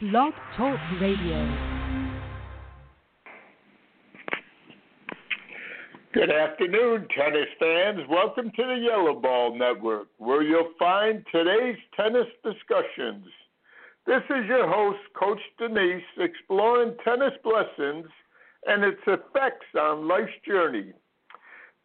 Blog 0.00 0.32
Talk 0.56 0.76
Radio. 1.00 1.56
Good 6.12 6.32
afternoon, 6.32 7.06
tennis 7.16 7.46
fans. 7.60 8.00
Welcome 8.10 8.50
to 8.56 8.62
the 8.64 8.74
Yellow 8.74 9.20
Ball 9.20 9.56
Network, 9.56 10.08
where 10.18 10.42
you'll 10.42 10.72
find 10.80 11.24
today's 11.30 11.76
tennis 11.96 12.26
discussions. 12.42 13.24
This 14.04 14.22
is 14.30 14.46
your 14.48 14.68
host, 14.68 14.98
Coach 15.14 15.40
Danise, 15.60 16.02
exploring 16.18 16.96
tennis 17.04 17.34
blessings 17.44 18.08
and 18.66 18.82
its 18.82 19.00
effects 19.06 19.66
on 19.80 20.08
life's 20.08 20.32
journey. 20.44 20.92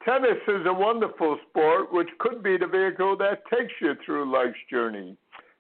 Tennis 0.04 0.40
is 0.48 0.66
a 0.66 0.74
wonderful 0.74 1.38
sport 1.48 1.94
which 1.94 2.10
could 2.18 2.42
be 2.42 2.58
the 2.58 2.66
vehicle 2.66 3.16
that 3.18 3.44
takes 3.56 3.74
you 3.80 3.94
through 4.04 4.34
life's 4.34 4.58
journey. 4.68 5.16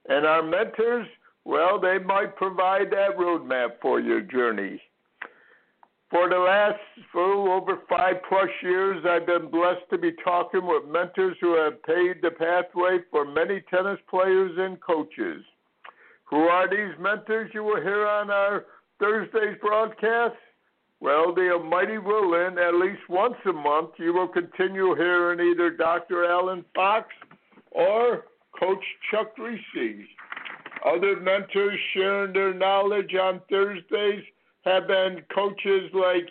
And 0.08 0.26
our 0.26 0.42
mentors, 0.42 1.08
well, 1.46 1.80
they 1.80 1.98
might 1.98 2.36
provide 2.36 2.92
that 2.92 3.18
roadmap 3.18 3.80
for 3.82 4.00
your 4.00 4.22
journey. 4.22 4.82
For 6.10 6.28
the 6.28 6.38
last 6.38 6.80
for 7.12 7.22
over 7.22 7.80
five 7.88 8.16
plus 8.28 8.50
years, 8.64 9.06
I've 9.08 9.28
been 9.28 9.52
blessed 9.52 9.90
to 9.92 9.98
be 9.98 10.12
talking 10.24 10.66
with 10.66 10.92
mentors 10.92 11.38
who 11.40 11.56
have 11.56 11.84
paved 11.84 12.24
the 12.24 12.32
pathway 12.32 13.00
for 13.12 13.26
many 13.26 13.62
tennis 13.70 14.00
players 14.10 14.52
and 14.58 14.82
coaches. 14.82 15.44
Who 16.32 16.38
are 16.38 16.68
these 16.70 16.98
mentors 17.00 17.52
you 17.54 17.64
will 17.64 17.82
hear 17.82 18.08
on 18.08 18.32
our 18.32 18.66
Thursday's 19.00 19.58
broadcast? 19.62 20.36
Well, 21.00 21.34
the 21.34 21.52
Almighty 21.52 21.98
willing, 21.98 22.58
at 22.58 22.76
least 22.76 23.08
once 23.08 23.36
a 23.48 23.54
month, 23.54 23.92
you 23.98 24.12
will 24.14 24.28
continue 24.28 24.96
hearing 24.96 25.40
either 25.40 25.70
Dr. 25.70 26.26
Allen 26.26 26.66
Fox 26.76 27.08
or 27.72 28.26
Coach 28.60 28.84
Chuck 29.10 29.36
Kriese. 29.38 30.06
Other 30.86 31.20
mentors 31.20 31.80
sharing 31.94 32.34
their 32.34 32.54
knowledge 32.54 33.14
on 33.16 33.42
Thursdays 33.50 34.24
have 34.66 34.88
been 34.88 35.22
coaches 35.34 35.90
like 35.94 36.30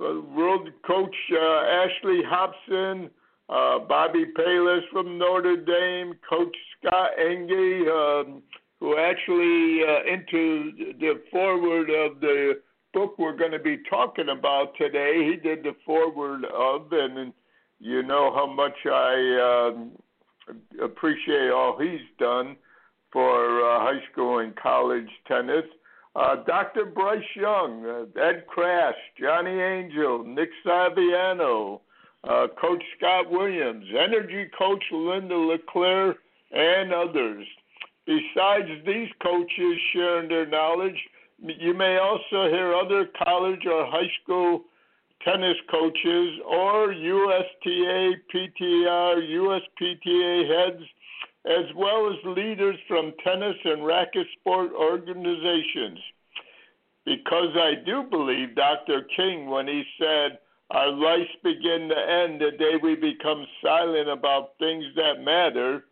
uh, 0.00 0.20
world 0.20 0.68
coach 0.86 1.14
uh, 1.32 1.60
Ashley 1.64 2.20
Hobson, 2.26 3.10
uh, 3.48 3.80
Bobby 3.80 4.26
Bayliss 4.36 4.84
from 4.92 5.18
Notre 5.18 5.56
Dame, 5.56 6.14
Coach 6.28 6.54
Scott 6.78 7.10
Enge, 7.20 7.88
um, 7.88 8.42
who 8.80 8.96
actually 8.96 9.80
uh, 9.82 10.12
into 10.12 10.94
the 11.00 11.20
forward 11.30 11.90
of 11.90 12.20
the 12.20 12.60
book 12.94 13.18
we're 13.18 13.36
going 13.36 13.52
to 13.52 13.58
be 13.58 13.78
talking 13.90 14.28
about 14.30 14.72
today. 14.78 15.28
He 15.30 15.36
did 15.36 15.62
the 15.62 15.74
forward 15.84 16.44
of, 16.44 16.92
and 16.92 17.32
you 17.80 18.02
know 18.02 18.32
how 18.34 18.46
much 18.46 18.76
I 18.86 19.72
uh, 20.50 20.84
appreciate 20.84 21.50
all 21.50 21.78
he's 21.78 22.00
done 22.18 22.56
for 23.12 23.62
uh, 23.62 23.80
high 23.80 24.00
school 24.12 24.38
and 24.38 24.54
college 24.56 25.08
tennis. 25.26 25.64
Uh, 26.16 26.36
Dr. 26.46 26.86
Bryce 26.86 27.22
Young, 27.36 27.84
uh, 27.86 28.20
Ed 28.20 28.44
Krass, 28.46 28.94
Johnny 29.20 29.60
Angel, 29.60 30.24
Nick 30.24 30.50
Saviano, 30.66 31.80
uh, 32.24 32.46
Coach 32.60 32.82
Scott 32.96 33.30
Williams, 33.30 33.84
Energy 33.90 34.50
Coach 34.58 34.82
Linda 34.90 35.36
LeClaire, 35.36 36.16
and 36.50 36.92
others. 36.92 37.46
Besides 38.06 38.68
these 38.86 39.08
coaches 39.22 39.78
sharing 39.92 40.28
their 40.28 40.46
knowledge, 40.46 40.98
you 41.40 41.74
may 41.74 41.98
also 41.98 42.50
hear 42.50 42.74
other 42.74 43.08
college 43.22 43.64
or 43.66 43.86
high 43.86 44.10
school 44.22 44.64
tennis 45.24 45.56
coaches 45.70 46.38
or 46.48 46.92
USTA, 46.92 48.12
PTR, 48.34 49.20
USPTA 49.30 50.48
heads, 50.48 50.82
as 51.46 51.64
well 51.76 52.10
as 52.10 52.36
leaders 52.36 52.76
from 52.86 53.12
tennis 53.24 53.56
and 53.64 53.86
racket 53.86 54.26
sport 54.40 54.70
organizations. 54.72 55.98
Because 57.04 57.56
I 57.56 57.74
do 57.86 58.04
believe 58.10 58.54
Dr. 58.54 59.02
King 59.16 59.48
when 59.48 59.66
he 59.66 59.82
said, 59.98 60.38
Our 60.70 60.90
lives 60.90 61.30
begin 61.42 61.88
to 61.88 62.12
end 62.12 62.40
the 62.40 62.50
day 62.58 62.74
we 62.82 62.94
become 62.96 63.46
silent 63.62 64.08
about 64.08 64.58
things 64.58 64.84
that 64.96 65.22
matter. 65.22 65.84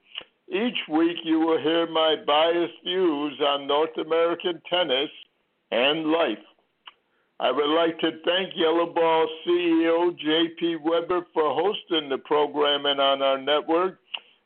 Each 0.49 0.79
week 0.91 1.17
you 1.25 1.41
will 1.41 1.59
hear 1.59 1.87
my 1.87 2.17
biased 2.27 2.85
views 2.85 3.41
on 3.41 3.67
North 3.67 3.97
American 3.99 4.61
tennis 4.69 5.11
and 5.71 6.07
life. 6.07 6.39
I 7.39 7.51
would 7.51 7.69
like 7.69 7.99
to 7.99 8.13
thank 8.25 8.53
Yellow 8.55 8.87
Ball 8.87 9.29
CEO 9.47 10.19
J.P. 10.19 10.77
Weber 10.77 11.27
for 11.35 11.55
hosting 11.55 12.09
the 12.09 12.19
programming 12.19 12.99
on 12.99 13.21
our 13.21 13.37
network. 13.37 13.99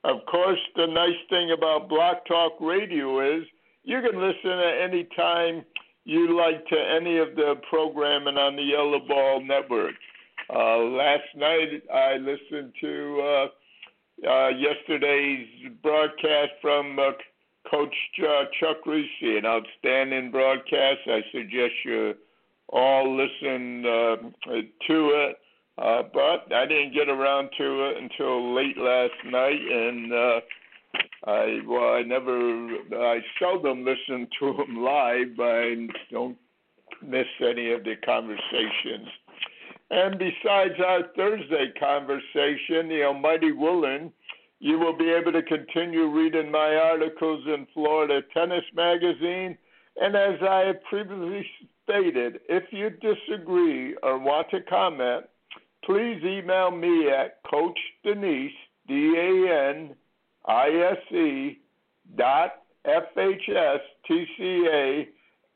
Of 0.05 0.25
course, 0.27 0.59
the 0.77 0.87
nice 0.87 1.21
thing 1.29 1.53
about 1.53 1.89
Blog 1.89 2.17
Talk 2.27 2.53
Radio 2.61 3.37
is 3.37 3.45
you 3.85 4.01
can 4.01 4.21
listen 4.21 4.51
at 4.51 4.89
any 4.89 5.07
time 5.17 5.65
you 6.05 6.37
like 6.37 6.67
to 6.69 6.77
any 6.77 7.19
of 7.19 7.37
the 7.37 7.55
programming 7.69 8.39
on 8.39 8.57
the 8.57 8.63
Yellow 8.63 9.01
Ball 9.07 9.45
Network. 9.45 9.95
Uh, 10.53 10.79
last 10.79 11.29
night 11.37 11.83
I 11.93 12.17
listened 12.17 12.73
to 12.81 13.21
uh, 13.21 14.29
uh, 14.29 14.49
yesterday's 14.49 15.47
broadcast 15.83 16.53
from 16.63 16.99
uh, 16.99 17.13
Coach 17.71 17.95
uh, 18.21 18.45
Chuck 18.59 18.79
Kriese, 18.87 19.39
an 19.39 19.45
outstanding 19.45 20.31
broadcast. 20.31 21.01
I 21.07 21.21
suggest 21.31 21.75
you 21.85 22.15
all 22.71 23.17
listen 23.17 23.85
uh, 23.85 24.17
to 24.47 25.11
it. 25.11 25.40
Uh, 25.81 26.03
but 26.13 26.53
I 26.55 26.67
didn't 26.67 26.93
get 26.93 27.09
around 27.09 27.51
to 27.57 27.87
it 27.87 27.97
until 27.97 28.55
late 28.55 28.77
last 28.77 29.15
night, 29.25 29.61
and 29.61 30.13
uh, 30.13 30.41
I 31.27 31.61
well, 31.67 31.95
I 31.95 32.03
never, 32.03 32.69
I 32.93 33.21
seldom 33.39 33.85
listen 33.85 34.29
to 34.41 34.53
them 34.59 34.83
live. 34.83 35.37
But 35.37 35.47
I 35.47 35.87
don't 36.11 36.37
miss 37.03 37.27
any 37.41 37.73
of 37.73 37.85
the 37.85 37.95
conversations. 38.05 39.09
And 39.91 40.19
besides 40.19 40.75
our 40.87 41.03
Thursday 41.17 41.73
conversation, 41.79 42.89
the 42.89 43.05
Almighty 43.05 43.53
willing, 43.53 44.13
you 44.61 44.79
will 44.79 44.97
be 44.97 45.11
able 45.11 45.33
to 45.33 45.43
continue 45.43 46.07
reading 46.07 46.51
my 46.51 46.77
articles 46.77 47.43
in 47.47 47.67
Florida 47.73 48.21
Tennis 48.35 48.65
Magazine. 48.75 49.57
And 49.97 50.15
as 50.15 50.41
I 50.43 50.65
have 50.67 50.83
previously 50.85 51.45
stated, 51.85 52.41
if 52.49 52.65
you 52.71 52.91
disagree 52.91 53.97
or 54.03 54.19
want 54.19 54.49
to 54.51 54.61
comment, 54.63 55.25
please 55.85 56.23
email 56.25 56.71
me 56.71 57.09
at 57.09 57.43
Coach 57.51 57.79
Danise, 58.05 58.51
D 58.89 59.15
A 59.17 59.71
N 59.71 59.95
I 60.47 60.69
S 60.93 61.13
E 61.13 61.59
dot 62.17 62.63
F 62.85 63.05
H 63.17 63.49
S 63.49 63.81
T 64.07 64.27
C 64.37 64.67
A 64.73 65.09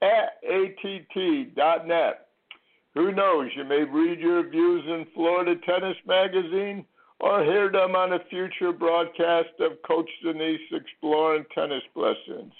at 0.03 0.39
ATT 0.49 1.55
dot 1.55 1.87
net. 1.87 2.29
Who 2.95 3.12
knows, 3.12 3.51
you 3.57 3.65
may 3.65 3.83
read 3.83 4.21
your 4.21 4.49
views 4.49 4.85
in 4.87 5.07
Florida 5.15 5.55
Tennis 5.67 5.97
Magazine 6.07 6.85
or 7.21 7.43
hear 7.43 7.71
them 7.71 7.97
on 7.97 8.12
a 8.12 8.25
future 8.31 8.73
broadcast 8.73 9.49
of 9.61 9.83
Coach 9.87 10.11
Danise 10.25 10.59
Exploring 10.73 11.45
Tennis 11.55 11.83
Lessons. 11.97 12.53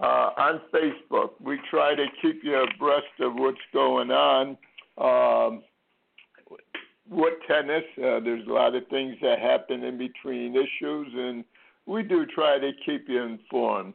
uh, 0.00 0.30
on 0.36 0.60
Facebook. 0.72 1.30
We 1.40 1.58
try 1.70 1.94
to 1.94 2.06
keep 2.22 2.42
you 2.42 2.56
abreast 2.56 3.20
of 3.20 3.34
what's 3.34 3.58
going 3.72 4.10
on 4.10 4.56
um, 4.98 5.62
with 7.08 7.34
tennis. 7.46 7.84
Uh, 7.98 8.20
there's 8.20 8.46
a 8.46 8.52
lot 8.52 8.74
of 8.74 8.86
things 8.88 9.16
that 9.22 9.38
happen 9.38 9.84
in 9.84 9.98
between 9.98 10.54
issues, 10.54 11.08
and 11.14 11.44
we 11.86 12.02
do 12.02 12.24
try 12.26 12.58
to 12.58 12.70
keep 12.84 13.08
you 13.08 13.22
informed. 13.22 13.94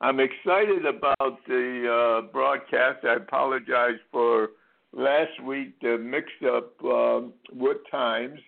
I'm 0.00 0.20
excited 0.20 0.84
about 0.84 1.38
the 1.46 2.22
uh, 2.24 2.32
broadcast. 2.32 3.04
I 3.04 3.14
apologize 3.14 3.98
for 4.12 4.50
last 4.92 5.42
week 5.42 5.80
the 5.80 5.96
mix 5.96 6.26
up 6.44 6.72
um, 6.84 7.32
with 7.52 7.78
times, 7.90 8.38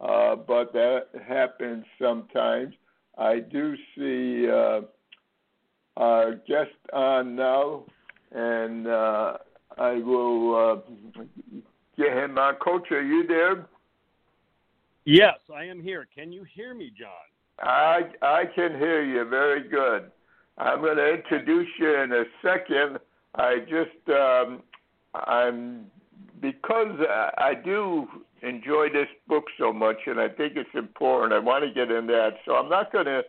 uh, 0.00 0.36
but 0.36 0.72
that 0.74 1.06
happens 1.26 1.84
sometimes. 2.00 2.74
I 3.16 3.40
do 3.40 3.74
see 3.96 4.48
uh, 4.50 4.82
our 5.98 6.34
guest 6.46 6.70
on 6.92 7.36
now, 7.36 7.84
and 8.32 8.86
uh, 8.86 9.36
I 9.76 9.94
will 9.94 10.56
uh, 10.56 11.22
get 11.96 12.16
him 12.16 12.38
on. 12.38 12.54
Coach, 12.56 12.90
are 12.90 13.02
you 13.02 13.26
there? 13.26 13.66
Yes, 15.04 15.38
I 15.54 15.64
am 15.64 15.82
here. 15.82 16.06
Can 16.14 16.32
you 16.32 16.44
hear 16.54 16.74
me, 16.74 16.92
John? 16.98 17.08
I 17.60 18.02
I 18.22 18.44
can 18.54 18.78
hear 18.78 19.04
you 19.04 19.28
very 19.28 19.68
good. 19.68 20.10
I'm 20.58 20.80
going 20.80 20.96
to 20.96 21.14
introduce 21.14 21.68
you 21.78 21.94
in 22.00 22.12
a 22.12 22.24
second. 22.42 22.98
I 23.36 23.58
just, 23.60 24.08
um, 24.08 24.62
I'm, 25.14 25.86
because 26.40 26.98
I 27.38 27.54
do 27.54 28.06
enjoy 28.42 28.88
this 28.92 29.08
book 29.28 29.44
so 29.58 29.72
much 29.72 29.96
and 30.06 30.20
I 30.20 30.28
think 30.28 30.54
it's 30.56 30.68
important, 30.74 31.32
I 31.32 31.38
want 31.38 31.64
to 31.64 31.72
get 31.72 31.90
in 31.90 32.06
that. 32.08 32.30
So 32.44 32.54
I'm 32.54 32.68
not 32.68 32.92
going 32.92 33.06
to 33.06 33.22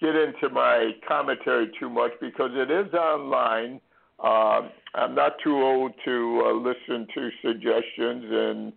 get 0.00 0.14
into 0.14 0.48
my 0.50 0.92
commentary 1.06 1.70
too 1.78 1.88
much 1.88 2.12
because 2.20 2.50
it 2.54 2.70
is 2.70 2.92
online. 2.94 3.80
Uh, 4.22 4.68
I'm 4.94 5.14
not 5.14 5.32
too 5.42 5.56
old 5.56 5.92
to 6.04 6.42
uh, 6.46 6.52
listen 6.52 7.06
to 7.14 7.30
suggestions 7.42 8.24
and 8.28 8.72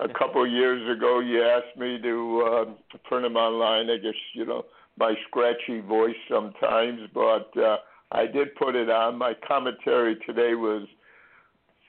a 0.00 0.08
couple 0.18 0.44
of 0.44 0.50
years 0.50 0.96
ago, 0.96 1.20
you 1.20 1.42
asked 1.42 1.78
me 1.78 1.98
to 2.02 2.42
uh, 2.46 2.98
print 3.04 3.24
them 3.24 3.36
online. 3.36 3.90
I 3.90 3.98
guess 3.98 4.14
you 4.34 4.46
know 4.46 4.64
my 4.98 5.14
scratchy 5.28 5.80
voice 5.80 6.16
sometimes, 6.30 7.00
but 7.14 7.50
uh, 7.56 7.76
I 8.10 8.26
did 8.26 8.54
put 8.56 8.74
it 8.74 8.90
on. 8.90 9.16
My 9.16 9.34
commentary 9.46 10.16
today 10.26 10.54
was 10.54 10.86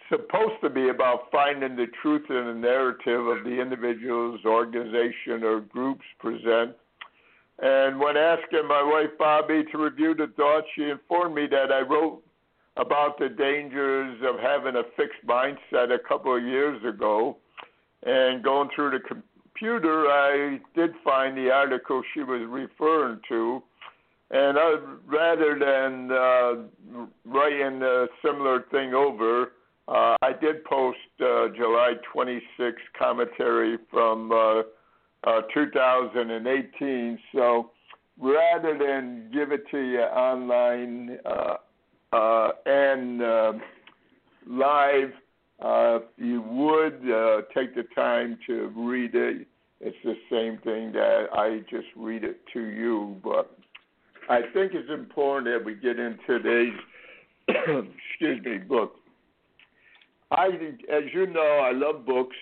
supposed 0.09 0.61
to 0.61 0.69
be 0.69 0.89
about 0.89 1.31
finding 1.31 1.75
the 1.75 1.87
truth 2.01 2.23
in 2.29 2.45
the 2.45 2.53
narrative 2.53 3.25
of 3.25 3.43
the 3.43 3.61
individuals, 3.61 4.39
organization, 4.45 5.43
or 5.43 5.61
groups 5.61 6.05
present. 6.19 6.75
And 7.61 7.99
when 7.99 8.17
asking 8.17 8.67
my 8.67 8.81
wife 8.83 9.17
Bobby 9.17 9.63
to 9.71 9.77
review 9.77 10.15
the 10.15 10.27
thoughts, 10.35 10.67
she 10.75 10.83
informed 10.83 11.35
me 11.35 11.47
that 11.47 11.71
I 11.71 11.81
wrote 11.81 12.23
about 12.77 13.19
the 13.19 13.29
dangers 13.29 14.19
of 14.27 14.39
having 14.39 14.75
a 14.75 14.83
fixed 14.97 15.25
mindset 15.27 15.93
a 15.93 15.99
couple 16.07 16.35
of 16.35 16.43
years 16.43 16.83
ago 16.83 17.37
and 18.05 18.43
going 18.43 18.69
through 18.75 18.91
the 18.91 18.99
computer, 18.99 20.07
I 20.07 20.59
did 20.75 20.91
find 21.03 21.37
the 21.37 21.51
article 21.51 22.01
she 22.13 22.21
was 22.21 22.41
referring 22.47 23.19
to. 23.29 23.63
And 24.31 24.57
I, 24.57 24.75
rather 25.05 25.57
than 25.59 26.11
uh, 26.11 27.05
writing 27.25 27.81
a 27.81 28.07
similar 28.25 28.65
thing 28.71 28.93
over, 28.93 29.53
uh, 29.87 30.15
I 30.21 30.31
did 30.41 30.63
post 30.65 30.97
uh, 31.21 31.49
July 31.55 31.93
26 32.11 32.81
commentary 32.97 33.77
from 33.91 34.31
uh, 35.25 35.29
uh, 35.29 35.41
2018. 35.53 37.19
So 37.33 37.71
rather 38.19 38.77
than 38.77 39.29
give 39.33 39.51
it 39.51 39.63
to 39.71 39.79
you 39.79 40.01
online 40.01 41.17
uh, 41.25 41.55
uh, 42.15 42.51
and 42.65 43.21
uh, 43.21 43.53
live, 44.47 45.11
uh, 45.61 45.99
you 46.17 46.41
would 46.41 47.01
take 47.53 47.75
the 47.75 47.85
time 47.95 48.37
to 48.47 48.71
read 48.75 49.15
it, 49.15 49.47
it's 49.79 49.97
the 50.03 50.15
same 50.29 50.57
thing 50.59 50.91
that 50.93 51.25
I 51.33 51.59
just 51.69 51.87
read 51.95 52.23
it 52.23 52.39
to 52.53 52.61
you. 52.61 53.17
But 53.23 53.57
I 54.29 54.41
think 54.53 54.73
it's 54.73 54.89
important 54.89 55.47
that 55.47 55.65
we 55.65 55.75
get 55.75 55.99
into 55.99 56.17
today's 56.27 56.73
excuse 57.47 58.43
me 58.45 58.57
book. 58.57 58.95
I, 60.31 60.47
as 60.91 61.03
you 61.13 61.27
know, 61.27 61.59
I 61.63 61.71
love 61.73 62.05
books, 62.05 62.35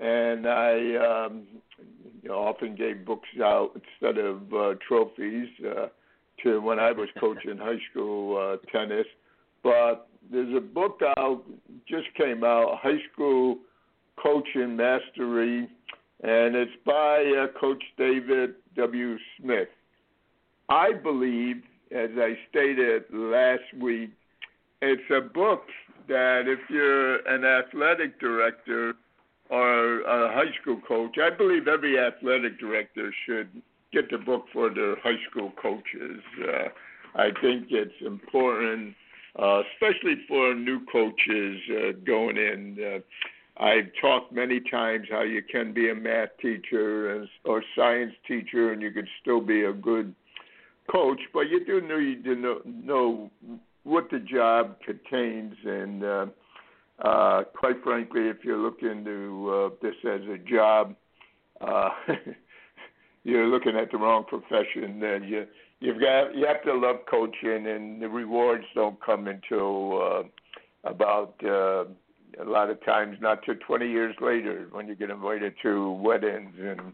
and 0.00 0.48
I 0.48 1.26
um, 1.26 1.42
you 2.22 2.28
know, 2.28 2.38
often 2.38 2.74
gave 2.74 3.04
books 3.04 3.28
out 3.42 3.72
instead 3.74 4.18
of 4.18 4.52
uh, 4.52 4.74
trophies 4.86 5.48
uh, 5.66 5.86
to 6.42 6.60
when 6.60 6.78
I 6.78 6.92
was 6.92 7.08
coaching 7.18 7.56
high 7.58 7.78
school 7.90 8.36
uh, 8.36 8.56
tennis. 8.70 9.06
But 9.62 10.08
there's 10.30 10.54
a 10.56 10.60
book 10.60 11.00
out 11.18 11.42
just 11.88 12.06
came 12.16 12.44
out, 12.44 12.78
High 12.82 13.00
School 13.12 13.58
Coaching 14.22 14.76
Mastery, 14.76 15.68
and 16.22 16.54
it's 16.54 16.70
by 16.84 17.24
uh, 17.24 17.58
Coach 17.58 17.82
David 17.96 18.54
W. 18.76 19.16
Smith. 19.38 19.68
I 20.68 20.92
believe, 20.92 21.56
as 21.90 22.10
I 22.16 22.34
stated 22.48 23.04
last 23.12 23.62
week, 23.80 24.10
it's 24.82 25.02
a 25.10 25.20
book 25.20 25.62
that 26.08 26.42
if 26.46 26.58
you're 26.68 27.16
an 27.26 27.44
athletic 27.44 28.20
director 28.20 28.94
or 29.50 30.00
a 30.02 30.32
high 30.32 30.52
school 30.60 30.80
coach, 30.86 31.16
I 31.18 31.34
believe 31.36 31.68
every 31.68 31.98
athletic 31.98 32.58
director 32.58 33.12
should 33.26 33.48
get 33.92 34.10
the 34.10 34.18
book 34.18 34.44
for 34.52 34.72
their 34.72 34.96
high 35.00 35.18
school 35.28 35.52
coaches. 35.60 36.22
Uh, 36.40 36.68
I 37.14 37.30
think 37.42 37.66
it's 37.70 37.94
important 38.06 38.94
uh, 39.38 39.62
especially 39.72 40.16
for 40.26 40.54
new 40.54 40.80
coaches 40.90 41.60
uh, 41.70 41.92
going 42.04 42.36
in. 42.36 42.76
Uh, 42.80 43.62
I've 43.62 43.90
talked 44.00 44.32
many 44.32 44.60
times 44.70 45.06
how 45.10 45.22
you 45.22 45.42
can 45.42 45.72
be 45.72 45.90
a 45.90 45.94
math 45.94 46.30
teacher 46.40 47.26
or 47.44 47.62
science 47.76 48.12
teacher 48.26 48.72
and 48.72 48.80
you 48.80 48.90
could 48.90 49.08
still 49.20 49.40
be 49.40 49.64
a 49.64 49.72
good 49.72 50.14
coach, 50.90 51.20
but 51.32 51.42
you 51.42 51.64
do 51.64 51.80
need 51.80 52.24
to 52.24 52.34
know, 52.34 52.60
know 52.64 53.30
what 53.84 54.10
the 54.10 54.18
job 54.18 54.76
contains. 54.84 55.54
And 55.64 56.02
uh, 56.02 56.26
uh, 57.00 57.42
quite 57.56 57.82
frankly, 57.82 58.22
if 58.28 58.38
you're 58.44 58.58
looking 58.58 59.04
to 59.04 59.50
uh, 59.50 59.68
this 59.82 59.94
as 60.04 60.20
a 60.28 60.38
job, 60.38 60.94
uh, 61.60 61.90
you're 63.24 63.46
looking 63.46 63.76
at 63.76 63.90
the 63.90 63.98
wrong 63.98 64.24
profession. 64.24 65.00
Then 65.00 65.24
you 65.24 65.46
you've 65.80 66.00
got 66.00 66.34
you 66.34 66.46
have 66.46 66.62
to 66.64 66.74
love 66.74 66.96
coaching, 67.10 67.66
and 67.66 68.02
the 68.02 68.08
rewards 68.08 68.64
don't 68.74 69.00
come 69.04 69.28
until 69.28 70.02
uh, 70.02 70.88
about 70.88 71.34
uh, 71.44 71.84
a 72.40 72.44
lot 72.44 72.70
of 72.70 72.84
times 72.84 73.16
not 73.20 73.42
till 73.44 73.56
20 73.66 73.88
years 73.88 74.14
later 74.20 74.68
when 74.72 74.86
you 74.86 74.94
get 74.94 75.10
invited 75.10 75.54
to 75.62 75.92
weddings 75.92 76.54
and 76.58 76.92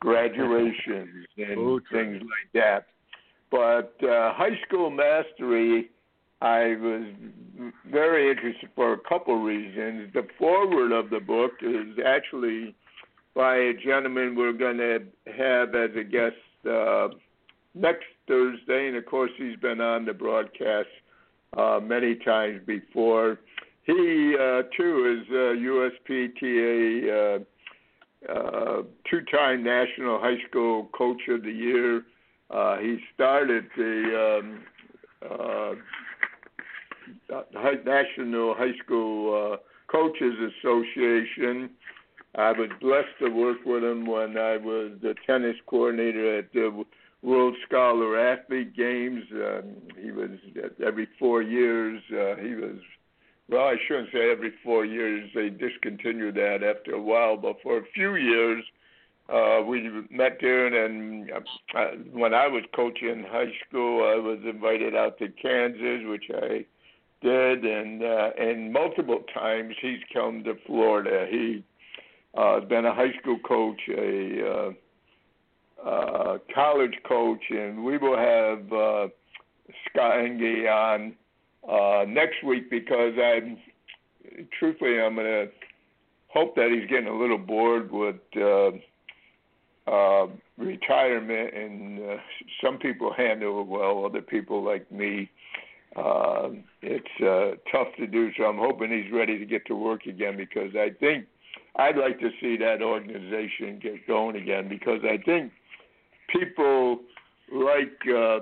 graduations 0.00 1.26
and 1.36 1.58
oh, 1.58 1.80
things 1.92 2.20
like 2.20 2.52
that. 2.54 2.86
But 3.50 3.94
uh, 4.06 4.32
high 4.34 4.58
school 4.66 4.90
mastery, 4.90 5.90
I 6.40 6.76
was 6.80 7.02
very 7.90 8.30
interested 8.30 8.70
for 8.74 8.94
a 8.94 8.98
couple 8.98 9.42
reasons. 9.42 10.12
The 10.14 10.26
forward 10.38 10.92
of 10.92 11.10
the 11.10 11.20
book 11.20 11.52
is 11.62 11.98
actually 12.06 12.74
by 13.34 13.56
a 13.56 13.74
gentleman 13.74 14.34
we're 14.34 14.52
going 14.52 14.78
to 14.78 15.00
have 15.36 15.74
as 15.74 15.90
a 15.96 16.04
guest. 16.04 16.36
Uh, 16.68 17.08
next 17.74 18.04
Thursday, 18.26 18.88
and 18.88 18.96
of 18.96 19.06
course 19.06 19.30
he's 19.36 19.56
been 19.56 19.80
on 19.80 20.04
the 20.04 20.12
broadcast 20.12 20.88
uh, 21.56 21.80
many 21.82 22.16
times 22.16 22.60
before. 22.66 23.38
He 23.84 24.36
uh, 24.38 24.62
too 24.76 25.22
is 25.22 25.28
a 25.30 25.54
USPTA 26.12 27.40
uh, 28.28 28.32
uh, 28.32 28.82
two-time 29.10 29.64
National 29.64 30.18
High 30.20 30.36
School 30.48 30.90
Coach 30.96 31.22
of 31.28 31.42
the 31.42 31.52
Year. 31.52 32.02
Uh, 32.50 32.78
he 32.78 32.98
started 33.14 33.66
the 33.76 34.40
um, 34.42 35.82
National 37.84 38.54
High 38.54 38.76
School 38.84 39.52
uh, 39.52 39.56
Coaches 39.90 40.34
Association. 40.58 41.70
I 42.36 42.52
was 42.52 42.70
blessed 42.80 43.18
to 43.20 43.28
work 43.28 43.58
with 43.66 43.82
him 43.82 44.06
when 44.06 44.38
I 44.38 44.56
was 44.56 44.92
the 45.02 45.14
tennis 45.26 45.56
coordinator 45.66 46.38
at 46.38 46.52
the 46.52 46.84
World 47.22 47.56
Scholar 47.66 48.18
Athlete 48.18 48.74
Games. 48.76 49.24
Um, 49.32 49.76
he 50.00 50.10
was 50.12 50.30
every 50.84 51.08
four 51.18 51.42
years. 51.42 52.00
Uh, 52.10 52.36
he 52.36 52.54
was 52.54 52.78
well, 53.50 53.66
I 53.66 53.76
shouldn't 53.86 54.10
say 54.12 54.30
every 54.30 54.52
four 54.62 54.84
years. 54.84 55.28
They 55.34 55.50
discontinued 55.50 56.36
that 56.36 56.62
after 56.62 56.92
a 56.92 57.02
while, 57.02 57.36
but 57.36 57.56
for 57.62 57.78
a 57.78 57.84
few 57.92 58.14
years, 58.14 58.62
uh, 59.28 59.62
we 59.66 59.90
met 60.08 60.38
there. 60.40 60.66
And 60.66 61.30
uh, 61.32 61.80
when 62.12 62.32
I 62.32 62.46
was 62.46 62.62
coaching 62.74 63.24
high 63.28 63.52
school, 63.66 64.04
I 64.04 64.14
was 64.20 64.38
invited 64.48 64.94
out 64.94 65.18
to 65.18 65.28
Kansas, 65.28 66.08
which 66.08 66.24
I 66.32 66.64
did, 67.22 67.64
and 67.64 68.02
uh, 68.02 68.30
and 68.38 68.72
multiple 68.72 69.22
times 69.34 69.74
he's 69.80 70.00
come 70.12 70.42
to 70.44 70.54
Florida. 70.66 71.26
He 71.30 71.64
uh, 72.36 72.60
has 72.60 72.68
been 72.68 72.86
a 72.86 72.94
high 72.94 73.12
school 73.20 73.38
coach, 73.46 73.80
a 73.88 74.46
uh, 74.46 75.88
uh, 75.88 76.38
college 76.54 76.94
coach, 77.06 77.42
and 77.50 77.84
we 77.84 77.98
will 77.98 78.16
have 78.16 78.72
uh, 78.72 79.08
Scott 79.88 80.14
Enge 80.14 80.70
on 80.70 81.14
uh, 81.68 82.04
next 82.08 82.42
week 82.44 82.70
because 82.70 83.14
I'm 83.22 83.58
truthfully 84.58 85.00
I'm 85.00 85.16
gonna 85.16 85.46
hope 86.28 86.54
that 86.56 86.70
he's 86.70 86.88
getting 86.88 87.08
a 87.08 87.18
little 87.18 87.38
bored 87.38 87.90
with 87.90 88.16
uh, 88.36 88.70
uh, 89.90 90.26
retirement, 90.56 91.54
and 91.54 91.98
uh, 91.98 92.16
some 92.62 92.78
people 92.78 93.12
handle 93.12 93.60
it 93.62 93.66
well, 93.66 94.04
other 94.04 94.22
people 94.22 94.62
like 94.64 94.90
me. 94.92 95.22
Uh, 95.22 95.69
it's 95.96 97.20
uh, 97.20 97.56
tough 97.70 97.88
to 97.98 98.06
do, 98.06 98.30
so 98.36 98.44
I'm 98.44 98.58
hoping 98.58 98.90
he's 98.90 99.12
ready 99.12 99.38
to 99.38 99.44
get 99.44 99.66
to 99.66 99.74
work 99.74 100.06
again 100.06 100.36
because 100.36 100.70
I 100.74 100.90
think 101.00 101.26
I'd 101.76 101.96
like 101.96 102.18
to 102.20 102.30
see 102.40 102.56
that 102.58 102.82
organization 102.82 103.80
get 103.82 104.06
going 104.06 104.36
again 104.36 104.68
because 104.68 105.00
I 105.04 105.18
think 105.24 105.52
people 106.32 107.00
like 107.52 107.98
uh, 108.08 108.40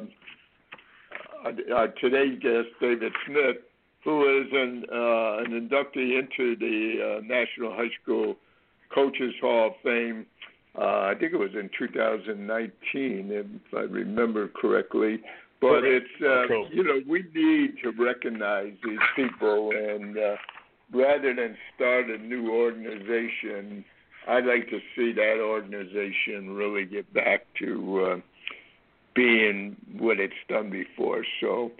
uh, 1.46 1.86
today's 2.00 2.38
guest, 2.40 2.68
David 2.80 3.12
Smith, 3.26 3.56
who 4.04 4.40
is 4.40 4.48
an, 4.52 4.84
uh, 4.92 5.38
an 5.38 5.68
inductee 5.68 6.18
into 6.18 6.56
the 6.56 7.18
uh, 7.18 7.20
National 7.26 7.74
High 7.74 7.90
School 8.02 8.36
Coaches 8.94 9.34
Hall 9.40 9.68
of 9.68 9.72
Fame. 9.82 10.26
Uh, 10.76 11.10
I 11.10 11.14
think 11.18 11.32
it 11.32 11.38
was 11.38 11.50
in 11.54 11.68
2019, 11.78 13.28
if 13.30 13.46
I 13.74 13.80
remember 13.80 14.48
correctly. 14.48 15.20
But 15.60 15.82
it's 15.82 16.06
uh, 16.22 16.46
you 16.70 16.84
know 16.84 17.00
we 17.08 17.24
need 17.34 17.78
to 17.82 17.90
recognize 17.90 18.74
these 18.84 18.98
people, 19.16 19.72
and 19.72 20.16
uh, 20.16 20.36
rather 20.92 21.34
than 21.34 21.56
start 21.74 22.08
a 22.08 22.18
new 22.18 22.52
organization, 22.52 23.84
I'd 24.28 24.44
like 24.44 24.68
to 24.70 24.78
see 24.94 25.12
that 25.12 25.40
organization 25.40 26.50
really 26.50 26.84
get 26.84 27.12
back 27.12 27.46
to 27.60 28.04
uh, 28.04 28.16
being 29.14 29.76
what 29.98 30.20
it's 30.20 30.34
done 30.48 30.70
before. 30.70 31.24
So, 31.40 31.72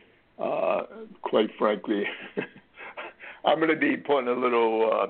uh, 0.42 0.82
quite 1.22 1.50
frankly, 1.56 2.04
I'm 3.44 3.58
going 3.58 3.70
to 3.70 3.76
be 3.76 3.96
putting 3.96 4.28
a 4.28 4.32
little 4.32 4.90
uh, 4.92 5.06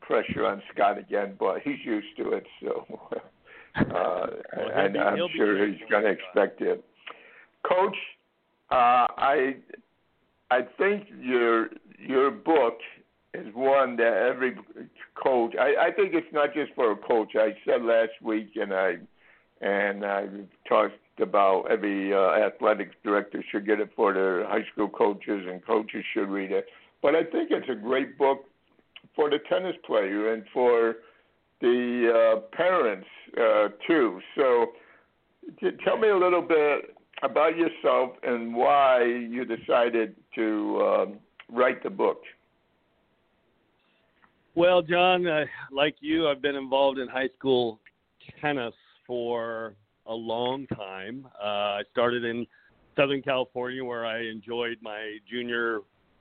pressure 0.00 0.46
on 0.46 0.62
Scott 0.72 0.98
again, 0.98 1.34
but 1.40 1.60
he's 1.62 1.84
used 1.84 2.16
to 2.18 2.32
it, 2.32 2.46
so 2.62 2.86
uh, 3.76 3.82
well, 3.86 4.70
and 4.74 4.96
I'm 4.96 5.18
sure 5.34 5.66
he's 5.66 5.80
going 5.90 6.04
to 6.04 6.10
expect 6.10 6.60
it. 6.60 6.84
Coach, 7.66 7.96
uh, 8.70 9.06
I 9.16 9.56
I 10.50 10.60
think 10.78 11.06
your 11.20 11.68
your 11.98 12.30
book 12.30 12.78
is 13.34 13.46
one 13.54 13.96
that 13.96 14.28
every 14.30 14.56
coach. 15.14 15.54
I, 15.58 15.86
I 15.86 15.90
think 15.92 16.12
it's 16.14 16.32
not 16.32 16.52
just 16.54 16.72
for 16.74 16.92
a 16.92 16.96
coach. 16.96 17.32
I 17.34 17.56
said 17.64 17.82
last 17.82 18.12
week, 18.22 18.50
and 18.56 18.72
I 18.72 18.96
and 19.60 20.04
I 20.04 20.26
talked 20.68 20.94
about 21.20 21.70
every 21.70 22.12
uh, 22.12 22.32
athletics 22.32 22.94
director 23.04 23.44
should 23.50 23.66
get 23.66 23.80
it 23.80 23.90
for 23.94 24.12
their 24.12 24.46
high 24.46 24.64
school 24.72 24.88
coaches, 24.88 25.46
and 25.48 25.64
coaches 25.64 26.04
should 26.12 26.28
read 26.28 26.50
it. 26.50 26.66
But 27.00 27.14
I 27.14 27.24
think 27.24 27.50
it's 27.50 27.68
a 27.70 27.74
great 27.74 28.18
book 28.18 28.44
for 29.14 29.30
the 29.30 29.38
tennis 29.48 29.76
player 29.86 30.32
and 30.32 30.44
for 30.52 30.96
the 31.60 32.12
uh, 32.36 32.40
parents 32.56 33.06
uh, 33.40 33.68
too. 33.86 34.20
So, 34.36 34.72
tell 35.84 35.96
me 35.96 36.08
a 36.08 36.16
little 36.16 36.42
bit 36.42 36.91
about 37.22 37.56
yourself 37.56 38.10
and 38.22 38.54
why 38.54 39.04
you 39.04 39.44
decided 39.44 40.16
to 40.34 40.80
um, 40.82 41.18
write 41.50 41.82
the 41.82 41.90
book. 41.90 42.22
Well, 44.54 44.82
John, 44.82 45.26
uh, 45.26 45.44
like 45.70 45.96
you, 46.00 46.28
I've 46.28 46.42
been 46.42 46.56
involved 46.56 46.98
in 46.98 47.08
high 47.08 47.30
school 47.38 47.80
tennis 48.40 48.74
for 49.06 49.74
a 50.06 50.14
long 50.14 50.66
time. 50.66 51.26
Uh, 51.42 51.46
I 51.46 51.82
started 51.90 52.24
in 52.24 52.46
Southern 52.96 53.22
California, 53.22 53.82
where 53.82 54.04
I 54.04 54.20
enjoyed 54.26 54.76
my 54.82 55.16
junior 55.30 55.80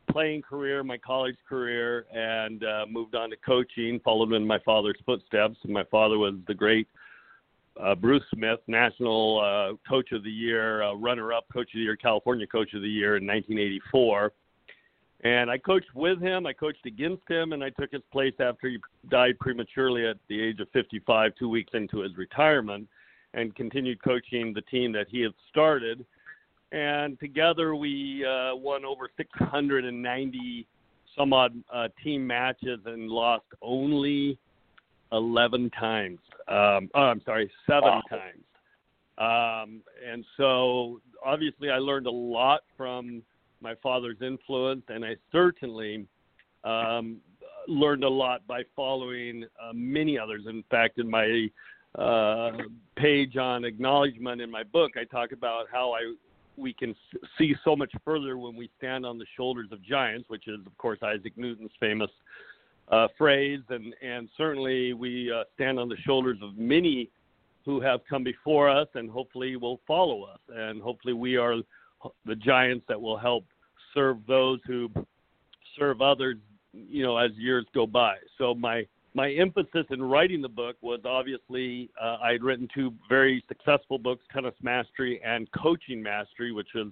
playing 0.10 0.42
career, 0.44 0.84
my 0.84 0.98
college 0.98 1.36
career, 1.48 2.06
and 2.14 2.64
uh, 2.64 2.86
moved 2.90 3.16
on 3.16 3.30
to 3.32 3.36
coaching. 3.46 4.00
Followed 4.04 4.34
in 4.34 4.46
my 4.46 4.60
father's 4.60 4.98
footsteps. 5.06 5.58
And 5.64 5.74
my 5.74 5.84
father 5.86 6.18
was 6.18 6.36
the 6.48 6.54
great 6.54 6.88
uh, 7.84 7.96
Bruce 7.96 8.24
Smith, 8.34 8.60
National 8.68 9.40
uh, 9.40 9.90
Coach 9.90 10.12
of 10.12 10.24
the 10.24 10.32
Year, 10.32 10.84
uh, 10.84 10.94
runner-up 10.94 11.46
Coach 11.52 11.70
of 11.74 11.74
the 11.74 11.80
Year, 11.80 11.96
California 11.96 12.46
Coach 12.46 12.74
of 12.74 12.82
the 12.82 12.90
Year 12.90 13.18
in 13.18 13.26
1984. 13.26 14.32
And 15.24 15.52
I 15.52 15.58
coached 15.58 15.94
with 15.94 16.20
him, 16.20 16.48
I 16.48 16.54
coached 16.54 16.86
against 16.86 17.24
him, 17.30 17.54
and 17.54 17.64
I 17.64 17.70
took 17.70 17.92
his 17.92 18.02
place 18.12 18.34
after 18.40 18.70
he 18.70 18.80
died 19.10 19.38
prematurely 19.40 20.08
at 20.08 20.18
the 20.30 20.42
age 20.42 20.60
of 20.60 20.68
55, 20.72 21.34
two 21.38 21.50
weeks 21.50 21.72
into 21.74 22.00
his 22.00 22.18
retirement, 22.18 22.88
and 23.34 23.56
continued 23.56 24.04
coaching 24.04 24.54
the 24.54 24.62
team 24.62 24.92
that 24.94 25.08
he 25.10 25.22
had 25.22 25.34
started. 25.50 26.06
And 26.72 27.20
together 27.20 27.76
we 27.76 28.26
uh, 28.26 28.56
won 28.56 28.86
over 28.86 29.10
690 29.16 30.68
some 31.18 31.34
odd 31.34 31.54
uh, 31.72 31.90
team 32.04 32.26
matches 32.26 32.80
and 32.86 33.10
lost 33.10 33.44
only 33.62 34.38
11 35.12 35.70
times. 35.72 36.20
Um, 36.48 36.90
oh, 36.96 37.02
I'm 37.02 37.22
sorry, 37.26 37.52
seven 37.68 37.84
wow. 37.84 38.02
times. 38.10 38.44
Um, 39.18 39.82
and 40.10 40.26
so 40.38 41.00
obviously 41.24 41.70
I 41.70 41.78
learned 41.78 42.08
a 42.08 42.12
lot 42.12 42.62
from 42.78 43.22
my 43.62 43.76
father's 43.84 44.18
influence, 44.22 44.84
and 44.88 45.06
I 45.06 45.16
certainly 45.32 46.08
um, 46.64 47.18
learned 47.68 48.04
a 48.04 48.10
lot 48.10 48.46
by 48.48 48.64
following 48.76 49.46
uh, 49.62 49.72
many 49.74 50.18
others. 50.18 50.44
In 50.48 50.64
fact, 50.72 50.98
in 50.98 51.10
my 51.10 51.48
uh, 51.98 52.52
page 52.96 53.38
on 53.38 53.66
acknowledgement 53.66 54.42
in 54.42 54.50
my 54.50 54.64
book, 54.64 54.92
I 55.00 55.04
talk 55.04 55.32
about 55.32 55.66
how 55.72 55.94
I 55.94 56.14
we 56.58 56.74
can 56.74 56.96
see 57.38 57.56
so 57.64 57.76
much 57.76 57.92
further 58.04 58.38
when 58.38 58.56
we 58.56 58.70
stand 58.78 59.06
on 59.06 59.18
the 59.18 59.26
shoulders 59.38 59.70
of 59.72 59.82
giants, 59.84 60.30
which 60.30 60.48
is, 60.48 60.60
of 60.66 60.78
course, 60.78 61.00
Isaac 61.02 61.34
Newton's 61.38 61.72
famous 61.80 62.12
uh, 62.92 63.08
phrase, 63.18 63.62
and 63.70 63.94
and 64.02 64.30
certainly 64.38 64.94
we 64.94 65.32
uh, 65.32 65.44
stand 65.56 65.80
on 65.80 65.90
the 65.90 65.98
shoulders 66.06 66.38
of 66.42 66.58
many 66.58 67.10
who 67.66 67.80
have 67.80 68.02
come 68.10 68.24
before 68.24 68.70
us, 68.70 68.88
and 68.96 69.10
hopefully 69.10 69.56
will 69.56 69.80
follow 69.88 70.24
us, 70.24 70.40
and 70.50 70.82
hopefully 70.82 71.14
we 71.14 71.38
are 71.38 71.56
the 72.26 72.36
giants 72.36 72.86
that 72.88 73.00
will 73.00 73.18
help 73.18 73.46
serve 73.94 74.18
those 74.28 74.60
who 74.66 74.90
serve 75.78 76.02
others, 76.02 76.38
you 76.74 77.04
know, 77.04 77.18
as 77.18 77.32
years 77.36 77.66
go 77.74 77.86
by. 77.86 78.16
So 78.38 78.56
my 78.56 78.86
my 79.14 79.32
emphasis 79.32 79.86
in 79.90 80.02
writing 80.02 80.42
the 80.42 80.50
book 80.50 80.78
was 80.82 81.02
obviously 81.06 81.90
uh, 82.02 82.18
I 82.24 82.32
had 82.34 82.44
written 82.44 82.68
two 82.74 82.94
very 83.10 83.44
successful 83.48 83.98
books, 83.98 84.24
Tennis 84.34 84.56
Mastery 84.62 85.22
and 85.24 85.50
Coaching 85.52 86.02
Mastery, 86.02 86.52
which 86.52 86.70
is 86.76 86.88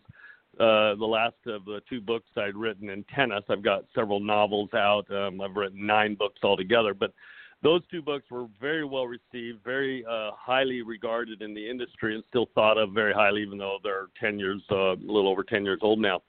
uh, 0.59 0.95
the 0.95 1.05
last 1.05 1.35
of 1.45 1.65
the 1.65 1.81
two 1.89 2.01
books 2.01 2.27
I'd 2.35 2.55
written 2.55 2.89
in 2.89 3.03
tennis. 3.15 3.43
I've 3.49 3.63
got 3.63 3.85
several 3.93 4.19
novels 4.19 4.69
out. 4.73 5.09
Um, 5.11 5.41
I've 5.41 5.55
written 5.55 5.85
nine 5.85 6.15
books 6.15 6.39
altogether, 6.43 6.93
but 6.93 7.13
those 7.61 7.81
two 7.91 8.01
books 8.01 8.25
were 8.31 8.47
very 8.59 8.85
well 8.85 9.05
received, 9.05 9.63
very 9.63 10.05
uh, 10.05 10.31
highly 10.33 10.81
regarded 10.81 11.41
in 11.41 11.53
the 11.53 11.69
industry, 11.69 12.15
and 12.15 12.23
still 12.29 12.49
thought 12.55 12.77
of 12.77 12.91
very 12.91 13.13
highly, 13.13 13.41
even 13.41 13.57
though 13.57 13.77
they're 13.83 14.07
10 14.19 14.39
years, 14.39 14.61
uh, 14.71 14.93
a 14.93 14.95
little 14.95 15.27
over 15.27 15.43
10 15.43 15.65
years 15.65 15.79
old 15.81 15.99
now. 15.99 16.21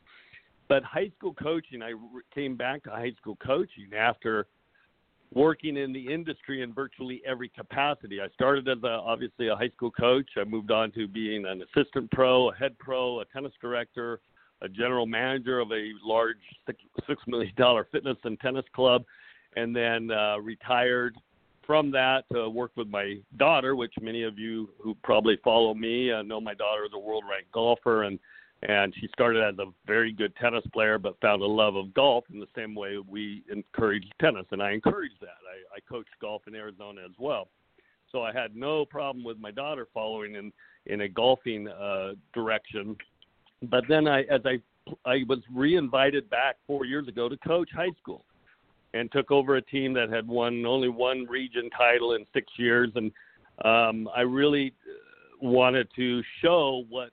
But 0.68 0.84
high 0.84 1.10
school 1.16 1.34
coaching, 1.34 1.82
I 1.82 1.92
came 2.34 2.56
back 2.56 2.84
to 2.84 2.90
high 2.90 3.12
school 3.20 3.36
coaching 3.44 3.90
after 3.96 4.46
working 5.32 5.76
in 5.76 5.92
the 5.92 6.12
industry 6.12 6.62
in 6.62 6.72
virtually 6.72 7.22
every 7.24 7.48
capacity. 7.48 8.20
I 8.20 8.28
started 8.34 8.68
as 8.68 8.82
a, 8.82 8.88
obviously 8.88 9.48
a 9.48 9.56
high 9.56 9.70
school 9.70 9.90
coach. 9.90 10.28
I 10.36 10.44
moved 10.44 10.70
on 10.70 10.90
to 10.92 11.06
being 11.06 11.46
an 11.46 11.62
assistant 11.62 12.10
pro, 12.10 12.50
a 12.50 12.54
head 12.54 12.76
pro, 12.78 13.20
a 13.20 13.24
tennis 13.26 13.52
director, 13.60 14.20
a 14.62 14.68
general 14.68 15.06
manager 15.06 15.60
of 15.60 15.70
a 15.70 15.90
large 16.04 16.36
six, 16.66 17.22
million 17.26 17.52
dollar 17.56 17.86
fitness 17.92 18.16
and 18.24 18.38
tennis 18.40 18.64
club, 18.74 19.04
and 19.56 19.74
then 19.74 20.10
uh, 20.10 20.38
retired 20.38 21.16
from 21.64 21.92
that 21.92 22.24
to 22.32 22.48
work 22.48 22.72
with 22.76 22.88
my 22.88 23.14
daughter, 23.36 23.76
which 23.76 23.94
many 24.00 24.24
of 24.24 24.38
you 24.38 24.68
who 24.82 24.96
probably 25.04 25.38
follow 25.44 25.72
me 25.72 26.10
uh, 26.10 26.22
know 26.22 26.40
my 26.40 26.54
daughter 26.54 26.84
is 26.84 26.90
a 26.94 26.98
world 26.98 27.22
ranked 27.30 27.52
golfer 27.52 28.02
and 28.02 28.18
and 28.62 28.94
she 29.00 29.08
started 29.08 29.42
as 29.42 29.58
a 29.58 29.70
very 29.86 30.12
good 30.12 30.34
tennis 30.36 30.64
player 30.72 30.98
but 30.98 31.18
found 31.20 31.42
a 31.42 31.46
love 31.46 31.76
of 31.76 31.94
golf 31.94 32.24
in 32.32 32.38
the 32.38 32.46
same 32.54 32.74
way 32.74 32.98
we 33.08 33.42
encourage 33.50 34.06
tennis 34.20 34.44
and 34.50 34.62
i 34.62 34.72
encourage 34.72 35.12
that. 35.20 35.28
I, 35.28 35.76
I 35.76 35.80
coached 35.88 36.10
golf 36.20 36.42
in 36.46 36.54
arizona 36.54 37.00
as 37.04 37.14
well. 37.18 37.48
So 38.12 38.22
i 38.22 38.32
had 38.32 38.54
no 38.54 38.84
problem 38.84 39.24
with 39.24 39.38
my 39.38 39.50
daughter 39.50 39.86
following 39.94 40.34
in 40.34 40.52
in 40.86 41.02
a 41.02 41.08
golfing 41.08 41.68
uh 41.68 42.12
direction. 42.34 42.96
But 43.62 43.84
then 43.88 44.06
i 44.06 44.22
as 44.22 44.42
i 44.44 44.58
i 45.06 45.22
was 45.28 45.38
reinvited 45.54 46.28
back 46.28 46.56
four 46.66 46.84
years 46.84 47.08
ago 47.08 47.28
to 47.28 47.36
coach 47.38 47.70
high 47.74 47.92
school 48.00 48.24
and 48.92 49.10
took 49.12 49.30
over 49.30 49.56
a 49.56 49.62
team 49.62 49.94
that 49.94 50.10
had 50.10 50.26
won 50.26 50.66
only 50.66 50.88
one 50.88 51.24
region 51.26 51.70
title 51.70 52.14
in 52.14 52.26
six 52.34 52.46
years. 52.58 52.90
And 52.94 53.10
um 53.64 54.08
i 54.14 54.20
really 54.20 54.74
wanted 55.40 55.88
to 55.96 56.22
show 56.42 56.84
what 56.90 57.10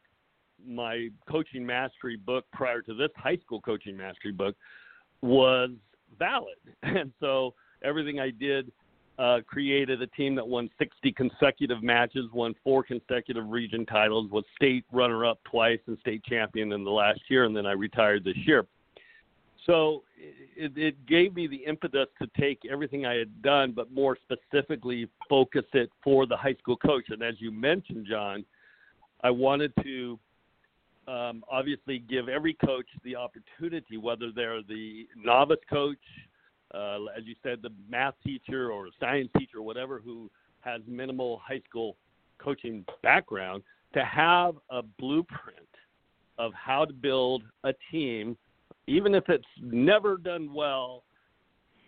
my 0.65 1.09
coaching 1.29 1.65
mastery 1.65 2.17
book 2.17 2.45
prior 2.53 2.81
to 2.81 2.93
this 2.93 3.09
high 3.15 3.37
school 3.37 3.61
coaching 3.61 3.95
mastery 3.95 4.31
book 4.31 4.55
was 5.21 5.71
valid. 6.17 6.57
And 6.83 7.11
so 7.19 7.53
everything 7.83 8.19
I 8.19 8.31
did 8.31 8.71
uh, 9.19 9.39
created 9.47 10.01
a 10.01 10.07
team 10.07 10.35
that 10.35 10.47
won 10.47 10.69
60 10.77 11.11
consecutive 11.13 11.81
matches, 11.81 12.25
won 12.33 12.53
four 12.63 12.83
consecutive 12.83 13.47
region 13.49 13.85
titles, 13.85 14.29
was 14.31 14.43
state 14.55 14.85
runner 14.91 15.25
up 15.25 15.39
twice 15.43 15.79
and 15.87 15.97
state 15.99 16.23
champion 16.23 16.71
in 16.71 16.83
the 16.83 16.91
last 16.91 17.21
year, 17.29 17.45
and 17.45 17.55
then 17.55 17.65
I 17.65 17.71
retired 17.71 18.23
this 18.23 18.37
year. 18.45 18.65
So 19.65 20.03
it, 20.55 20.71
it 20.77 21.05
gave 21.07 21.35
me 21.35 21.47
the 21.47 21.57
impetus 21.57 22.07
to 22.21 22.27
take 22.39 22.59
everything 22.71 23.05
I 23.05 23.15
had 23.15 23.41
done, 23.41 23.73
but 23.73 23.91
more 23.91 24.17
specifically 24.23 25.09
focus 25.27 25.65
it 25.73 25.89
for 26.03 26.25
the 26.25 26.37
high 26.37 26.55
school 26.55 26.77
coach. 26.77 27.05
And 27.09 27.21
as 27.21 27.35
you 27.39 27.51
mentioned, 27.51 28.07
John, 28.09 28.45
I 29.23 29.31
wanted 29.31 29.73
to 29.83 30.17
um, 31.07 31.43
obviously 31.49 31.99
give 31.99 32.27
every 32.27 32.53
coach 32.53 32.87
the 33.03 33.15
opportunity, 33.15 33.97
whether 33.97 34.31
they're 34.35 34.61
the 34.61 35.07
novice 35.15 35.57
coach, 35.69 35.97
uh, 36.73 36.97
as 37.17 37.23
you 37.25 37.35
said, 37.41 37.59
the 37.61 37.69
math 37.89 38.15
teacher 38.25 38.71
or 38.71 38.87
science 38.99 39.29
teacher, 39.37 39.61
whatever, 39.61 40.01
who 40.03 40.29
has 40.61 40.81
minimal 40.85 41.41
high 41.45 41.61
school 41.67 41.95
coaching 42.39 42.85
background, 43.01 43.63
to 43.93 44.03
have 44.03 44.55
a 44.69 44.81
blueprint 44.81 45.59
of 46.37 46.51
how 46.53 46.85
to 46.85 46.93
build 46.93 47.43
a 47.63 47.73
team, 47.89 48.37
even 48.85 49.15
if 49.15 49.23
it's 49.29 49.45
never 49.61 50.17
done 50.17 50.53
well, 50.53 51.03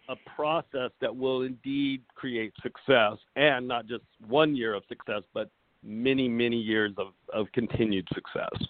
a 0.08 0.16
process 0.36 0.90
that 1.02 1.16
will 1.16 1.44
indeed 1.44 2.02
create 2.16 2.52
success 2.64 3.18
and 3.36 3.68
not 3.68 3.86
just 3.86 4.04
one 4.28 4.56
year 4.56 4.74
of 4.74 4.84
success, 4.90 5.22
but 5.34 5.52
many, 5.84 6.28
many 6.28 6.58
years 6.58 6.92
of, 6.98 7.10
of 7.32 7.46
continued 7.52 8.08
success. 8.14 8.68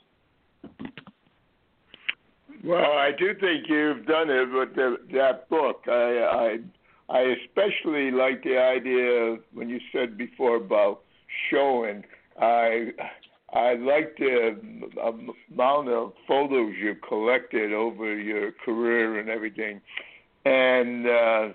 Well, 2.64 2.92
I 2.92 3.12
do 3.18 3.34
think 3.40 3.66
you've 3.70 4.06
done 4.06 4.30
it 4.30 4.52
with 4.52 4.76
the, 4.76 4.98
that 5.14 5.50
book. 5.50 5.84
I, 5.88 5.92
I 5.92 6.60
I 7.10 7.36
especially 7.46 8.12
like 8.12 8.44
the 8.44 8.58
idea 8.58 9.12
of 9.12 9.40
when 9.54 9.70
you 9.70 9.80
said 9.92 10.18
before 10.18 10.58
about 10.58 11.02
showing. 11.50 12.04
I 12.40 12.92
I 13.54 13.74
like 13.76 14.16
the 14.18 14.58
amount 15.02 15.90
of 15.90 16.14
photos 16.28 16.76
you've 16.80 17.02
collected 17.02 17.74
over 17.74 18.16
your 18.16 18.52
career 18.52 19.20
and 19.20 19.30
everything, 19.30 19.82
and 20.46 21.08
uh, 21.08 21.50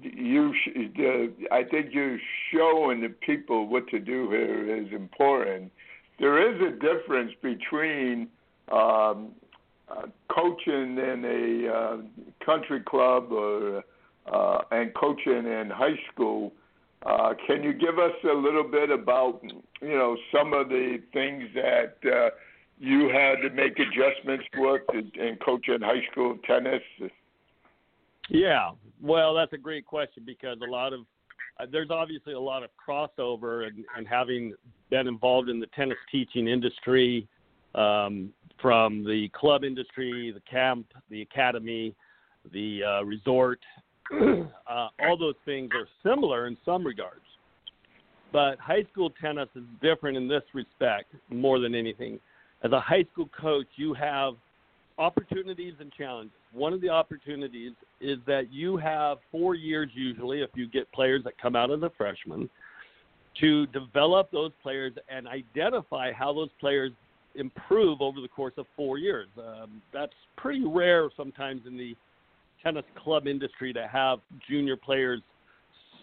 you. 0.00 0.54
Uh, 0.76 1.54
I 1.54 1.64
think 1.64 1.92
you 1.92 2.18
showing 2.52 3.00
the 3.00 3.08
people 3.08 3.66
what 3.66 3.88
to 3.88 3.98
do 3.98 4.30
here 4.30 4.76
is 4.76 4.92
important. 4.92 5.72
There 6.20 6.52
is 6.52 6.60
a 6.60 6.72
difference 6.72 7.32
between 7.42 8.28
um, 8.70 9.30
uh, 9.90 10.06
coaching 10.28 10.98
in 10.98 11.24
a 11.24 11.72
uh, 11.72 11.96
country 12.44 12.80
club 12.80 13.32
or 13.32 13.82
uh, 14.30 14.58
and 14.70 14.94
coaching 14.94 15.46
in 15.46 15.70
high 15.74 15.98
school. 16.12 16.52
Uh, 17.06 17.32
can 17.46 17.62
you 17.62 17.72
give 17.72 17.98
us 17.98 18.12
a 18.30 18.34
little 18.34 18.62
bit 18.62 18.90
about 18.90 19.40
you 19.80 19.88
know 19.88 20.14
some 20.30 20.52
of 20.52 20.68
the 20.68 20.98
things 21.14 21.44
that 21.54 21.96
uh, 22.04 22.28
you 22.78 23.08
had 23.08 23.36
to 23.40 23.48
make 23.54 23.78
adjustments 23.78 24.44
with 24.54 24.82
in 25.14 25.38
coaching 25.42 25.80
high 25.80 26.02
school 26.12 26.36
tennis? 26.46 26.82
Yeah, 28.28 28.72
well, 29.00 29.34
that's 29.34 29.54
a 29.54 29.58
great 29.58 29.86
question 29.86 30.22
because 30.26 30.58
a 30.60 30.70
lot 30.70 30.92
of 30.92 31.00
there's 31.70 31.90
obviously 31.90 32.32
a 32.32 32.40
lot 32.40 32.62
of 32.62 32.70
crossover 32.76 33.66
and, 33.66 33.84
and 33.96 34.06
having 34.06 34.54
been 34.90 35.06
involved 35.06 35.48
in 35.48 35.60
the 35.60 35.66
tennis 35.68 35.98
teaching 36.10 36.48
industry 36.48 37.26
um, 37.74 38.30
from 38.60 39.04
the 39.04 39.28
club 39.34 39.64
industry, 39.64 40.32
the 40.32 40.40
camp, 40.50 40.86
the 41.10 41.22
academy, 41.22 41.94
the 42.52 42.82
uh, 42.84 43.04
resort. 43.04 43.60
uh, 44.12 44.88
all 45.00 45.16
those 45.18 45.34
things 45.44 45.70
are 45.74 45.86
similar 46.08 46.46
in 46.46 46.56
some 46.64 46.84
regards. 46.84 47.20
But 48.32 48.58
high 48.58 48.84
school 48.92 49.10
tennis 49.20 49.48
is 49.54 49.64
different 49.82 50.16
in 50.16 50.28
this 50.28 50.42
respect 50.54 51.14
more 51.30 51.58
than 51.58 51.74
anything. 51.74 52.20
As 52.62 52.72
a 52.72 52.80
high 52.80 53.04
school 53.12 53.28
coach, 53.38 53.66
you 53.76 53.94
have 53.94 54.34
opportunities 55.00 55.74
and 55.80 55.90
challenges. 55.92 56.36
One 56.52 56.72
of 56.72 56.80
the 56.80 56.90
opportunities 56.90 57.72
is 58.00 58.18
that 58.26 58.52
you 58.52 58.76
have 58.76 59.18
four 59.32 59.54
years, 59.54 59.88
usually, 59.94 60.42
if 60.42 60.50
you 60.54 60.68
get 60.68 60.92
players 60.92 61.24
that 61.24 61.40
come 61.40 61.56
out 61.56 61.70
of 61.70 61.80
the 61.80 61.90
freshman, 61.96 62.50
to 63.40 63.66
develop 63.68 64.30
those 64.30 64.52
players 64.62 64.92
and 65.08 65.26
identify 65.26 66.12
how 66.12 66.32
those 66.32 66.50
players 66.60 66.92
improve 67.34 68.02
over 68.02 68.20
the 68.20 68.28
course 68.28 68.52
of 68.58 68.66
four 68.76 68.98
years. 68.98 69.28
Um, 69.38 69.80
that's 69.92 70.12
pretty 70.36 70.64
rare 70.66 71.08
sometimes 71.16 71.62
in 71.66 71.78
the 71.78 71.96
tennis 72.62 72.84
club 73.02 73.26
industry 73.26 73.72
to 73.72 73.88
have 73.88 74.18
junior 74.48 74.76
players 74.76 75.22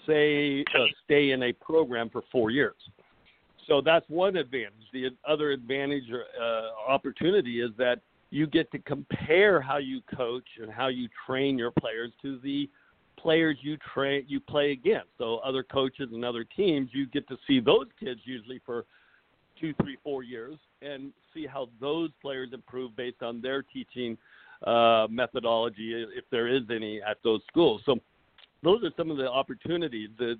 say 0.08 0.64
uh, 0.74 0.86
stay 1.06 1.32
in 1.32 1.44
a 1.44 1.54
program 1.54 2.10
for 2.10 2.24
four 2.32 2.50
years. 2.50 2.76
So 3.68 3.82
that's 3.82 4.06
one 4.08 4.38
advantage. 4.38 4.72
The 4.94 5.10
other 5.28 5.52
advantage 5.52 6.06
or 6.10 6.24
uh, 6.42 6.92
opportunity 6.92 7.62
is 7.62 7.72
that 7.78 8.00
you 8.30 8.48
get 8.48 8.72
to 8.72 8.80
compare 8.80 9.62
how 9.62 9.78
you 9.78 10.02
coach 10.16 10.48
and 10.62 10.72
how 10.72 10.88
you 10.88 11.08
train 11.26 11.58
your 11.58 11.72
players 11.72 12.12
to 12.22 12.40
the 12.40 12.70
players 13.18 13.58
you 13.62 13.78
train 13.94 14.26
you 14.28 14.40
play 14.40 14.72
against. 14.72 15.08
So 15.18 15.38
other 15.38 15.64
coaches 15.64 16.10
and 16.12 16.24
other 16.24 16.44
teams, 16.44 16.90
you 16.94 17.08
get 17.08 17.28
to 17.30 17.38
see 17.48 17.60
those 17.60 17.88
kids 18.00 18.22
usually 18.26 18.62
for 18.66 18.86
two, 19.60 19.74
three, 19.82 19.98
four 20.04 20.24
years 20.24 20.56
and 20.82 21.12
see 21.34 21.48
how 21.48 21.70
those 21.82 22.10
players 22.22 22.50
improve 22.54 22.96
based 22.96 23.24
on 23.24 23.42
their 23.42 23.64
teaching 23.64 24.18
uh, 24.66 25.08
methodology, 25.10 26.06
if 26.16 26.26
there 26.32 26.48
is 26.48 26.64
any 26.70 27.02
at 27.02 27.18
those 27.24 27.42
schools. 27.48 27.82
So 27.86 27.98
those 28.64 28.84
are 28.84 28.92
some 28.98 29.12
of 29.12 29.18
the 29.18 29.30
opportunities. 29.30 30.10
The 30.18 30.36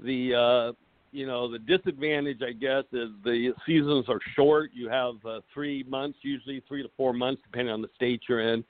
the 0.00 0.34
uh, 0.34 0.72
you 1.12 1.26
know 1.26 1.50
the 1.50 1.58
disadvantage, 1.58 2.40
I 2.46 2.52
guess, 2.52 2.84
is 2.92 3.10
the 3.24 3.52
seasons 3.66 4.06
are 4.08 4.20
short. 4.34 4.70
You 4.74 4.88
have 4.88 5.14
uh, 5.24 5.40
three 5.52 5.84
months, 5.88 6.18
usually 6.22 6.62
three 6.68 6.82
to 6.82 6.90
four 6.96 7.12
months, 7.12 7.42
depending 7.44 7.72
on 7.72 7.82
the 7.82 7.88
state 7.94 8.22
you're 8.28 8.52
in, 8.52 8.64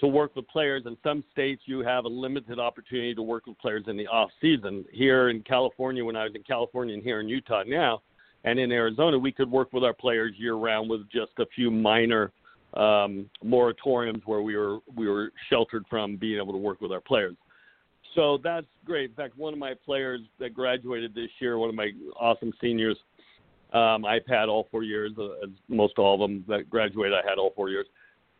to 0.00 0.06
work 0.06 0.36
with 0.36 0.46
players. 0.48 0.84
In 0.86 0.96
some 1.02 1.24
states, 1.32 1.62
you 1.66 1.80
have 1.80 2.04
a 2.04 2.08
limited 2.08 2.58
opportunity 2.58 3.14
to 3.14 3.22
work 3.22 3.46
with 3.46 3.58
players 3.58 3.84
in 3.86 3.96
the 3.96 4.06
off 4.06 4.30
season. 4.40 4.84
Here 4.92 5.28
in 5.30 5.42
California, 5.42 6.04
when 6.04 6.16
I 6.16 6.24
was 6.24 6.32
in 6.34 6.42
California 6.42 6.94
and 6.94 7.02
here 7.02 7.20
in 7.20 7.28
Utah 7.28 7.64
now, 7.66 8.02
and 8.44 8.58
in 8.58 8.70
Arizona, 8.70 9.18
we 9.18 9.32
could 9.32 9.50
work 9.50 9.72
with 9.72 9.84
our 9.84 9.94
players 9.94 10.34
year 10.36 10.54
round 10.54 10.88
with 10.88 11.08
just 11.10 11.32
a 11.38 11.46
few 11.54 11.70
minor 11.70 12.32
um, 12.74 13.28
moratoriums 13.44 14.22
where 14.26 14.42
we 14.42 14.56
were 14.56 14.78
we 14.94 15.08
were 15.08 15.32
sheltered 15.50 15.84
from 15.88 16.16
being 16.16 16.36
able 16.36 16.52
to 16.52 16.58
work 16.58 16.80
with 16.80 16.92
our 16.92 17.00
players. 17.00 17.34
So 18.18 18.36
that's 18.42 18.66
great. 18.84 19.10
In 19.10 19.14
fact, 19.14 19.38
one 19.38 19.52
of 19.52 19.60
my 19.60 19.74
players 19.74 20.20
that 20.40 20.52
graduated 20.52 21.14
this 21.14 21.30
year, 21.38 21.56
one 21.56 21.68
of 21.68 21.76
my 21.76 21.92
awesome 22.18 22.52
seniors, 22.60 22.96
um, 23.72 24.04
I've 24.04 24.26
had 24.26 24.48
all 24.48 24.66
four 24.72 24.82
years, 24.82 25.12
uh, 25.16 25.34
as 25.44 25.50
most 25.68 25.98
all 25.98 26.14
of 26.14 26.20
them 26.20 26.44
that 26.48 26.68
graduated, 26.68 27.14
I 27.14 27.28
had 27.28 27.38
all 27.38 27.52
four 27.54 27.68
years. 27.70 27.86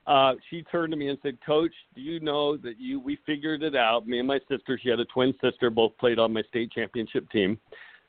Uh, 0.05 0.33
she 0.51 0.63
turned 0.63 0.91
to 0.91 0.97
me 0.97 1.11
and 1.11 1.19
said, 1.23 1.39
"Coach, 1.47 1.71
do 1.95 2.01
you 2.01 2.19
know 2.19 2.57
that 2.57 2.81
you 2.81 2.99
we 2.99 3.21
figured 3.25 3.63
it 3.63 3.77
out? 3.77 4.05
Me 4.09 4.19
and 4.19 4.27
my 4.27 4.41
sister, 4.49 4.81
she 4.83 4.89
had 4.89 4.99
a 4.99 5.05
twin 5.05 5.33
sister, 5.41 5.71
both 5.71 5.97
played 5.99 6.19
on 6.19 6.33
my 6.33 6.43
state 6.49 6.73
championship 6.73 7.31
team 7.31 7.57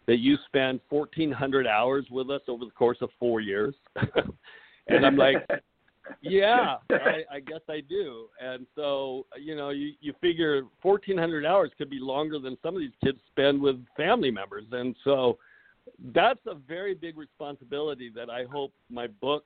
that 0.08 0.18
you 0.18 0.38
spend 0.48 0.80
1,400 0.90 1.68
hours 1.68 2.04
with 2.10 2.32
us 2.32 2.42
over 2.48 2.66
the 2.66 2.72
course 2.72 2.98
of 3.02 3.12
four 3.20 3.42
years. 3.42 3.76
and 4.88 5.06
I'm 5.06 5.18
like, 5.18 5.46
yeah, 6.22 6.78
I, 6.92 7.24
I 7.32 7.40
guess 7.40 7.62
I 7.70 7.82
do. 7.82 8.28
And 8.42 8.66
so, 8.76 9.26
you 9.40 9.56
know, 9.56 9.70
you, 9.70 9.94
you 10.02 10.14
figure 10.22 10.64
1,400 10.82 11.46
hours 11.46 11.72
could 11.78 11.90
be 11.90 12.00
longer 12.00 12.40
than 12.40 12.58
some 12.64 12.76
of 12.76 12.82
these 12.82 12.92
kids 13.04 13.20
spend 13.32 13.62
with 13.62 13.78
family 13.96 14.32
members. 14.32 14.66
And 14.72 14.96
so 15.04 15.38
that's 16.14 16.40
a 16.48 16.56
very 16.56 16.94
big 16.94 17.18
responsibility 17.18 18.12
that 18.16 18.30
I 18.30 18.46
hope 18.46 18.72
my 18.90 19.08
book 19.08 19.44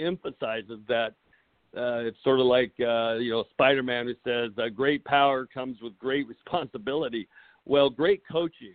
emphasizes 0.00 0.80
that 0.88 1.14
uh, 1.76 2.00
it's 2.00 2.16
sort 2.24 2.40
of 2.40 2.46
like 2.46 2.72
uh, 2.80 3.14
you 3.14 3.30
know 3.30 3.44
Spider-Man 3.50 4.06
who 4.06 4.14
says, 4.24 4.52
uh, 4.58 4.68
"Great 4.68 5.04
power 5.04 5.46
comes 5.46 5.78
with 5.82 5.98
great 5.98 6.26
responsibility." 6.46 7.28
Well, 7.66 7.90
great 7.90 8.22
coaching 8.30 8.74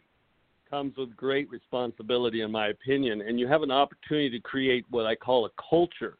comes 0.69 0.95
with 0.97 1.15
great 1.15 1.49
responsibility, 1.49 2.41
in 2.41 2.51
my 2.51 2.67
opinion, 2.67 3.21
and 3.21 3.39
you 3.39 3.47
have 3.47 3.61
an 3.61 3.71
opportunity 3.71 4.29
to 4.29 4.39
create 4.39 4.85
what 4.89 5.05
I 5.05 5.15
call 5.15 5.45
a 5.45 5.49
culture. 5.69 6.17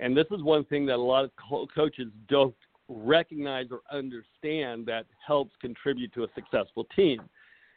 And 0.00 0.16
this 0.16 0.26
is 0.30 0.42
one 0.42 0.64
thing 0.64 0.86
that 0.86 0.96
a 0.96 1.02
lot 1.02 1.24
of 1.24 1.30
co- 1.36 1.66
coaches 1.72 2.08
don't 2.28 2.54
recognize 2.88 3.66
or 3.70 3.80
understand 3.92 4.86
that 4.86 5.04
helps 5.24 5.52
contribute 5.60 6.12
to 6.14 6.24
a 6.24 6.26
successful 6.34 6.86
team, 6.96 7.20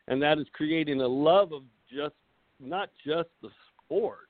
and 0.07 0.21
that 0.21 0.39
is 0.39 0.47
creating 0.53 1.01
a 1.01 1.07
love 1.07 1.51
of 1.51 1.63
just 1.93 2.15
not 2.59 2.89
just 3.05 3.29
the 3.41 3.49
sport, 3.85 4.29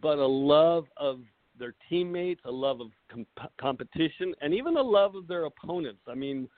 but 0.00 0.18
a 0.18 0.26
love 0.26 0.86
of 0.96 1.20
their 1.58 1.74
teammates, 1.88 2.40
a 2.46 2.50
love 2.50 2.80
of 2.80 2.88
comp- 3.10 3.52
competition, 3.60 4.34
and 4.40 4.54
even 4.54 4.76
a 4.76 4.82
love 4.82 5.14
of 5.14 5.28
their 5.28 5.44
opponents. 5.44 6.00
I 6.08 6.14
mean, 6.14 6.48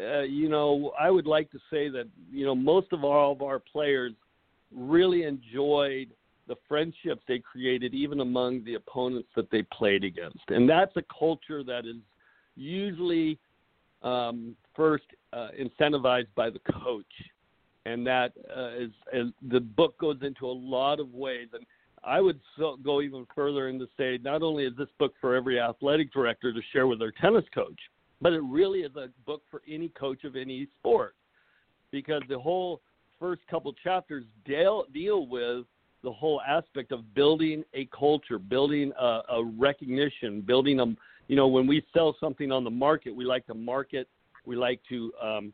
uh, 0.00 0.22
you 0.22 0.48
know, 0.48 0.92
I 0.98 1.10
would 1.10 1.26
like 1.26 1.50
to 1.50 1.58
say 1.70 1.88
that 1.90 2.08
you 2.32 2.46
know 2.46 2.54
most 2.54 2.92
of 2.92 3.04
all 3.04 3.32
of 3.32 3.42
our 3.42 3.58
players 3.58 4.12
really 4.74 5.24
enjoyed 5.24 6.08
the 6.48 6.56
friendships 6.68 7.22
they 7.28 7.38
created, 7.38 7.94
even 7.94 8.20
among 8.20 8.64
the 8.64 8.74
opponents 8.74 9.28
that 9.36 9.50
they 9.50 9.62
played 9.62 10.04
against, 10.04 10.42
and 10.48 10.68
that's 10.68 10.96
a 10.96 11.02
culture 11.16 11.62
that 11.62 11.86
is 11.86 11.96
usually 12.56 13.38
um, 14.02 14.56
first 14.74 15.04
uh, 15.32 15.48
incentivized 15.60 16.28
by 16.34 16.50
the 16.50 16.60
coach, 16.82 17.04
and 17.86 18.06
that 18.06 18.32
uh, 18.54 18.70
is, 18.70 18.90
is 19.12 19.32
the 19.50 19.60
book 19.60 19.96
goes 19.98 20.18
into 20.22 20.46
a 20.46 20.52
lot 20.52 21.00
of 21.00 21.14
ways. 21.14 21.48
And. 21.52 21.64
I 22.04 22.20
would 22.20 22.38
so, 22.56 22.78
go 22.82 23.02
even 23.02 23.26
further 23.34 23.66
and 23.66 23.80
to 23.80 23.88
say 23.98 24.20
not 24.22 24.40
only 24.40 24.64
is 24.64 24.72
this 24.78 24.88
book 25.00 25.14
for 25.20 25.34
every 25.34 25.58
athletic 25.58 26.12
director 26.12 26.52
to 26.52 26.60
share 26.72 26.86
with 26.86 27.00
their 27.00 27.10
tennis 27.10 27.44
coach, 27.52 27.78
but 28.20 28.32
it 28.32 28.42
really 28.44 28.80
is 28.80 28.94
a 28.96 29.08
book 29.26 29.42
for 29.50 29.62
any 29.68 29.88
coach 29.88 30.24
of 30.24 30.36
any 30.36 30.68
sport. 30.78 31.14
Because 31.90 32.22
the 32.28 32.38
whole 32.38 32.80
first 33.18 33.42
couple 33.50 33.72
chapters 33.82 34.24
deal, 34.44 34.84
deal 34.92 35.26
with 35.26 35.64
the 36.02 36.12
whole 36.12 36.40
aspect 36.46 36.92
of 36.92 37.14
building 37.14 37.64
a 37.74 37.86
culture, 37.86 38.38
building 38.38 38.92
a, 38.98 39.20
a 39.30 39.44
recognition, 39.58 40.40
building 40.40 40.80
a, 40.80 40.86
you 41.28 41.36
know, 41.36 41.48
when 41.48 41.66
we 41.66 41.84
sell 41.92 42.16
something 42.20 42.52
on 42.52 42.64
the 42.64 42.70
market, 42.70 43.14
we 43.14 43.24
like 43.24 43.46
to 43.46 43.54
market, 43.54 44.08
we 44.46 44.56
like 44.56 44.80
to 44.88 45.12
um, 45.22 45.52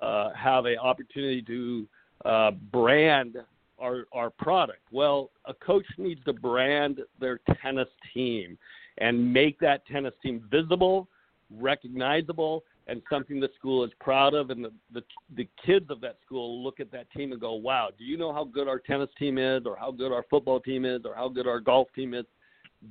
uh, 0.00 0.30
have 0.34 0.66
an 0.66 0.76
opportunity 0.78 1.42
to 1.42 1.86
uh, 2.24 2.50
brand 2.72 3.36
our, 3.78 4.06
our 4.12 4.30
product. 4.30 4.80
Well, 4.90 5.30
a 5.44 5.54
coach 5.54 5.86
needs 5.98 6.22
to 6.24 6.32
brand 6.32 7.00
their 7.20 7.40
tennis 7.62 7.88
team 8.12 8.58
and 8.98 9.32
make 9.32 9.58
that 9.60 9.86
tennis 9.86 10.14
team 10.22 10.42
visible 10.50 11.08
recognizable 11.50 12.64
and 12.88 13.02
something 13.10 13.40
the 13.40 13.50
school 13.58 13.84
is 13.84 13.90
proud 14.00 14.34
of, 14.34 14.50
and 14.50 14.64
the, 14.64 14.72
the 14.92 15.02
the 15.36 15.48
kids 15.64 15.86
of 15.90 16.00
that 16.00 16.18
school 16.24 16.62
look 16.62 16.80
at 16.80 16.92
that 16.92 17.10
team 17.10 17.32
and 17.32 17.40
go, 17.40 17.54
"Wow, 17.54 17.90
do 17.96 18.04
you 18.04 18.16
know 18.16 18.32
how 18.32 18.44
good 18.44 18.68
our 18.68 18.78
tennis 18.78 19.10
team 19.18 19.38
is, 19.38 19.62
or 19.66 19.76
how 19.76 19.90
good 19.90 20.12
our 20.12 20.24
football 20.30 20.60
team 20.60 20.84
is, 20.84 21.02
or 21.04 21.14
how 21.14 21.28
good 21.28 21.46
our 21.46 21.60
golf 21.60 21.88
team 21.94 22.14
is?" 22.14 22.24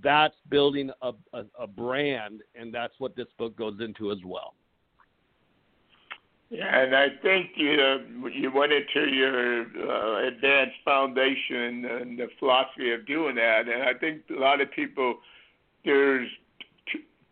that's 0.04 0.36
building 0.50 0.92
a, 1.02 1.12
a, 1.34 1.44
a 1.60 1.68
brand, 1.68 2.42
and 2.56 2.74
that's 2.74 2.94
what 2.98 3.16
this 3.16 3.28
book 3.38 3.56
goes 3.58 3.80
into 3.80 4.12
as 4.12 4.18
well. 4.26 4.54
Yeah, 6.50 6.82
and 6.82 6.96
I 6.96 7.08
think 7.24 7.52
you 7.56 8.30
you 8.32 8.52
went 8.54 8.72
into 8.72 9.10
your 9.10 9.62
uh, 9.62 10.28
advanced 10.28 10.76
foundation 10.86 11.86
and 11.86 12.20
the 12.20 12.28
philosophy 12.40 12.92
of 12.92 13.06
doing 13.08 13.36
that, 13.36 13.68
and 13.68 13.84
I 13.84 13.94
think 13.96 14.22
a 14.30 14.40
lot 14.40 14.62
of 14.62 14.72
people 14.72 15.16
there's 15.84 16.30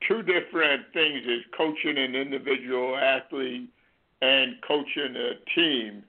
two 0.08 0.22
different 0.22 0.84
things: 0.94 1.22
is 1.26 1.44
coaching 1.56 1.98
an 1.98 2.16
individual 2.16 2.98
athlete 2.98 3.70
and 4.22 4.56
coaching 4.68 5.16
a 5.16 5.32
team. 5.56 6.04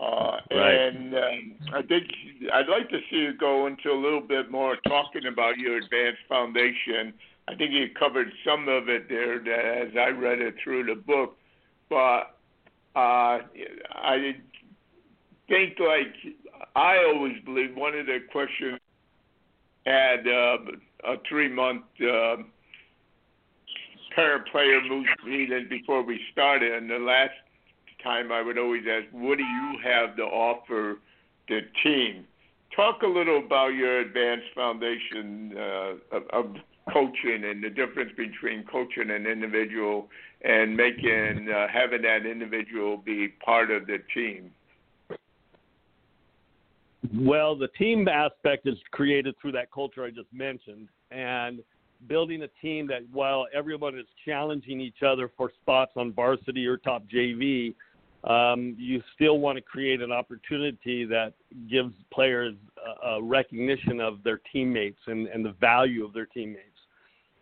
Uh, 0.00 0.36
right. 0.52 0.74
And 0.74 1.14
um, 1.14 1.54
I 1.74 1.82
think 1.82 2.04
I'd 2.52 2.68
like 2.68 2.88
to 2.90 2.98
see 3.10 3.16
you 3.16 3.32
go 3.36 3.66
into 3.66 3.90
a 3.90 4.00
little 4.00 4.20
bit 4.20 4.50
more 4.50 4.76
talking 4.86 5.26
about 5.26 5.58
your 5.58 5.76
advanced 5.78 6.20
foundation. 6.28 7.12
I 7.48 7.56
think 7.56 7.72
you 7.72 7.88
covered 7.98 8.28
some 8.44 8.68
of 8.68 8.88
it 8.88 9.08
there 9.08 9.36
as 9.82 9.92
I 9.96 10.10
read 10.10 10.40
it 10.40 10.54
through 10.62 10.84
the 10.84 10.94
book, 10.94 11.36
but 11.90 12.36
uh, 12.94 13.40
I 13.94 14.36
think 15.48 15.78
like 15.80 16.14
I 16.76 16.98
always 17.06 17.36
believe 17.44 17.76
one 17.76 17.94
of 17.94 18.06
the 18.06 18.18
questions 18.30 18.78
had 19.84 20.26
uh, 20.26 21.12
a 21.12 21.16
three 21.28 21.48
month 21.48 21.82
uh, 22.00 22.36
parent 24.18 24.48
player 24.50 24.80
meeting 25.24 25.68
before 25.70 26.02
we 26.02 26.18
started, 26.32 26.72
and 26.72 26.90
the 26.90 26.98
last 26.98 27.30
time 28.02 28.32
I 28.32 28.42
would 28.42 28.58
always 28.58 28.82
ask, 28.90 29.06
what 29.12 29.38
do 29.38 29.44
you 29.44 29.78
have 29.84 30.16
to 30.16 30.22
offer 30.24 30.96
the 31.48 31.60
team? 31.84 32.26
Talk 32.74 33.02
a 33.02 33.06
little 33.06 33.38
about 33.38 33.68
your 33.68 34.00
advanced 34.00 34.46
foundation 34.56 35.54
uh, 35.56 36.16
of, 36.16 36.22
of 36.32 36.56
coaching 36.92 37.44
and 37.44 37.62
the 37.62 37.70
difference 37.70 38.10
between 38.16 38.64
coaching 38.64 39.08
an 39.10 39.24
individual 39.24 40.08
and 40.42 40.76
making 40.76 41.48
uh, 41.48 41.68
having 41.72 42.02
that 42.02 42.26
individual 42.26 42.96
be 42.96 43.28
part 43.44 43.70
of 43.70 43.86
the 43.86 43.98
team. 44.12 44.50
Well, 47.14 47.56
the 47.56 47.68
team 47.78 48.08
aspect 48.08 48.66
is 48.66 48.78
created 48.90 49.36
through 49.40 49.52
that 49.52 49.70
culture 49.70 50.04
I 50.04 50.10
just 50.10 50.32
mentioned, 50.32 50.88
and 51.12 51.60
building 52.06 52.42
a 52.42 52.48
team 52.62 52.86
that 52.88 53.02
while 53.12 53.46
everyone 53.54 53.98
is 53.98 54.06
challenging 54.24 54.80
each 54.80 55.02
other 55.06 55.30
for 55.36 55.50
spots 55.60 55.92
on 55.96 56.12
varsity 56.12 56.66
or 56.66 56.76
top 56.76 57.02
JV, 57.12 57.74
um, 58.24 58.74
you 58.78 59.02
still 59.14 59.38
want 59.38 59.56
to 59.56 59.62
create 59.62 60.00
an 60.00 60.12
opportunity 60.12 61.04
that 61.04 61.34
gives 61.70 61.94
players 62.12 62.54
a, 63.04 63.22
recognition 63.22 64.00
of 64.00 64.22
their 64.24 64.40
teammates 64.52 64.98
and, 65.06 65.28
and 65.28 65.44
the 65.44 65.52
value 65.60 66.04
of 66.04 66.12
their 66.12 66.26
teammates. 66.26 66.64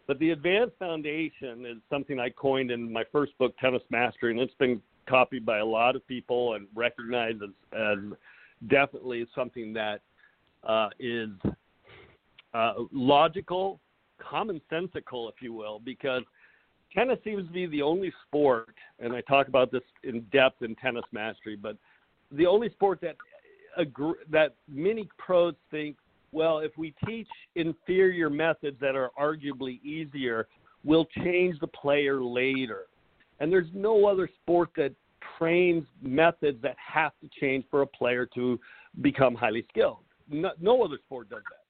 But 0.07 0.19
the 0.19 0.31
advanced 0.31 0.77
foundation 0.79 1.67
is 1.67 1.79
something 1.91 2.21
I 2.21 2.31
coined 2.31 2.71
in 2.71 2.93
my 2.93 3.05
first 3.11 3.37
book, 3.39 3.55
Tennis 3.59 3.83
Mastery, 3.91 4.31
and 4.33 4.41
it's 4.41 4.55
been 4.55 4.81
copied 5.09 5.45
by 5.45 5.59
a 5.59 5.65
lot 5.65 5.97
of 5.97 6.07
people 6.07 6.55
and 6.55 6.67
recognized 6.75 7.43
as, 7.43 7.51
as 7.73 7.99
definitely 8.69 9.27
something 9.35 9.73
that 9.73 10.01
uh, 10.63 10.91
is 10.99 11.31
uh, 12.55 12.75
logical, 12.93 13.81
commonsensical, 14.21 15.29
if 15.29 15.41
you 15.41 15.53
will, 15.53 15.81
because 15.81 16.23
tennis 16.95 17.19
seems 17.25 17.47
to 17.47 17.53
be 17.53 17.67
the 17.67 17.83
only 17.83 18.13
sport, 18.27 18.75
and 18.99 19.13
I 19.13 19.21
talk 19.23 19.49
about 19.49 19.71
this 19.71 19.83
in 20.03 20.21
depth 20.33 20.63
in 20.63 20.75
Tennis 20.77 21.05
Mastery, 21.13 21.57
but 21.57 21.77
the 22.33 22.47
only 22.47 22.71
sport 22.71 23.01
that 23.03 23.17
that 24.31 24.55
many 24.69 25.09
pros 25.19 25.55
think, 25.71 25.97
well, 26.33 26.61
if 26.61 26.73
we 26.79 26.95
teach 27.07 27.29
inferior 27.57 28.31
methods 28.31 28.79
that 28.81 28.97
are 28.97 29.11
arguably 29.21 29.83
easier, 29.83 30.49
we'll 30.83 31.07
change 31.23 31.59
the 31.61 31.67
player 31.67 32.23
later. 32.23 32.87
And 33.39 33.53
there's 33.53 33.69
no 33.75 34.07
other 34.07 34.31
sport 34.43 34.71
that 34.77 34.93
trains 35.39 35.87
methods 36.01 36.63
that 36.63 36.77
have 36.79 37.13
to 37.21 37.29
change 37.39 37.67
for 37.71 37.83
a 37.83 37.87
player 37.87 38.27
to 38.35 38.59
become 39.03 39.35
highly 39.35 39.67
skilled. 39.69 39.99
No, 40.31 40.53
no 40.59 40.83
other 40.83 40.99
sport 41.05 41.29
does 41.29 41.43
that 41.51 41.66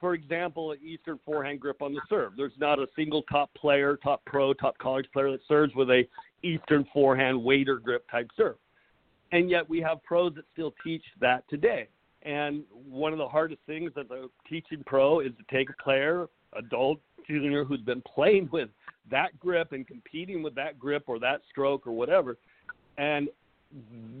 for 0.00 0.14
example, 0.14 0.72
an 0.72 0.78
Eastern 0.84 1.18
forehand 1.24 1.60
grip 1.60 1.82
on 1.82 1.94
the 1.94 2.00
serve. 2.08 2.32
There's 2.36 2.52
not 2.58 2.78
a 2.78 2.86
single 2.96 3.22
top 3.22 3.52
player, 3.54 3.98
top 4.02 4.22
pro, 4.24 4.52
top 4.52 4.76
college 4.78 5.06
player 5.12 5.30
that 5.30 5.40
serves 5.46 5.74
with 5.74 5.90
a 5.90 6.02
Eastern 6.42 6.86
forehand 6.92 7.42
waiter 7.42 7.78
grip 7.78 8.04
type 8.10 8.28
serve. 8.36 8.56
And 9.32 9.48
yet 9.48 9.68
we 9.68 9.80
have 9.80 10.02
pros 10.02 10.34
that 10.34 10.44
still 10.52 10.74
teach 10.82 11.04
that 11.20 11.48
today. 11.48 11.88
And 12.22 12.64
one 12.88 13.12
of 13.12 13.18
the 13.18 13.28
hardest 13.28 13.60
things 13.66 13.92
as 13.96 14.06
a 14.10 14.26
teaching 14.48 14.82
pro 14.84 15.20
is 15.20 15.32
to 15.38 15.56
take 15.56 15.70
a 15.70 15.82
player, 15.82 16.28
adult, 16.54 17.00
junior, 17.26 17.64
who's 17.64 17.80
been 17.80 18.02
playing 18.02 18.48
with 18.52 18.68
that 19.10 19.38
grip 19.38 19.72
and 19.72 19.86
competing 19.86 20.42
with 20.42 20.54
that 20.56 20.78
grip 20.78 21.04
or 21.06 21.18
that 21.20 21.40
stroke 21.50 21.86
or 21.86 21.92
whatever. 21.92 22.36
And 22.98 23.28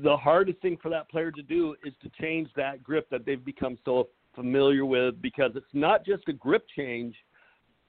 the 0.02 0.16
hardest 0.16 0.60
thing 0.60 0.78
for 0.80 0.88
that 0.90 1.10
player 1.10 1.30
to 1.32 1.42
do 1.42 1.74
is 1.84 1.92
to 2.02 2.10
change 2.20 2.48
that 2.56 2.82
grip 2.82 3.10
that 3.10 3.26
they've 3.26 3.44
become 3.44 3.76
so 3.84 4.08
familiar 4.34 4.84
with 4.84 5.20
because 5.20 5.52
it's 5.54 5.66
not 5.72 6.04
just 6.04 6.28
a 6.28 6.32
grip 6.32 6.64
change 6.76 7.14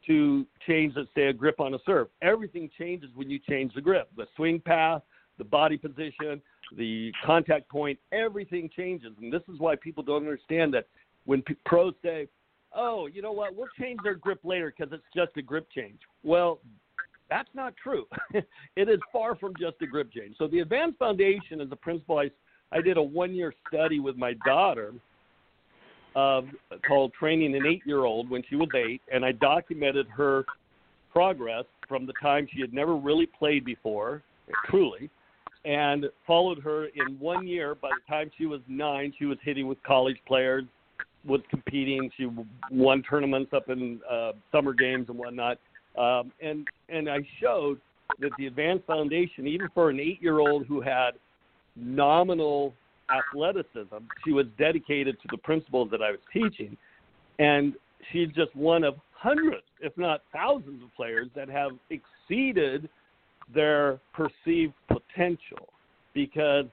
to 0.07 0.45
change, 0.67 0.93
let's 0.95 1.09
say, 1.15 1.27
a 1.27 1.33
grip 1.33 1.59
on 1.59 1.73
a 1.73 1.77
serve. 1.85 2.07
Everything 2.21 2.69
changes 2.77 3.09
when 3.15 3.29
you 3.29 3.39
change 3.49 3.73
the 3.73 3.81
grip. 3.81 4.09
The 4.17 4.25
swing 4.35 4.59
path, 4.59 5.01
the 5.37 5.43
body 5.43 5.77
position, 5.77 6.41
the 6.75 7.11
contact 7.23 7.69
point, 7.69 7.99
everything 8.11 8.69
changes. 8.75 9.11
And 9.21 9.31
this 9.31 9.43
is 9.51 9.59
why 9.59 9.75
people 9.75 10.03
don't 10.03 10.23
understand 10.23 10.73
that 10.73 10.87
when 11.25 11.41
p- 11.43 11.55
pros 11.65 11.93
say, 12.03 12.27
oh, 12.73 13.07
you 13.07 13.21
know 13.21 13.31
what, 13.31 13.55
we'll 13.55 13.67
change 13.79 13.99
their 14.03 14.15
grip 14.15 14.39
later 14.43 14.73
because 14.75 14.91
it's 14.91 15.03
just 15.15 15.37
a 15.37 15.41
grip 15.41 15.67
change. 15.75 15.99
Well, 16.23 16.59
that's 17.29 17.49
not 17.53 17.75
true. 17.77 18.05
it 18.33 18.89
is 18.89 18.99
far 19.13 19.35
from 19.35 19.53
just 19.59 19.75
a 19.81 19.87
grip 19.87 20.11
change. 20.11 20.35
So 20.37 20.47
the 20.47 20.59
Advanced 20.59 20.97
Foundation 20.97 21.61
is 21.61 21.69
a 21.71 21.75
principle 21.75 22.17
I, 22.17 22.31
I 22.71 22.81
did 22.81 22.97
a 22.97 23.03
one 23.03 23.35
year 23.35 23.53
study 23.67 23.99
with 23.99 24.17
my 24.17 24.33
daughter– 24.45 24.93
uh, 26.15 26.41
called 26.87 27.13
Training 27.13 27.55
an 27.55 27.65
Eight 27.65 27.81
Year 27.85 28.05
Old 28.05 28.29
when 28.29 28.43
she 28.49 28.55
was 28.55 28.69
eight, 28.75 29.01
and 29.11 29.23
I 29.23 29.31
documented 29.31 30.07
her 30.07 30.45
progress 31.11 31.65
from 31.87 32.05
the 32.05 32.13
time 32.21 32.47
she 32.53 32.61
had 32.61 32.73
never 32.73 32.95
really 32.95 33.25
played 33.25 33.65
before, 33.65 34.23
truly, 34.69 35.09
and 35.65 36.05
followed 36.25 36.59
her 36.59 36.85
in 36.85 37.19
one 37.19 37.47
year. 37.47 37.75
By 37.75 37.89
the 37.89 38.13
time 38.13 38.31
she 38.37 38.45
was 38.45 38.61
nine, 38.67 39.13
she 39.17 39.25
was 39.25 39.37
hitting 39.43 39.67
with 39.67 39.81
college 39.83 40.17
players, 40.27 40.63
was 41.25 41.41
competing. 41.49 42.09
She 42.17 42.27
won 42.71 43.03
tournaments 43.03 43.51
up 43.53 43.69
in 43.69 43.99
uh, 44.09 44.31
summer 44.51 44.73
games 44.73 45.07
and 45.09 45.17
whatnot. 45.17 45.59
Um, 45.97 46.31
and 46.41 46.67
and 46.89 47.09
I 47.09 47.19
showed 47.41 47.79
that 48.19 48.31
the 48.37 48.47
Advanced 48.47 48.85
Foundation, 48.85 49.47
even 49.47 49.67
for 49.73 49.89
an 49.89 49.99
eight-year-old 49.99 50.65
who 50.65 50.81
had 50.81 51.11
nominal 51.75 52.73
athleticism. 53.11 54.05
She 54.25 54.31
was 54.31 54.45
dedicated 54.57 55.19
to 55.21 55.27
the 55.31 55.37
principles 55.37 55.89
that 55.91 56.01
I 56.01 56.11
was 56.11 56.19
teaching, 56.31 56.77
and 57.39 57.73
she's 58.11 58.29
just 58.29 58.55
one 58.55 58.83
of 58.83 58.95
hundreds, 59.13 59.63
if 59.81 59.95
not 59.97 60.21
thousands, 60.33 60.83
of 60.83 60.93
players 60.95 61.27
that 61.35 61.49
have 61.49 61.71
exceeded 61.89 62.89
their 63.53 63.99
perceived 64.13 64.73
potential 64.87 65.69
because 66.13 66.65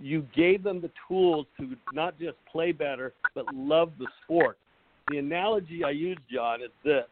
you 0.00 0.26
gave 0.34 0.62
them 0.62 0.80
the 0.80 0.90
tools 1.08 1.46
to 1.58 1.76
not 1.92 2.18
just 2.18 2.36
play 2.50 2.72
better, 2.72 3.12
but 3.34 3.46
love 3.54 3.92
the 3.98 4.06
sport. 4.22 4.58
The 5.08 5.18
analogy 5.18 5.84
I 5.84 5.90
use, 5.90 6.18
John, 6.32 6.62
is 6.62 6.70
this. 6.84 7.04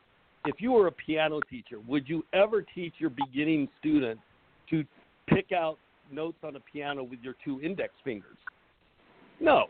If 0.44 0.56
you 0.58 0.72
were 0.72 0.88
a 0.88 0.92
piano 0.92 1.40
teacher, 1.48 1.78
would 1.86 2.08
you 2.08 2.24
ever 2.32 2.62
teach 2.74 2.94
your 2.98 3.10
beginning 3.10 3.68
student 3.78 4.18
to 4.70 4.84
pick 5.28 5.52
out 5.52 5.78
notes 6.10 6.38
on 6.42 6.56
a 6.56 6.60
piano 6.60 7.04
with 7.04 7.20
your 7.22 7.34
two 7.44 7.60
index 7.60 7.92
fingers? 8.02 8.36
No, 9.42 9.66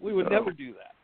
we 0.00 0.12
would 0.12 0.28
never 0.30 0.50
do 0.50 0.74
that 0.74 0.94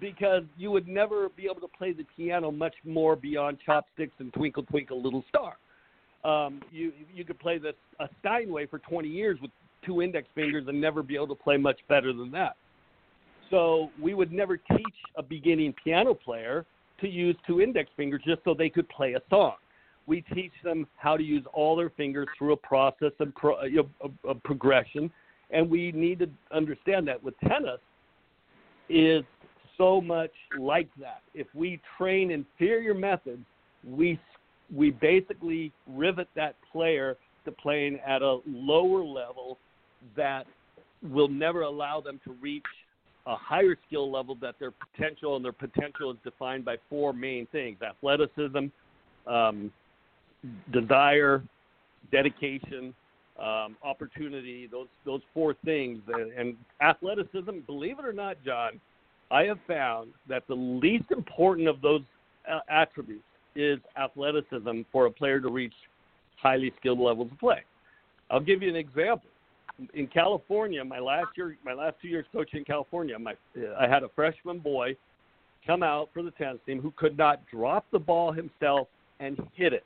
because 0.00 0.42
you 0.56 0.70
would 0.70 0.88
never 0.88 1.28
be 1.28 1.44
able 1.44 1.60
to 1.60 1.68
play 1.68 1.92
the 1.92 2.04
piano 2.16 2.50
much 2.50 2.74
more 2.84 3.16
beyond 3.16 3.58
chopsticks 3.64 4.14
and 4.18 4.32
Twinkle 4.32 4.62
Twinkle 4.64 5.02
Little 5.02 5.22
Star. 5.28 5.58
Um, 6.24 6.62
you 6.72 6.92
you 7.14 7.24
could 7.24 7.38
play 7.38 7.58
this 7.58 7.74
a 8.00 8.08
Steinway 8.20 8.66
for 8.66 8.78
20 8.78 9.08
years 9.08 9.38
with 9.42 9.50
two 9.84 10.00
index 10.02 10.26
fingers 10.34 10.64
and 10.68 10.80
never 10.80 11.02
be 11.02 11.14
able 11.14 11.28
to 11.28 11.34
play 11.34 11.58
much 11.58 11.78
better 11.88 12.12
than 12.14 12.30
that. 12.32 12.56
So 13.50 13.90
we 14.02 14.14
would 14.14 14.32
never 14.32 14.56
teach 14.56 14.96
a 15.16 15.22
beginning 15.22 15.74
piano 15.84 16.14
player 16.14 16.64
to 17.00 17.08
use 17.08 17.36
two 17.46 17.60
index 17.60 17.90
fingers 17.96 18.22
just 18.26 18.42
so 18.44 18.54
they 18.54 18.70
could 18.70 18.88
play 18.88 19.14
a 19.14 19.20
song. 19.30 19.54
We 20.06 20.22
teach 20.34 20.52
them 20.64 20.86
how 20.96 21.18
to 21.18 21.22
use 21.22 21.44
all 21.52 21.76
their 21.76 21.90
fingers 21.90 22.28
through 22.38 22.52
a 22.52 22.56
process 22.56 23.12
of, 23.20 23.34
pro, 23.34 23.56
of, 24.00 24.10
of 24.24 24.42
progression 24.42 25.10
and 25.50 25.68
we 25.68 25.92
need 25.92 26.18
to 26.20 26.28
understand 26.52 27.08
that 27.08 27.22
with 27.22 27.34
tennis 27.40 27.80
is 28.88 29.22
so 29.76 30.00
much 30.00 30.32
like 30.58 30.88
that. 31.00 31.22
If 31.34 31.46
we 31.54 31.80
train 31.96 32.30
inferior 32.30 32.94
methods, 32.94 33.44
we 33.86 34.18
we 34.74 34.90
basically 34.90 35.72
rivet 35.86 36.28
that 36.36 36.54
player 36.70 37.16
to 37.46 37.52
playing 37.52 37.98
at 38.06 38.20
a 38.20 38.40
lower 38.46 39.02
level 39.02 39.56
that 40.14 40.46
will 41.02 41.28
never 41.28 41.62
allow 41.62 42.02
them 42.02 42.20
to 42.24 42.32
reach 42.42 42.64
a 43.26 43.36
higher 43.36 43.76
skill 43.86 44.10
level 44.10 44.36
that 44.42 44.56
their 44.58 44.72
potential 44.72 45.36
and 45.36 45.44
their 45.44 45.52
potential 45.52 46.10
is 46.10 46.18
defined 46.24 46.64
by 46.64 46.76
four 46.90 47.12
main 47.12 47.46
things: 47.52 47.78
athleticism, 47.82 48.66
um, 49.26 49.72
desire, 50.72 51.42
dedication, 52.10 52.94
um, 53.38 53.76
opportunity. 53.82 54.66
Those 54.66 54.88
those 55.04 55.20
four 55.32 55.54
things. 55.64 56.00
And, 56.36 56.56
athleticism, 56.80 57.60
believe 57.66 57.98
it 57.98 58.04
or 58.04 58.12
not, 58.12 58.36
John, 58.44 58.80
I 59.30 59.44
have 59.44 59.58
found 59.66 60.10
that 60.28 60.46
the 60.48 60.54
least 60.54 61.10
important 61.10 61.68
of 61.68 61.80
those 61.80 62.02
uh, 62.50 62.60
attributes 62.68 63.22
is 63.54 63.78
athleticism 63.96 64.82
for 64.92 65.06
a 65.06 65.10
player 65.10 65.40
to 65.40 65.48
reach 65.48 65.74
highly 66.36 66.72
skilled 66.78 67.00
levels 67.00 67.30
of 67.32 67.38
play. 67.38 67.62
I'll 68.30 68.40
give 68.40 68.62
you 68.62 68.68
an 68.68 68.76
example. 68.76 69.28
In 69.94 70.06
California, 70.08 70.84
my 70.84 70.98
last 70.98 71.28
year, 71.36 71.56
my 71.64 71.72
last 71.72 71.96
two 72.02 72.08
years 72.08 72.26
coaching 72.32 72.60
in 72.60 72.64
California, 72.64 73.16
my 73.18 73.34
I 73.78 73.86
had 73.86 74.02
a 74.02 74.08
freshman 74.14 74.58
boy 74.58 74.96
come 75.66 75.82
out 75.82 76.08
for 76.12 76.22
the 76.22 76.30
tennis 76.32 76.58
team 76.66 76.80
who 76.80 76.92
could 76.96 77.16
not 77.16 77.40
drop 77.46 77.86
the 77.92 77.98
ball 77.98 78.32
himself 78.32 78.88
and 79.20 79.38
hit 79.54 79.72
it. 79.72 79.84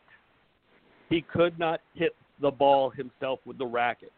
He 1.11 1.23
could 1.23 1.59
not 1.59 1.81
hit 1.95 2.15
the 2.41 2.51
ball 2.51 2.91
himself 2.91 3.41
with 3.45 3.59
the 3.59 3.67
racket. 3.67 4.13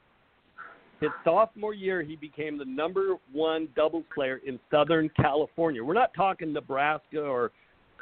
His 1.00 1.10
sophomore 1.24 1.74
year, 1.74 2.02
he 2.02 2.16
became 2.16 2.56
the 2.56 2.64
number 2.64 3.16
one 3.32 3.68
doubles 3.76 4.04
player 4.14 4.40
in 4.46 4.58
Southern 4.70 5.10
California. 5.20 5.82
We're 5.84 5.94
not 5.94 6.14
talking 6.14 6.52
Nebraska 6.52 7.20
or 7.20 7.50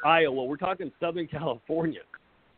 Iowa. 0.05 0.44
We're 0.44 0.57
talking 0.57 0.92
Southern 1.01 1.27
California 1.38 2.03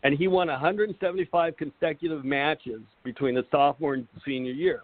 and 0.05 0.17
he 0.17 0.29
won 0.29 0.49
175 0.49 1.57
consecutive 1.57 2.25
matches 2.25 2.83
between 3.03 3.35
the 3.35 3.45
sophomore 3.51 3.95
and 3.95 4.07
senior 4.25 4.53
year. 4.53 4.83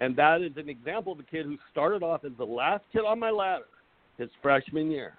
And 0.00 0.14
that 0.16 0.42
is 0.42 0.52
an 0.56 0.68
example 0.68 1.14
of 1.14 1.18
a 1.18 1.22
kid 1.22 1.46
who 1.46 1.56
started 1.72 2.02
off 2.02 2.24
as 2.24 2.32
the 2.36 2.44
last 2.44 2.84
kid 2.92 3.00
on 3.00 3.18
my 3.18 3.30
ladder 3.30 3.64
his 4.18 4.28
freshman 4.42 4.90
year, 4.90 5.14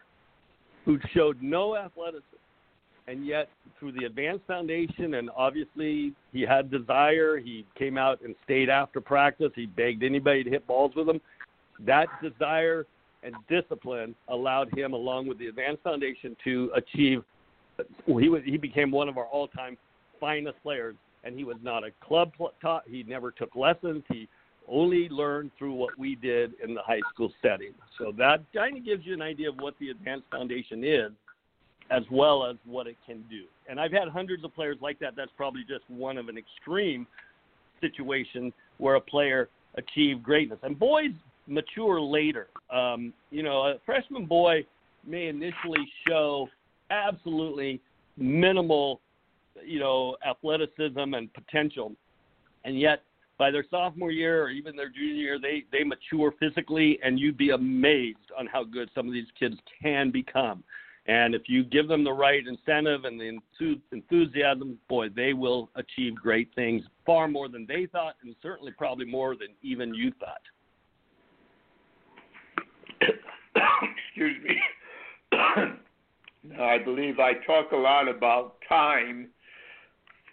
who 0.86 1.00
showed 1.14 1.42
no 1.42 1.76
athleticism. 1.76 2.24
And 3.08 3.26
yet, 3.26 3.50
through 3.80 3.92
the 3.92 4.06
advanced 4.06 4.46
foundation, 4.48 5.16
and 5.16 5.30
obviously 5.36 6.14
he 6.32 6.42
had 6.42 6.72
desire, 6.72 7.38
he 7.38 7.66
came 7.78 7.98
out 7.98 8.22
and 8.22 8.36
stayed 8.44 8.70
after 8.70 9.00
practice. 9.00 9.52
He 9.56 9.68
begged 9.68 10.04
anybody 10.04 10.44
to 10.44 10.50
hit 10.50 10.66
balls 10.66 10.94
with 10.96 11.08
him. 11.08 11.22
That 11.80 12.08
desire 12.24 12.88
and 13.22 13.36
discipline 13.48 14.16
allowed 14.30 14.76
him, 14.76 14.94
along 14.94 15.28
with 15.28 15.38
the 15.38 15.48
advanced 15.48 15.84
foundation, 15.84 16.36
to 16.44 16.72
achieve 16.76 17.24
well, 18.08 18.18
he 18.18 18.30
was 18.30 18.42
he 18.46 18.58
became 18.58 18.92
one 18.92 19.10
of 19.10 19.18
our 19.18 19.26
all-time 19.26 19.78
finest 20.20 20.62
players, 20.64 20.96
and 21.24 21.38
he 21.38 21.44
was 21.44 21.58
not 21.62 21.84
a 21.84 21.92
club 22.02 22.32
taught. 22.62 22.84
He 22.88 23.04
never 23.04 23.32
took 23.32 23.56
lessons. 23.56 24.04
He 24.10 24.28
only 24.68 25.10
learned 25.10 25.52
through 25.60 25.74
what 25.74 25.98
we 26.00 26.16
did 26.16 26.54
in 26.64 26.74
the 26.74 26.82
high 26.82 27.02
school 27.14 27.32
setting. 27.42 27.74
So 27.98 28.12
that 28.18 28.42
kind 28.54 28.78
of 28.78 28.86
gives 28.86 29.06
you 29.06 29.14
an 29.14 29.22
idea 29.22 29.50
of 29.50 29.58
what 29.58 29.76
the 29.80 29.90
Advanced 29.90 30.26
Foundation 30.32 30.84
is, 30.84 31.12
as 31.92 32.04
well 32.12 32.46
as 32.46 32.56
what 32.66 32.88
it 32.88 32.98
can 33.06 33.24
do. 33.30 33.44
And 33.70 33.80
I've 33.80 33.92
had 33.92 34.08
hundreds 34.08 34.44
of 34.44 34.54
players 34.56 34.78
like 34.82 35.00
that. 35.00 35.16
That's 35.16 35.32
probably 35.38 35.62
just 35.68 35.84
one 35.90 36.18
of 36.18 36.30
an 36.30 36.38
extreme 36.38 37.06
situation 37.82 38.52
where 38.78 38.96
a 38.96 39.02
player 39.02 39.50
achieved 39.76 40.24
greatness. 40.24 40.60
And 40.64 40.78
boys 40.78 41.12
mature 41.48 42.00
later. 42.02 42.48
Um, 42.72 43.14
you 43.32 43.44
know, 43.44 43.62
a 43.68 43.76
freshman 43.86 44.26
boy 44.26 44.66
may 45.06 45.28
initially 45.28 45.88
show 46.08 46.48
absolutely 46.90 47.80
minimal, 48.18 49.02
you 49.64 49.80
know, 49.80 50.18
athleticism 50.28 51.14
and 51.14 51.32
potential, 51.34 51.94
and 52.64 52.80
yet 52.80 53.04
by 53.38 53.52
their 53.52 53.66
sophomore 53.70 54.12
year 54.12 54.44
or 54.44 54.50
even 54.50 54.76
their 54.76 54.90
junior 54.90 55.14
year, 55.14 55.40
they 55.40 55.64
they 55.72 55.84
mature 55.84 56.34
physically, 56.40 57.00
and 57.04 57.20
you'd 57.20 57.38
be 57.38 57.52
amazed 57.52 58.18
on 58.38 58.48
how 58.48 58.64
good 58.64 58.90
some 58.96 59.08
of 59.08 59.14
these 59.14 59.28
kids 59.38 59.56
can 59.82 60.10
become. 60.10 60.64
And 61.08 61.36
if 61.36 61.44
you 61.48 61.64
give 61.64 61.88
them 61.88 62.04
the 62.04 62.12
right 62.12 62.42
incentive 62.48 63.06
and 63.06 63.20
the 63.20 63.40
enthusiasm, 63.92 64.80
boy, 64.90 65.10
they 65.10 65.34
will 65.34 65.70
achieve 65.76 66.16
great 66.16 66.50
things 66.56 66.84
far 67.06 67.28
more 67.28 67.48
than 67.48 67.68
they 67.68 67.86
thought, 67.92 68.16
and 68.24 68.36
certainly 68.42 68.72
probably 68.72 69.06
more 69.06 69.36
than 69.36 69.50
even 69.62 69.94
you 69.94 70.12
thought. 70.20 70.42
Excuse 74.08 74.44
me. 74.44 74.60
I 76.60 76.78
believe 76.80 77.20
I 77.20 77.34
talk 77.46 77.72
a 77.72 77.78
lot 77.78 78.08
about 78.08 78.56
time, 78.68 79.28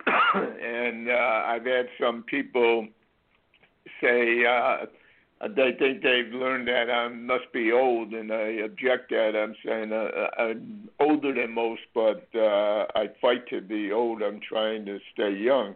and 0.34 1.10
uh, 1.10 1.42
I've 1.46 1.66
had 1.66 1.86
some 2.00 2.22
people 2.22 2.86
say 4.00 4.44
uh, 4.46 4.86
they 5.48 5.72
think 5.78 6.02
they've 6.02 6.32
learned 6.32 6.68
that 6.68 6.90
I 6.90 7.08
must 7.08 7.52
be 7.52 7.72
old, 7.72 8.12
and 8.12 8.32
I 8.32 8.62
object 8.64 9.10
that. 9.10 9.34
I'm 9.36 9.54
saying 9.64 9.92
uh, 9.92 10.28
I'm 10.38 10.88
older 11.00 11.34
than 11.34 11.52
most, 11.52 11.82
but 11.94 12.26
uh, 12.34 12.86
I 12.94 13.10
fight 13.20 13.48
to 13.48 13.60
be 13.60 13.92
old. 13.92 14.22
I'm 14.22 14.40
trying 14.40 14.86
to 14.86 14.98
stay 15.12 15.32
young, 15.32 15.74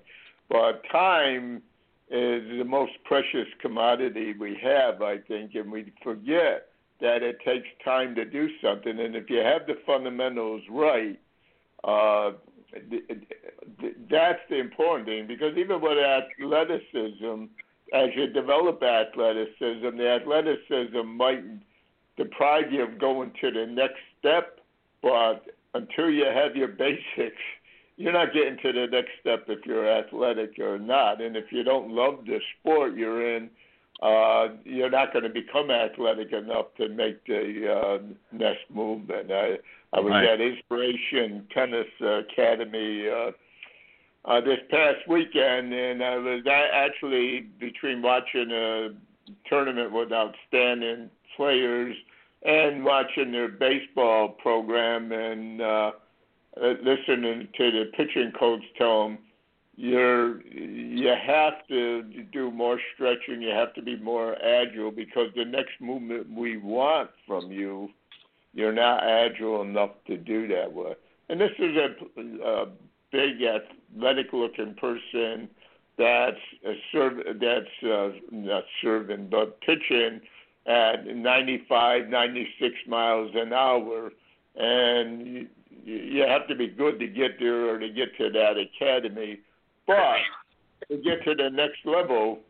but 0.48 0.82
time 0.90 1.62
is 2.08 2.58
the 2.58 2.64
most 2.64 2.92
precious 3.04 3.48
commodity 3.60 4.34
we 4.38 4.56
have, 4.62 5.02
I 5.02 5.18
think, 5.18 5.56
and 5.56 5.72
we 5.72 5.92
forget 6.02 6.68
that 7.00 7.22
it 7.22 7.38
takes 7.44 7.66
time 7.84 8.14
to 8.14 8.24
do 8.24 8.48
something, 8.62 8.98
and 8.98 9.16
if 9.16 9.28
you 9.28 9.38
have 9.38 9.66
the 9.66 9.76
fundamentals 9.84 10.62
right, 10.70 11.18
uh, 11.84 12.32
that's 14.10 14.40
the 14.48 14.58
important 14.58 15.08
thing. 15.08 15.26
Because 15.26 15.56
even 15.56 15.80
with 15.80 15.98
athleticism, 15.98 17.44
as 17.92 18.08
you 18.16 18.26
develop 18.28 18.82
athleticism, 18.82 19.96
the 19.96 20.18
athleticism 20.20 21.06
might 21.06 21.44
deprive 22.16 22.72
you 22.72 22.82
of 22.82 22.98
going 22.98 23.32
to 23.40 23.50
the 23.50 23.66
next 23.66 24.00
step, 24.18 24.58
but 25.02 25.44
until 25.74 26.10
you 26.10 26.24
have 26.24 26.56
your 26.56 26.68
basics, 26.68 27.42
you're 27.96 28.12
not 28.12 28.32
getting 28.32 28.58
to 28.62 28.72
the 28.72 28.86
next 28.90 29.10
step 29.20 29.44
if 29.48 29.64
you're 29.64 29.88
athletic 29.88 30.58
or 30.58 30.78
not. 30.78 31.20
And 31.20 31.36
if 31.36 31.50
you 31.50 31.62
don't 31.62 31.90
love 31.90 32.24
the 32.26 32.40
sport 32.58 32.94
you're 32.94 33.36
in, 33.36 33.50
uh, 34.02 34.48
you're 34.64 34.90
not 34.90 35.12
going 35.12 35.22
to 35.24 35.30
become 35.30 35.70
athletic 35.70 36.32
enough 36.32 36.66
to 36.76 36.88
make 36.88 37.24
the 37.26 37.72
uh, 37.72 37.98
next 38.32 38.64
movement. 38.72 39.30
I, 39.30 39.56
I 39.94 40.00
was 40.00 40.10
right. 40.10 40.28
at 40.28 40.40
Inspiration 40.40 41.46
Tennis 41.54 41.86
Academy 42.00 43.08
uh, 43.08 43.30
uh, 44.26 44.40
this 44.40 44.58
past 44.70 45.06
weekend, 45.08 45.72
and 45.72 46.02
I 46.02 46.16
was 46.16 46.42
actually 46.72 47.48
between 47.60 48.02
watching 48.02 48.50
a 48.50 48.88
tournament 49.48 49.92
with 49.92 50.12
outstanding 50.12 51.10
players 51.36 51.96
and 52.44 52.84
watching 52.84 53.32
their 53.32 53.48
baseball 53.48 54.28
program 54.28 55.12
and 55.12 55.60
uh, 55.60 55.90
listening 56.56 57.48
to 57.56 57.70
the 57.70 57.84
pitching 57.96 58.32
coach 58.38 58.62
tell 58.78 59.04
them 59.04 59.18
you're 59.76 60.40
you 60.46 61.08
have 61.08 61.66
to 61.68 62.02
do 62.32 62.50
more 62.50 62.80
stretching. 62.94 63.42
You 63.42 63.50
have 63.50 63.74
to 63.74 63.82
be 63.82 63.96
more 63.96 64.36
agile 64.42 64.90
because 64.90 65.28
the 65.36 65.44
next 65.44 65.80
movement 65.80 66.30
we 66.30 66.56
want 66.56 67.10
from 67.26 67.52
you, 67.52 67.90
you're 68.54 68.72
not 68.72 69.04
agile 69.04 69.60
enough 69.60 69.90
to 70.06 70.16
do 70.16 70.48
that 70.48 70.72
with. 70.72 70.96
And 71.28 71.38
this 71.38 71.50
is 71.58 71.76
a, 71.76 72.20
a 72.42 72.66
big 73.12 73.38
athletic-looking 73.94 74.74
person 74.74 75.48
that's 75.98 76.36
a 76.66 76.74
serve 76.92 77.14
that's 77.40 77.90
uh, 77.90 78.10
not 78.30 78.64
serving 78.82 79.28
but 79.30 79.60
pitching 79.62 80.20
at 80.66 81.06
95, 81.06 82.08
96 82.08 82.74
miles 82.88 83.30
an 83.34 83.52
hour, 83.52 84.10
and 84.56 85.26
you, 85.26 85.48
you 85.84 86.22
have 86.26 86.48
to 86.48 86.56
be 86.56 86.66
good 86.66 86.98
to 86.98 87.06
get 87.06 87.38
there 87.38 87.70
or 87.70 87.78
to 87.78 87.88
get 87.88 88.16
to 88.18 88.30
that 88.30 88.56
academy 88.58 89.38
but 89.86 90.16
to 90.88 90.96
get 90.98 91.24
to 91.24 91.34
the 91.34 91.48
next 91.50 91.78
level, 91.84 92.40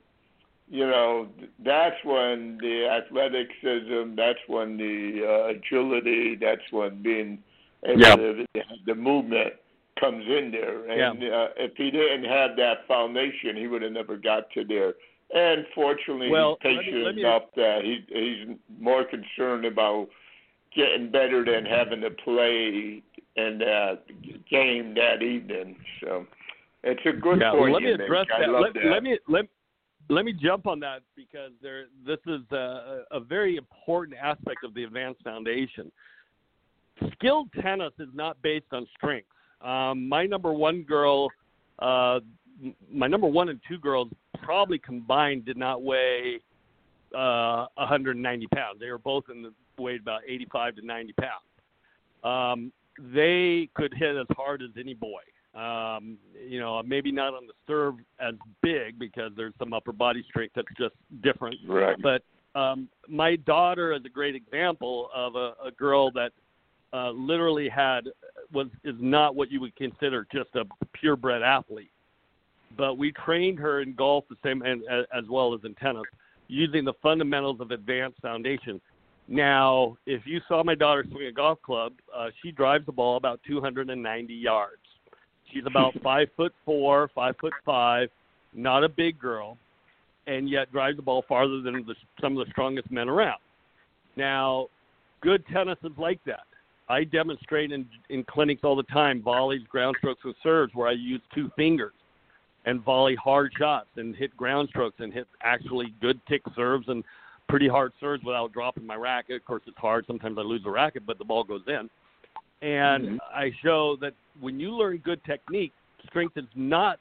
you 0.68 0.86
know, 0.86 1.28
that's 1.64 1.96
when 2.04 2.58
the 2.60 2.86
athleticism, 2.88 4.16
that's 4.16 4.38
when 4.48 4.76
the 4.76 5.22
uh, 5.24 5.48
agility, 5.50 6.36
that's 6.40 6.62
when 6.70 7.02
being 7.02 7.38
able 7.84 8.00
yeah. 8.00 8.16
to, 8.16 8.46
the 8.86 8.94
movement 8.94 9.54
comes 9.98 10.24
in 10.26 10.50
there. 10.50 10.90
And 10.90 11.22
yeah. 11.22 11.28
uh, 11.28 11.48
if 11.56 11.72
he 11.76 11.90
didn't 11.90 12.24
have 12.24 12.56
that 12.56 12.86
foundation, 12.86 13.56
he 13.56 13.66
would 13.66 13.82
have 13.82 13.92
never 13.92 14.16
got 14.16 14.50
to 14.50 14.64
there. 14.64 14.94
And 15.34 15.66
fortunately, 15.74 16.30
well, 16.30 16.56
he's 16.62 16.76
patient 16.76 16.96
let 16.96 16.96
me, 16.96 17.04
let 17.04 17.14
me, 17.14 17.20
enough 17.22 17.42
that 17.56 17.80
he 17.82 18.04
he's 18.08 18.56
more 18.80 19.04
concerned 19.04 19.64
about 19.64 20.08
getting 20.74 21.10
better 21.10 21.44
than 21.44 21.64
having 21.64 22.00
to 22.02 22.10
play 22.10 23.02
in 23.36 23.58
that 23.58 24.02
game 24.48 24.94
that 24.94 25.22
evening. 25.22 25.76
So 26.00 26.26
it's 26.84 27.00
a 27.06 27.12
good 27.12 27.40
yeah, 27.40 27.50
point. 27.50 27.74
Let 27.74 27.82
me 27.82 27.92
address 27.92 28.26
that. 28.38 28.48
Let, 28.48 28.74
that. 28.74 28.84
let, 28.86 29.02
me 29.02 29.18
let 29.28 29.46
let 30.08 30.24
me 30.24 30.32
jump 30.32 30.66
on 30.66 30.78
that 30.80 31.00
because 31.16 31.50
there 31.60 31.86
this 32.06 32.20
is 32.26 32.42
a, 32.52 33.02
a 33.10 33.20
very 33.20 33.56
important 33.56 34.16
aspect 34.22 34.62
of 34.62 34.74
the 34.74 34.84
advanced 34.84 35.22
foundation. 35.24 35.90
Skilled 37.14 37.48
tennis 37.60 37.92
is 37.98 38.08
not 38.14 38.40
based 38.42 38.66
on 38.72 38.86
strength. 38.96 39.28
Um, 39.60 40.08
my 40.08 40.26
number 40.26 40.52
one 40.52 40.82
girl, 40.82 41.28
uh, 41.78 42.20
my 42.90 43.06
number 43.06 43.26
one 43.26 43.48
and 43.48 43.60
two 43.68 43.78
girls 43.78 44.08
probably 44.42 44.78
combined 44.78 45.44
did 45.44 45.56
not 45.56 45.82
weigh 45.82 46.40
uh, 47.14 47.66
190 47.74 48.46
pounds. 48.54 48.80
They 48.80 48.90
were 48.90 48.98
both 48.98 49.24
in 49.30 49.42
the 49.42 49.52
weighed 49.78 50.00
about 50.00 50.22
85 50.26 50.76
to 50.76 50.86
90 50.86 51.14
pounds. 51.14 52.24
Um, 52.24 52.72
they 52.98 53.68
could 53.74 53.92
hit 53.94 54.16
as 54.16 54.26
hard 54.36 54.62
as 54.62 54.70
any 54.78 54.94
boy. 54.94 55.20
Um, 55.54 56.18
you 56.46 56.60
know, 56.60 56.82
maybe 56.82 57.10
not 57.10 57.34
on 57.34 57.46
the 57.46 57.52
serve 57.66 57.94
as 58.20 58.34
big 58.62 58.98
because 58.98 59.32
there's 59.36 59.54
some 59.58 59.72
upper 59.72 59.92
body 59.92 60.24
strength 60.28 60.52
that's 60.54 60.68
just 60.78 60.94
different. 61.22 61.56
Right. 61.66 61.96
But 62.02 62.22
um, 62.58 62.88
my 63.08 63.36
daughter 63.36 63.92
is 63.92 64.02
a 64.04 64.08
great 64.08 64.34
example 64.34 65.08
of 65.14 65.34
a, 65.34 65.54
a 65.64 65.70
girl 65.78 66.10
that 66.12 66.32
uh, 66.92 67.10
literally 67.10 67.68
had 67.68 68.08
was 68.52 68.68
is 68.84 68.96
not 69.00 69.34
what 69.34 69.50
you 69.50 69.60
would 69.60 69.74
consider 69.76 70.26
just 70.32 70.50
a 70.54 70.64
purebred 70.92 71.42
athlete. 71.42 71.90
But 72.76 72.98
we 72.98 73.12
trained 73.12 73.58
her 73.58 73.80
in 73.80 73.94
golf 73.94 74.24
the 74.28 74.36
same 74.44 74.62
and 74.62 74.82
as 74.88 75.24
well 75.28 75.54
as 75.54 75.60
in 75.64 75.74
tennis, 75.74 76.04
using 76.48 76.84
the 76.84 76.92
fundamentals 77.02 77.60
of 77.60 77.70
advanced 77.70 78.20
foundation. 78.20 78.80
Now, 79.28 79.96
if 80.06 80.22
you 80.24 80.40
saw 80.46 80.62
my 80.62 80.74
daughter 80.74 81.04
swing 81.10 81.26
a 81.26 81.32
golf 81.32 81.60
club, 81.62 81.94
uh, 82.14 82.28
she 82.42 82.52
drives 82.52 82.86
the 82.86 82.92
ball 82.92 83.16
about 83.16 83.40
290 83.46 84.34
yards. 84.34 84.82
She's 85.52 85.64
about 85.66 85.94
five 86.02 86.28
foot 86.36 86.52
four, 86.64 87.10
five 87.14 87.36
foot 87.40 87.52
five, 87.64 88.08
not 88.54 88.84
a 88.84 88.88
big 88.88 89.18
girl, 89.18 89.58
and 90.26 90.48
yet 90.48 90.70
drives 90.72 90.96
the 90.96 91.02
ball 91.02 91.24
farther 91.28 91.60
than 91.60 91.84
the, 91.86 91.94
some 92.20 92.36
of 92.36 92.46
the 92.46 92.50
strongest 92.50 92.90
men 92.90 93.08
around. 93.08 93.40
Now, 94.16 94.68
good 95.20 95.44
tennis 95.52 95.78
is 95.82 95.92
like 95.98 96.20
that. 96.26 96.46
I 96.88 97.04
demonstrate 97.04 97.72
in, 97.72 97.86
in 98.10 98.24
clinics 98.24 98.62
all 98.62 98.76
the 98.76 98.84
time 98.84 99.22
volleys, 99.22 99.62
ground 99.68 99.96
strokes, 99.98 100.20
and 100.24 100.34
serves 100.42 100.74
where 100.74 100.88
I 100.88 100.92
use 100.92 101.20
two 101.34 101.50
fingers 101.56 101.92
and 102.64 102.82
volley 102.82 103.14
hard 103.14 103.52
shots 103.56 103.88
and 103.96 104.14
hit 104.14 104.36
ground 104.36 104.68
strokes 104.68 104.96
and 104.98 105.12
hit 105.12 105.26
actually 105.42 105.94
good 106.00 106.20
kick 106.28 106.42
serves 106.54 106.88
and 106.88 107.02
pretty 107.48 107.68
hard 107.68 107.92
serves 108.00 108.22
without 108.24 108.52
dropping 108.52 108.86
my 108.86 108.96
racket. 108.96 109.36
Of 109.36 109.44
course, 109.44 109.62
it's 109.66 109.78
hard. 109.78 110.04
Sometimes 110.06 110.36
I 110.38 110.42
lose 110.42 110.62
the 110.64 110.70
racket, 110.70 111.06
but 111.06 111.18
the 111.18 111.24
ball 111.24 111.44
goes 111.44 111.62
in. 111.68 111.88
And 112.62 113.04
mm-hmm. 113.04 113.16
I 113.34 113.50
show 113.62 113.96
that 114.00 114.14
when 114.40 114.58
you 114.58 114.70
learn 114.70 114.98
good 114.98 115.22
technique, 115.24 115.72
strength 116.08 116.36
is 116.36 116.44
not 116.54 116.98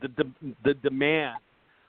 the 0.00 0.08
de- 0.08 0.54
the 0.64 0.74
demand. 0.74 1.38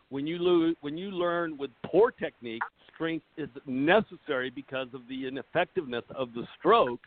When 0.10 0.28
you 0.28 0.38
lose, 0.38 0.76
when 0.82 0.98
you 0.98 1.12
learn 1.12 1.58
with 1.58 1.72
poor 1.86 2.12
technique, 2.12 2.62
strength 2.94 3.26
is 3.38 3.50
necessary 3.66 4.50
because 4.50 4.88
of 4.94 5.02
the 5.10 5.28
ineffectiveness 5.28 6.04
of 6.16 6.34
the 6.34 6.46
stroke 6.60 7.02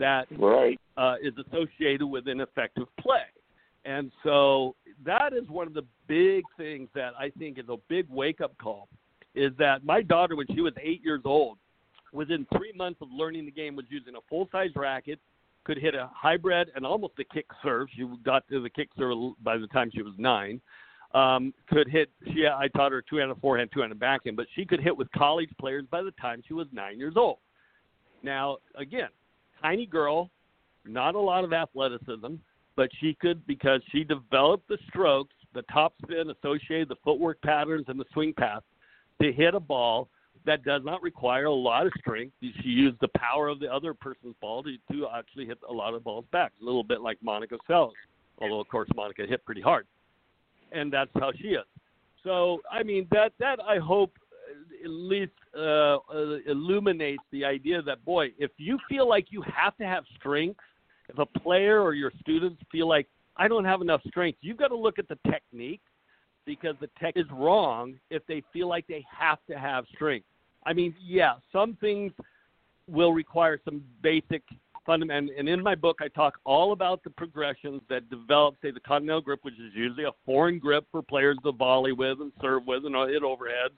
that 0.00 0.26
right. 0.36 0.80
uh, 0.96 1.14
is 1.22 1.32
associated 1.46 2.06
with 2.06 2.26
ineffective 2.26 2.88
play. 2.98 3.22
And 3.84 4.10
so 4.24 4.74
that 5.06 5.32
is 5.32 5.48
one 5.48 5.66
of 5.66 5.74
the 5.74 5.84
big 6.08 6.42
things 6.56 6.88
that 6.94 7.12
I 7.18 7.30
think 7.38 7.58
is 7.58 7.66
a 7.68 7.76
big 7.88 8.06
wake 8.10 8.40
up 8.40 8.58
call 8.58 8.88
is 9.34 9.52
that 9.58 9.84
my 9.84 10.02
daughter, 10.02 10.34
when 10.34 10.46
she 10.48 10.60
was 10.60 10.72
eight 10.82 11.02
years 11.04 11.22
old, 11.24 11.56
within 12.12 12.46
three 12.56 12.72
months 12.74 13.00
of 13.00 13.08
learning 13.12 13.44
the 13.44 13.52
game, 13.52 13.76
was 13.76 13.86
using 13.88 14.16
a 14.16 14.20
full 14.28 14.48
size 14.50 14.70
racket, 14.74 15.20
could 15.64 15.78
hit 15.78 15.94
a 15.94 16.10
hybrid 16.12 16.70
and 16.74 16.84
almost 16.84 17.14
a 17.20 17.24
kick 17.24 17.46
serve. 17.62 17.88
She 17.94 18.04
got 18.24 18.46
to 18.48 18.60
the 18.60 18.70
kick 18.70 18.88
serve 18.98 19.16
by 19.42 19.56
the 19.56 19.68
time 19.68 19.90
she 19.94 20.02
was 20.02 20.14
nine. 20.18 20.60
Um, 21.14 21.52
could 21.68 21.88
hit. 21.88 22.08
She 22.26 22.46
I 22.46 22.68
taught 22.68 22.92
her 22.92 23.02
two-handed 23.02 23.40
forehand, 23.40 23.70
two-handed 23.72 23.98
backhand, 23.98 24.36
but 24.36 24.46
she 24.54 24.64
could 24.64 24.80
hit 24.80 24.96
with 24.96 25.10
college 25.12 25.50
players 25.58 25.84
by 25.90 26.02
the 26.02 26.12
time 26.12 26.42
she 26.46 26.54
was 26.54 26.66
nine 26.72 26.98
years 26.98 27.14
old. 27.16 27.38
Now, 28.22 28.58
again, 28.76 29.08
tiny 29.62 29.86
girl, 29.86 30.30
not 30.84 31.14
a 31.14 31.20
lot 31.20 31.44
of 31.44 31.52
athleticism, 31.52 32.34
but 32.76 32.88
she 33.00 33.16
could 33.20 33.46
because 33.46 33.80
she 33.92 34.04
developed 34.04 34.68
the 34.68 34.78
strokes, 34.88 35.34
the 35.54 35.62
top 35.62 35.94
spin 36.02 36.30
associated, 36.30 36.88
the 36.88 36.96
footwork 37.04 37.40
patterns, 37.42 37.86
and 37.88 37.98
the 37.98 38.04
swing 38.12 38.32
path 38.32 38.62
to 39.20 39.32
hit 39.32 39.54
a 39.54 39.60
ball 39.60 40.08
that 40.46 40.64
does 40.64 40.82
not 40.84 41.02
require 41.02 41.44
a 41.46 41.52
lot 41.52 41.86
of 41.86 41.92
strength. 41.98 42.32
She 42.40 42.68
used 42.68 42.96
the 43.00 43.08
power 43.16 43.48
of 43.48 43.60
the 43.60 43.72
other 43.72 43.92
person's 43.92 44.34
ball 44.40 44.62
to, 44.62 44.76
to 44.92 45.06
actually 45.14 45.46
hit 45.46 45.58
a 45.68 45.72
lot 45.72 45.94
of 45.94 46.04
balls 46.04 46.24
back, 46.32 46.52
a 46.60 46.64
little 46.64 46.84
bit 46.84 47.00
like 47.00 47.18
Monica 47.22 47.56
Seles, 47.68 47.92
although 48.40 48.60
of 48.60 48.68
course 48.68 48.88
Monica 48.94 49.26
hit 49.26 49.44
pretty 49.44 49.60
hard, 49.60 49.86
and 50.72 50.92
that's 50.92 51.10
how 51.14 51.32
she 51.36 51.48
is. 51.48 51.66
So 52.24 52.60
I 52.70 52.82
mean 52.82 53.06
that 53.10 53.32
that 53.38 53.60
I 53.60 53.78
hope 53.78 54.12
at 54.84 54.90
least 54.90 55.32
uh, 55.56 55.96
uh, 55.96 56.38
illuminates 56.46 57.22
the 57.32 57.44
idea 57.44 57.82
that 57.82 58.04
boy, 58.04 58.28
if 58.38 58.50
you 58.56 58.78
feel 58.88 59.08
like 59.08 59.26
you 59.30 59.42
have 59.42 59.76
to 59.78 59.84
have 59.84 60.04
strength, 60.18 60.60
if 61.08 61.18
a 61.18 61.26
player 61.26 61.80
or 61.80 61.94
your 61.94 62.12
students 62.20 62.62
feel 62.70 62.88
like 62.88 63.06
I 63.36 63.48
don't 63.48 63.64
have 63.64 63.80
enough 63.80 64.02
strength, 64.06 64.38
you've 64.42 64.58
got 64.58 64.68
to 64.68 64.76
look 64.76 64.98
at 64.98 65.08
the 65.08 65.18
technique 65.30 65.80
because 66.46 66.74
the 66.80 66.88
tech 67.00 67.14
is 67.16 67.26
wrong 67.32 67.94
if 68.10 68.24
they 68.26 68.42
feel 68.52 68.68
like 68.68 68.86
they 68.86 69.04
have 69.18 69.38
to 69.48 69.58
have 69.58 69.84
strength. 69.94 70.26
I 70.64 70.72
mean, 70.72 70.94
yeah, 71.02 71.34
some 71.52 71.76
things 71.80 72.12
will 72.88 73.12
require 73.12 73.60
some 73.64 73.82
basic 74.02 74.42
fundamental. 74.84 75.34
And 75.36 75.48
in 75.48 75.62
my 75.62 75.74
book, 75.74 75.98
I 76.00 76.08
talk 76.08 76.38
all 76.44 76.72
about 76.72 77.02
the 77.04 77.10
progressions 77.10 77.82
that 77.88 78.10
develop, 78.10 78.56
say, 78.62 78.70
the 78.70 78.80
continental 78.80 79.20
grip, 79.20 79.40
which 79.42 79.54
is 79.54 79.72
usually 79.74 80.04
a 80.04 80.12
foreign 80.26 80.58
grip 80.58 80.86
for 80.90 81.02
players 81.02 81.38
to 81.44 81.52
volley 81.52 81.92
with 81.92 82.20
and 82.20 82.32
serve 82.40 82.66
with 82.66 82.84
and 82.84 82.94
hit 83.10 83.22
overheads 83.22 83.76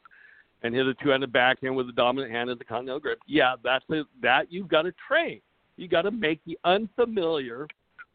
and 0.63 0.75
hit 0.75 0.87
a 0.87 0.95
two-handed 0.95 1.33
backhand 1.33 1.75
with 1.75 1.87
the 1.87 1.93
dominant 1.93 2.33
hand 2.33 2.51
as 2.51 2.59
the 2.59 2.65
continental 2.65 3.01
grip. 3.01 3.19
Yeah, 3.27 3.57
that's 3.63 3.85
a, 3.91 4.03
that 4.23 4.53
you've 4.53 4.69
got 4.69 4.83
to 4.83 4.93
train. 5.09 5.41
You 5.77 5.89
got 5.89 6.03
to 6.03 6.11
make 6.11 6.41
the 6.47 6.59
unfamiliar 6.65 7.67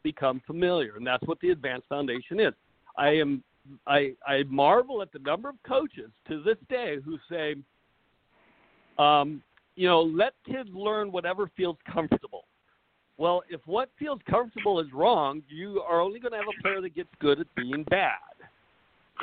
become 0.04 0.42
familiar, 0.48 0.96
and 0.96 1.06
that's 1.06 1.26
what 1.26 1.40
the 1.42 1.50
advanced 1.50 1.88
foundation 1.90 2.40
is. 2.40 2.54
I 2.98 3.10
am 3.10 3.44
I 3.86 4.14
I 4.26 4.44
marvel 4.44 5.02
at 5.02 5.12
the 5.12 5.20
number 5.20 5.50
of 5.50 5.56
coaches 5.68 6.10
to 6.30 6.42
this 6.44 6.58
day 6.70 6.98
who 7.04 7.18
say, 7.30 7.56
um, 8.98 9.42
you 9.76 9.88
know, 9.88 10.02
let 10.02 10.34
kids 10.46 10.70
learn 10.74 11.12
whatever 11.12 11.50
feels 11.58 11.78
comfortable. 11.92 12.46
Well, 13.18 13.44
if 13.50 13.62
what 13.66 13.90
feels 13.98 14.20
comfortable 14.30 14.80
is 14.80 14.88
wrong, 14.94 15.42
you 15.50 15.82
are 15.82 16.00
only 16.00 16.20
going 16.20 16.32
to 16.32 16.38
have 16.38 16.48
a 16.48 16.62
player 16.62 16.82
that 16.82 16.96
gets 16.96 17.10
good 17.20 17.40
at 17.40 17.48
being 17.56 17.84
bad. 17.90 18.14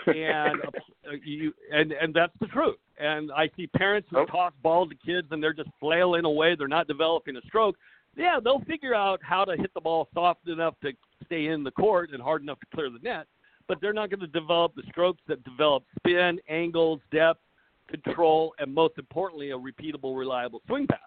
And 0.07 0.61
uh, 0.65 1.13
you 1.25 1.53
and 1.73 1.93
and 1.93 2.15
that's 2.15 2.33
the 2.41 2.47
truth. 2.47 2.77
And 2.99 3.31
I 3.33 3.51
see 3.57 3.67
parents 3.67 4.09
who 4.11 4.19
oh. 4.19 4.27
toss 4.27 4.53
balls 4.63 4.91
to 4.91 4.95
kids 4.95 5.29
and 5.31 5.43
they're 5.43 5.53
just 5.53 5.71
flailing 5.81 6.25
away. 6.25 6.55
They're 6.55 6.69
not 6.69 6.87
developing 6.87 7.37
a 7.37 7.41
stroke. 7.47 7.77
Yeah, 8.17 8.39
they'll 8.43 8.61
figure 8.61 8.95
out 8.95 9.21
how 9.23 9.45
to 9.45 9.57
hit 9.57 9.75
the 9.75 9.81
ball 9.81 10.09
soft 10.15 10.47
enough 10.47 10.75
to 10.83 10.93
stay 11.25 11.47
in 11.47 11.65
the 11.65 11.73
court 11.73 12.11
and 12.13 12.23
hard 12.23 12.43
enough 12.43 12.61
to 12.61 12.67
clear 12.73 12.91
the 12.91 13.01
net 13.01 13.27
but 13.69 13.81
they're 13.81 13.93
not 13.93 14.11
going 14.11 14.21
to 14.21 14.27
develop 14.27 14.75
the 14.75 14.83
strokes 14.89 15.21
that 15.29 15.43
develop 15.45 15.85
spin, 15.99 16.39
angles, 16.49 17.01
depth, 17.11 17.41
control, 17.89 18.55
and 18.59 18.73
most 18.73 18.99
importantly, 18.99 19.51
a 19.51 19.59
repeatable, 19.59 20.17
reliable 20.17 20.61
swing 20.67 20.87
path. 20.87 21.01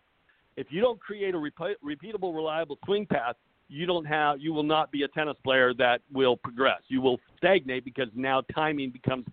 If 0.55 0.67
you 0.69 0.81
don't 0.81 0.99
create 0.99 1.35
a 1.35 1.37
rep- 1.37 1.77
repeatable, 1.85 2.35
reliable 2.35 2.77
swing 2.85 3.05
path, 3.05 3.35
you 3.69 3.85
don't 3.85 4.05
have, 4.05 4.39
you 4.39 4.53
will 4.53 4.63
not 4.63 4.91
be 4.91 5.03
a 5.03 5.07
tennis 5.09 5.35
player 5.43 5.73
that 5.75 6.01
will 6.11 6.37
progress. 6.37 6.81
You 6.87 7.01
will 7.01 7.19
stagnate 7.37 7.85
because 7.85 8.07
now 8.15 8.41
timing 8.53 8.91
becomes 8.91 9.25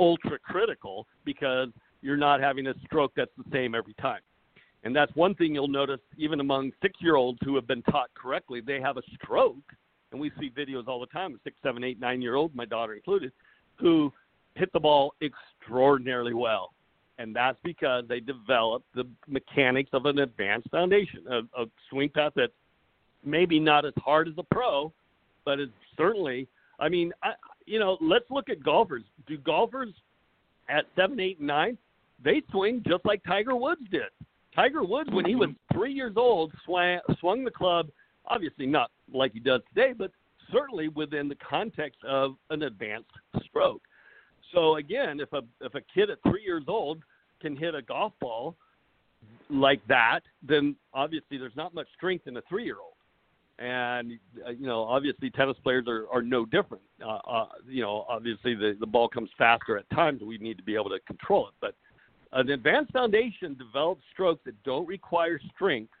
ultra 0.00 0.38
critical 0.38 1.06
because 1.24 1.68
you're 2.02 2.16
not 2.16 2.40
having 2.40 2.66
a 2.66 2.74
stroke 2.84 3.12
that's 3.16 3.30
the 3.36 3.44
same 3.52 3.74
every 3.74 3.94
time. 3.94 4.20
And 4.84 4.94
that's 4.94 5.14
one 5.16 5.34
thing 5.34 5.54
you'll 5.54 5.68
notice 5.68 6.00
even 6.16 6.40
among 6.40 6.72
six 6.82 6.94
year 7.00 7.16
olds 7.16 7.38
who 7.44 7.54
have 7.56 7.66
been 7.66 7.82
taught 7.82 8.10
correctly, 8.14 8.60
they 8.60 8.80
have 8.80 8.96
a 8.96 9.02
stroke 9.14 9.56
and 10.12 10.20
we 10.20 10.30
see 10.38 10.50
videos 10.50 10.86
all 10.86 11.00
the 11.00 11.06
time 11.06 11.34
of 11.34 11.40
six, 11.42 11.56
seven, 11.62 11.82
eight, 11.82 12.00
nine 12.00 12.22
year 12.22 12.36
old, 12.36 12.54
my 12.54 12.64
daughter 12.64 12.94
included, 12.94 13.32
who 13.76 14.12
hit 14.54 14.72
the 14.72 14.80
ball 14.80 15.14
extraordinarily 15.22 16.34
well. 16.34 16.72
And 17.18 17.34
that's 17.34 17.58
because 17.64 18.04
they 18.08 18.20
developed 18.20 18.86
the 18.94 19.04
mechanics 19.26 19.90
of 19.92 20.06
an 20.06 20.18
advanced 20.18 20.70
foundation, 20.70 21.24
a, 21.30 21.38
a 21.60 21.66
swing 21.90 22.10
path 22.10 22.32
that's 22.36 22.52
maybe 23.24 23.58
not 23.58 23.84
as 23.84 23.92
hard 23.98 24.28
as 24.28 24.34
a 24.38 24.42
pro, 24.42 24.92
but 25.44 25.60
is 25.60 25.68
certainly. 25.96 26.48
I 26.78 26.88
mean, 26.88 27.12
I, 27.22 27.32
you 27.66 27.78
know, 27.78 27.96
let's 28.00 28.30
look 28.30 28.48
at 28.48 28.62
golfers. 28.62 29.02
Do 29.26 29.38
golfers 29.38 29.90
at 30.68 30.86
seven, 30.94 31.20
eight, 31.20 31.40
nine, 31.40 31.78
they 32.22 32.42
swing 32.50 32.82
just 32.86 33.04
like 33.04 33.22
Tiger 33.24 33.56
Woods 33.56 33.82
did. 33.90 34.10
Tiger 34.54 34.84
Woods, 34.84 35.10
when 35.12 35.26
he 35.26 35.34
was 35.34 35.50
three 35.72 35.92
years 35.92 36.14
old, 36.16 36.52
swung, 36.64 36.98
swung 37.20 37.44
the 37.44 37.50
club 37.50 37.88
obviously 38.28 38.66
not 38.66 38.90
like 39.12 39.32
he 39.32 39.40
does 39.40 39.60
today, 39.68 39.92
but 39.96 40.10
certainly 40.52 40.88
within 40.88 41.28
the 41.28 41.36
context 41.36 41.98
of 42.06 42.36
an 42.50 42.62
advanced 42.62 43.10
stroke. 43.44 43.82
So 44.52 44.76
again, 44.76 45.20
if 45.20 45.32
a 45.32 45.42
if 45.60 45.74
a 45.74 45.80
kid 45.94 46.10
at 46.10 46.18
three 46.22 46.42
years 46.42 46.64
old 46.68 47.02
can 47.40 47.56
hit 47.56 47.74
a 47.74 47.82
golf 47.82 48.12
ball 48.20 48.56
like 49.50 49.80
that, 49.88 50.20
then 50.42 50.76
obviously 50.94 51.38
there's 51.38 51.56
not 51.56 51.74
much 51.74 51.88
strength 51.96 52.26
in 52.26 52.36
a 52.36 52.42
three 52.48 52.64
year 52.64 52.76
old. 52.82 52.94
And 53.58 54.18
uh, 54.46 54.50
you 54.50 54.66
know, 54.66 54.82
obviously 54.82 55.30
tennis 55.30 55.56
players 55.62 55.86
are, 55.88 56.06
are 56.12 56.22
no 56.22 56.44
different. 56.44 56.82
Uh, 57.02 57.18
uh, 57.26 57.46
you 57.66 57.82
know, 57.82 58.04
obviously 58.08 58.54
the 58.54 58.76
the 58.78 58.86
ball 58.86 59.08
comes 59.08 59.30
faster 59.38 59.78
at 59.78 59.88
times. 59.90 60.20
We 60.22 60.38
need 60.38 60.58
to 60.58 60.62
be 60.62 60.74
able 60.74 60.90
to 60.90 61.00
control 61.06 61.48
it, 61.48 61.54
but 61.60 61.74
an 62.32 62.50
advanced 62.50 62.92
foundation 62.92 63.56
develops 63.56 64.02
strokes 64.12 64.42
that 64.44 64.62
don't 64.62 64.86
require 64.86 65.40
strength 65.54 65.92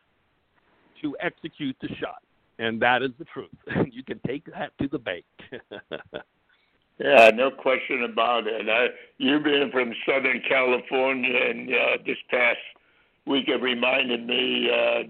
to 1.00 1.16
execute 1.20 1.76
the 1.80 1.88
shot. 2.00 2.22
And 2.58 2.80
that 2.80 3.02
is 3.02 3.10
the 3.18 3.24
truth. 3.26 3.50
you 3.90 4.02
can 4.02 4.20
take 4.26 4.44
that 4.46 4.72
to 4.80 4.88
the 4.88 4.98
bank. 4.98 5.24
Yeah, 6.98 7.30
no 7.34 7.50
question 7.50 8.04
about 8.04 8.46
it. 8.46 8.68
I, 8.68 8.86
you 9.18 9.38
being 9.40 9.70
from 9.70 9.92
Southern 10.08 10.40
California, 10.48 11.36
and 11.50 11.68
uh, 11.68 12.02
this 12.06 12.16
past 12.30 12.56
week 13.26 13.48
it 13.48 13.60
reminded 13.60 14.26
me 14.26 14.70
uh, 14.70 15.02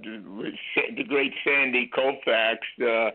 the 0.96 1.04
great 1.04 1.32
Sandy 1.44 1.90
Koufax 1.94 2.56
uh, 2.80 3.10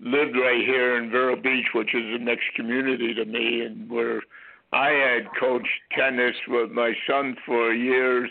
lived 0.00 0.36
right 0.36 0.64
here 0.64 0.96
in 0.96 1.10
Vero 1.10 1.36
Beach, 1.36 1.66
which 1.74 1.94
is 1.94 2.18
the 2.18 2.24
next 2.24 2.44
community 2.54 3.14
to 3.14 3.24
me, 3.24 3.62
and 3.62 3.88
where 3.90 4.22
I 4.72 4.88
had 4.90 5.28
coached 5.38 5.68
tennis 5.96 6.34
with 6.48 6.70
my 6.70 6.92
son 7.08 7.36
for 7.44 7.72
years. 7.72 8.30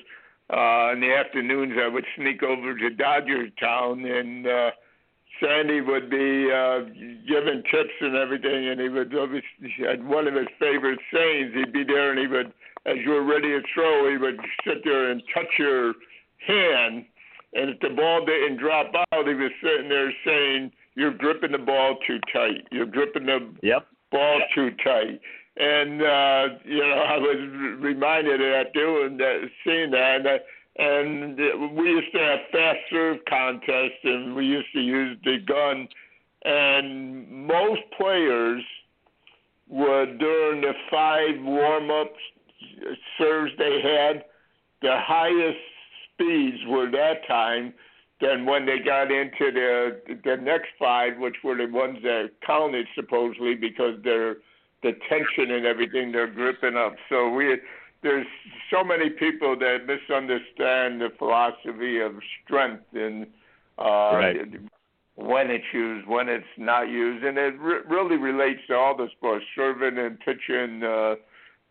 Uh, 0.51 0.93
in 0.93 0.99
the 0.99 1.11
afternoons, 1.15 1.73
I 1.81 1.87
would 1.87 2.05
sneak 2.15 2.43
over 2.43 2.77
to 2.77 2.89
Dodger 2.89 3.49
Town 3.59 4.05
and. 4.05 4.47
Uh, 4.47 4.71
Sandy 5.41 5.81
would 5.81 6.09
be 6.09 6.49
uh, 6.49 6.79
giving 7.27 7.61
tips 7.69 7.93
and 7.99 8.15
everything, 8.15 8.69
and 8.69 8.79
he 8.79 8.87
would 8.87 9.11
had 9.11 10.07
one 10.07 10.27
of 10.27 10.33
his 10.33 10.47
favorite 10.59 10.99
sayings. 11.13 11.53
He'd 11.53 11.73
be 11.73 11.83
there, 11.83 12.11
and 12.11 12.19
he 12.19 12.27
would, 12.27 12.53
as 12.85 12.95
you 13.03 13.11
were 13.11 13.23
ready 13.23 13.49
to 13.49 13.61
throw, 13.73 14.09
he 14.09 14.17
would 14.17 14.39
sit 14.65 14.83
there 14.85 15.11
and 15.11 15.21
touch 15.33 15.47
your 15.59 15.93
hand, 16.47 17.05
and 17.53 17.69
if 17.69 17.79
the 17.79 17.89
ball 17.89 18.25
didn't 18.25 18.57
drop 18.57 18.91
out, 19.13 19.27
he 19.27 19.33
was 19.33 19.51
sitting 19.61 19.89
there 19.89 20.11
saying, 20.25 20.71
"You're 20.95 21.13
gripping 21.13 21.51
the 21.51 21.57
ball 21.57 21.97
too 22.05 22.19
tight. 22.33 22.67
You're 22.71 22.85
gripping 22.85 23.25
the 23.25 23.53
yep. 23.61 23.87
ball 24.11 24.41
too 24.53 24.71
tight." 24.83 25.19
And 25.57 26.01
uh, 26.01 26.59
you 26.65 26.79
know, 26.79 27.05
I 27.07 27.17
was 27.17 27.79
reminded 27.79 28.41
of 28.41 28.51
that 28.51 28.73
doing 28.73 29.17
that, 29.17 29.49
seeing 29.63 29.91
that. 29.91 30.25
And, 30.77 31.39
and 31.39 31.75
we 31.75 31.83
used 31.85 32.11
to 32.13 32.19
have 32.19 32.39
fast 32.51 32.79
serve 32.89 33.17
contests, 33.29 34.03
and 34.03 34.35
we 34.35 34.45
used 34.45 34.71
to 34.73 34.81
use 34.81 35.17
the 35.23 35.37
gun. 35.47 35.87
And 36.43 37.47
most 37.47 37.81
players 37.97 38.61
would 39.69 40.19
during 40.19 40.61
the 40.61 40.73
five 40.91 41.41
warm 41.41 41.89
ups 41.89 42.19
serves 43.17 43.51
they 43.57 43.81
had, 43.81 44.25
the 44.81 44.95
highest 44.99 45.57
speeds 46.15 46.57
were 46.67 46.89
that 46.91 47.27
time 47.27 47.73
than 48.21 48.45
when 48.45 48.65
they 48.65 48.79
got 48.79 49.11
into 49.11 49.51
the 49.51 49.99
the 50.23 50.37
next 50.37 50.69
five, 50.79 51.17
which 51.17 51.35
were 51.43 51.55
the 51.55 51.67
ones 51.67 51.97
that 52.03 52.31
counted 52.45 52.87
supposedly 52.95 53.55
because 53.55 53.95
they're 54.03 54.37
the 54.83 54.93
tension 55.09 55.51
and 55.51 55.65
everything 55.65 56.11
they're 56.11 56.31
gripping 56.31 56.77
up. 56.77 56.95
So 57.09 57.29
we 57.29 57.57
there's 58.03 58.27
so 58.71 58.83
many 58.83 59.09
people 59.09 59.57
that 59.57 59.87
misunderstand 59.87 61.01
the 61.01 61.09
philosophy 61.17 61.99
of 61.99 62.13
strength 62.43 62.83
and 62.93 63.25
uh, 63.79 63.83
right. 64.13 64.37
when 65.15 65.49
it's 65.49 65.65
used, 65.73 66.07
when 66.07 66.29
it's 66.29 66.45
not 66.57 66.87
used, 66.87 67.25
and 67.25 67.37
it 67.37 67.59
re- 67.59 67.81
really 67.89 68.15
relates 68.15 68.61
to 68.67 68.75
all 68.75 68.95
the 68.95 69.07
sports, 69.17 69.43
serving 69.55 69.97
and 69.97 70.19
pitching. 70.19 70.83
Uh, 70.83 71.15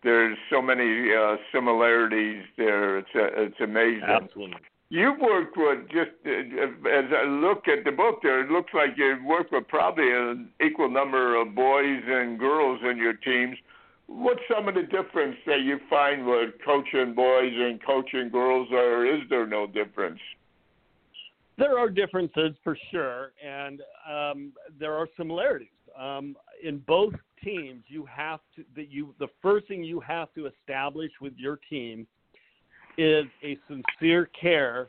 there's 0.04 0.36
so 0.50 0.60
many 0.62 1.08
uh, 1.12 1.36
similarities 1.52 2.44
there. 2.56 2.98
It's 2.98 3.08
uh, 3.14 3.42
it's 3.42 3.60
amazing. 3.60 4.04
Absolutely. 4.06 4.56
You've 4.90 5.18
worked 5.18 5.56
with 5.56 5.88
just 5.88 6.12
uh, 6.26 6.88
as 6.88 7.06
I 7.10 7.26
look 7.26 7.66
at 7.66 7.84
the 7.84 7.90
book 7.90 8.20
there, 8.22 8.44
it 8.44 8.50
looks 8.50 8.72
like 8.74 8.90
you've 8.96 9.24
worked 9.24 9.50
with 9.50 9.66
probably 9.66 10.10
an 10.12 10.50
equal 10.64 10.90
number 10.90 11.40
of 11.40 11.54
boys 11.54 12.02
and 12.06 12.38
girls 12.38 12.80
in 12.88 12.98
your 12.98 13.14
teams. 13.14 13.56
What's 14.06 14.40
some 14.54 14.68
of 14.68 14.74
the 14.74 14.82
difference 14.82 15.36
that 15.46 15.62
you 15.62 15.80
find 15.88 16.26
with 16.26 16.50
coaching 16.64 17.14
boys 17.14 17.52
and 17.54 17.82
coaching 17.84 18.28
girls, 18.28 18.68
or 18.70 19.06
is 19.06 19.22
there 19.30 19.46
no 19.46 19.66
difference? 19.66 20.20
There 21.56 21.78
are 21.78 21.88
differences 21.88 22.54
for 22.62 22.76
sure, 22.90 23.32
and 23.42 23.80
um, 24.10 24.52
there 24.78 24.92
are 24.92 25.08
similarities. 25.16 25.68
Um, 25.98 26.36
in 26.62 26.78
both 26.78 27.14
teams, 27.44 27.82
you 27.88 28.06
have 28.06 28.40
to 28.56 28.64
that 28.74 28.90
you 28.90 29.14
the 29.18 29.28
first 29.42 29.68
thing 29.68 29.84
you 29.84 30.00
have 30.00 30.32
to 30.34 30.46
establish 30.46 31.10
with 31.20 31.34
your 31.36 31.58
team 31.68 32.06
is 32.96 33.26
a 33.42 33.58
sincere 33.68 34.30
care 34.40 34.88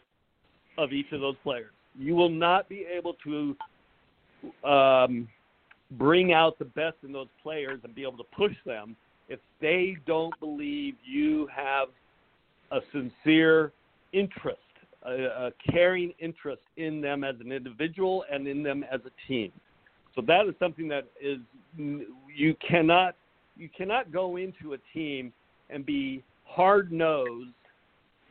of 0.78 0.93
each 0.93 1.12
of 1.12 1.22
those 1.22 1.36
players. 1.43 1.72
You 1.97 2.16
will 2.16 2.30
not 2.30 2.70
be 2.70 2.86
able 2.86 3.16
to 3.24 3.56
um, 4.68 5.28
bring 5.91 6.34
out 6.34 6.60
the 6.60 6.66
best 6.66 6.97
in 7.03 7.12
those 7.12 7.28
players 7.41 7.80
and 7.84 7.95
be 7.95 8.03
able 8.03 8.18
to 8.18 8.26
push 8.36 8.53
them 8.66 8.95
if 9.30 9.39
they 9.62 9.97
don't 10.06 10.38
believe 10.39 10.95
you 11.03 11.47
have 11.56 11.88
a 12.72 12.80
sincere 12.91 13.72
interest, 14.14 14.60
a, 15.03 15.47
a 15.47 15.51
caring 15.72 16.14
interest 16.20 16.62
in 16.78 17.01
them 17.01 17.24
as 17.24 17.36
an 17.39 17.51
individual 17.51 18.24
and 18.32 18.47
in 18.47 18.62
them 18.62 18.84
as 18.91 19.01
a 19.06 19.28
team. 19.28 19.51
So 20.16 20.22
that 20.28 20.47
is 20.47 20.55
something 20.59 20.88
that 20.88 21.05
is 21.22 21.39
you 21.78 22.55
cannot 22.68 23.16
you 23.57 23.70
cannot 23.76 24.11
go 24.11 24.38
into 24.38 24.74
a 24.74 24.78
team 24.93 25.32
and 25.70 25.86
be 25.86 26.24
hard 26.45 26.91
nosed 26.91 27.51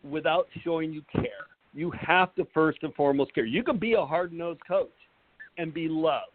without 0.03 0.47
showing 0.63 0.93
you 0.93 1.03
care. 1.13 1.47
You 1.73 1.91
have 1.99 2.35
to 2.37 2.47
first 2.53 2.79
and 2.83 2.95
foremost 2.95 3.35
care. 3.35 3.47
You 3.47 3.63
can 3.63 3.79
be 3.79 3.95
a 3.95 4.05
hard 4.05 4.33
nosed 4.33 4.61
coach 4.67 4.93
and 5.59 5.73
be 5.73 5.89
loved 5.89 6.27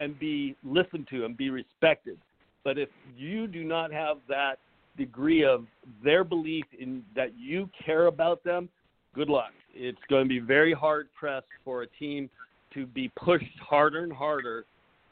and 0.00 0.18
be 0.18 0.56
listened 0.64 1.06
to 1.10 1.24
and 1.24 1.36
be 1.36 1.50
respected. 1.50 2.18
But 2.64 2.78
if 2.78 2.88
you 3.16 3.46
do 3.46 3.64
not 3.64 3.92
have 3.92 4.18
that 4.28 4.56
degree 4.96 5.44
of 5.44 5.66
their 6.02 6.24
belief 6.24 6.64
in 6.78 7.02
that 7.14 7.38
you 7.38 7.68
care 7.84 8.06
about 8.06 8.42
them, 8.44 8.68
good 9.14 9.28
luck. 9.28 9.52
It's 9.74 9.98
going 10.08 10.24
to 10.24 10.28
be 10.28 10.38
very 10.38 10.72
hard 10.72 11.08
pressed 11.14 11.46
for 11.64 11.82
a 11.82 11.86
team 11.86 12.28
to 12.76 12.86
be 12.86 13.10
pushed 13.16 13.58
harder 13.58 14.04
and 14.04 14.12
harder 14.12 14.64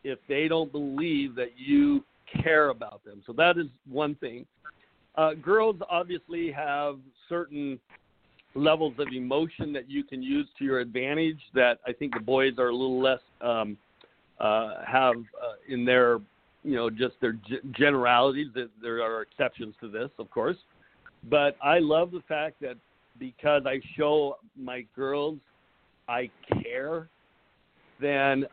if 0.04 0.18
they 0.28 0.46
don't 0.46 0.70
believe 0.70 1.34
that 1.34 1.52
you 1.56 2.04
care 2.42 2.68
about 2.68 3.04
them. 3.04 3.22
So 3.26 3.32
that 3.32 3.58
is 3.58 3.66
one 3.90 4.14
thing. 4.16 4.46
Uh, 5.16 5.34
girls 5.34 5.76
obviously 5.90 6.52
have 6.52 6.96
certain 7.28 7.80
levels 8.54 8.94
of 8.98 9.08
emotion 9.12 9.72
that 9.72 9.90
you 9.90 10.04
can 10.04 10.22
use 10.22 10.46
to 10.58 10.64
your 10.64 10.80
advantage 10.80 11.40
that 11.54 11.78
I 11.86 11.92
think 11.92 12.14
the 12.14 12.20
boys 12.20 12.52
are 12.58 12.68
a 12.68 12.76
little 12.76 13.00
less 13.00 13.20
um, 13.40 13.76
uh, 14.38 14.74
have 14.86 15.16
uh, 15.16 15.54
in 15.68 15.84
their 15.84 16.18
you 16.62 16.76
know 16.76 16.90
just 16.90 17.14
their 17.20 17.32
g- 17.32 17.58
generalities. 17.72 18.48
There 18.82 19.02
are 19.02 19.22
exceptions 19.22 19.74
to 19.80 19.88
this, 19.88 20.10
of 20.18 20.30
course, 20.30 20.56
but 21.30 21.56
I 21.62 21.78
love 21.78 22.10
the 22.10 22.22
fact 22.28 22.60
that 22.60 22.76
because 23.18 23.62
I 23.66 23.80
show 23.96 24.36
my 24.56 24.84
girls 24.96 25.38
I 26.08 26.30
care, 26.62 27.08
then 28.04 28.46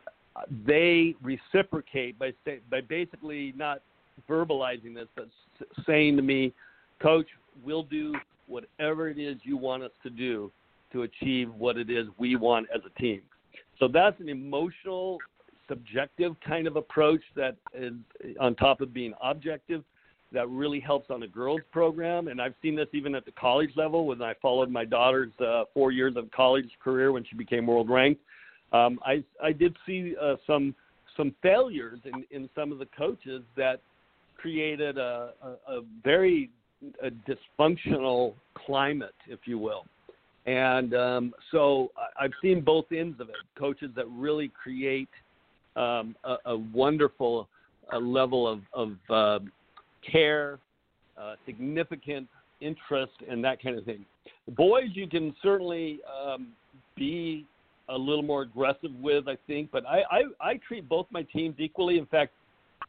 they 0.66 1.14
reciprocate 1.22 2.18
by 2.18 2.32
say, 2.44 2.60
by 2.70 2.80
basically 2.80 3.52
not 3.56 3.82
verbalizing 4.28 4.94
this, 4.94 5.08
but 5.14 5.28
saying 5.86 6.16
to 6.16 6.22
me, 6.22 6.52
"Coach, 7.00 7.26
we'll 7.64 7.82
do 7.82 8.14
whatever 8.46 9.08
it 9.08 9.18
is 9.18 9.36
you 9.42 9.56
want 9.56 9.82
us 9.82 9.92
to 10.02 10.10
do 10.10 10.50
to 10.92 11.02
achieve 11.02 11.52
what 11.54 11.76
it 11.76 11.90
is 11.90 12.06
we 12.18 12.36
want 12.36 12.66
as 12.74 12.80
a 12.84 13.00
team." 13.00 13.20
So 13.78 13.88
that's 13.88 14.18
an 14.20 14.28
emotional 14.28 15.18
subjective 15.68 16.34
kind 16.40 16.66
of 16.66 16.76
approach 16.76 17.22
that 17.36 17.56
is 17.74 17.92
on 18.40 18.54
top 18.54 18.80
of 18.80 18.92
being 18.92 19.14
objective 19.22 19.84
that 20.32 20.48
really 20.48 20.80
helps 20.80 21.10
on 21.10 21.22
a 21.22 21.26
girls 21.26 21.60
program 21.70 22.28
and 22.28 22.40
i've 22.40 22.54
seen 22.60 22.74
this 22.74 22.88
even 22.92 23.14
at 23.14 23.24
the 23.24 23.30
college 23.32 23.70
level 23.76 24.06
when 24.06 24.20
i 24.22 24.34
followed 24.42 24.70
my 24.70 24.84
daughter's 24.84 25.32
uh, 25.40 25.64
four 25.72 25.92
years 25.92 26.16
of 26.16 26.30
college 26.32 26.68
career 26.82 27.12
when 27.12 27.24
she 27.24 27.36
became 27.36 27.66
world 27.66 27.88
ranked 27.88 28.20
um, 28.72 28.98
i 29.04 29.22
i 29.42 29.52
did 29.52 29.76
see 29.86 30.14
uh, 30.20 30.36
some 30.46 30.74
some 31.16 31.34
failures 31.42 31.98
in 32.04 32.24
in 32.30 32.48
some 32.54 32.72
of 32.72 32.78
the 32.78 32.88
coaches 32.96 33.42
that 33.56 33.80
created 34.36 34.98
a, 34.98 35.30
a, 35.42 35.48
a 35.72 35.80
very 36.04 36.50
a 37.02 37.10
dysfunctional 37.30 38.34
climate 38.66 39.14
if 39.28 39.40
you 39.44 39.58
will 39.58 39.84
and 40.46 40.94
um, 40.94 41.34
so 41.50 41.92
I've 42.18 42.32
seen 42.42 42.62
both 42.62 42.86
ends 42.90 43.20
of 43.20 43.28
it. 43.28 43.36
Coaches 43.56 43.90
that 43.94 44.06
really 44.10 44.50
create 44.60 45.08
um, 45.76 46.16
a, 46.24 46.36
a, 46.46 46.56
wonderful 46.56 47.48
uh, 47.92 47.98
level 47.98 48.48
of, 48.48 48.60
of 48.74 48.96
uh, 49.08 49.44
care, 50.10 50.58
uh, 51.16 51.34
significant 51.46 52.28
interest, 52.60 53.12
and 53.30 53.42
that 53.44 53.62
kind 53.62 53.78
of 53.78 53.84
thing. 53.84 54.04
Boys, 54.56 54.88
you 54.94 55.08
can 55.08 55.34
certainly 55.42 56.00
um, 56.24 56.48
be 56.96 57.46
a 57.92 57.98
little 57.98 58.22
more 58.22 58.42
aggressive 58.42 58.90
with, 59.00 59.28
I 59.28 59.36
think, 59.46 59.70
but 59.70 59.86
I, 59.86 60.02
I, 60.10 60.22
I 60.40 60.60
treat 60.66 60.88
both 60.88 61.06
my 61.10 61.22
teams 61.22 61.56
equally. 61.58 61.98
In 61.98 62.06
fact, 62.06 62.32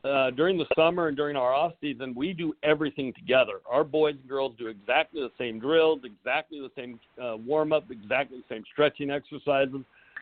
uh, 0.03 0.31
during 0.31 0.57
the 0.57 0.65
summer 0.75 1.07
and 1.07 1.15
during 1.15 1.35
our 1.35 1.53
off 1.53 1.73
season, 1.79 2.13
we 2.15 2.33
do 2.33 2.53
everything 2.63 3.13
together. 3.13 3.61
Our 3.69 3.83
boys 3.83 4.15
and 4.19 4.27
girls 4.27 4.53
do 4.57 4.67
exactly 4.67 5.21
the 5.21 5.31
same 5.37 5.59
drills, 5.59 6.01
exactly 6.03 6.59
the 6.59 6.71
same 6.75 6.99
uh, 7.21 7.37
warm 7.37 7.71
up, 7.71 7.89
exactly 7.89 8.37
the 8.37 8.55
same 8.55 8.63
stretching 8.71 9.09
exercises. 9.09 9.81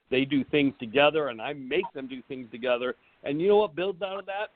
They 0.09 0.25
do 0.25 0.43
things 0.45 0.73
together, 0.79 1.29
and 1.29 1.41
I 1.41 1.53
make 1.53 1.85
them 1.93 2.07
do 2.07 2.21
things 2.27 2.47
together. 2.51 2.95
And 3.23 3.41
you 3.41 3.47
know 3.47 3.57
what 3.57 3.75
builds 3.75 4.01
out 4.01 4.19
of 4.19 4.25
that? 4.25 4.49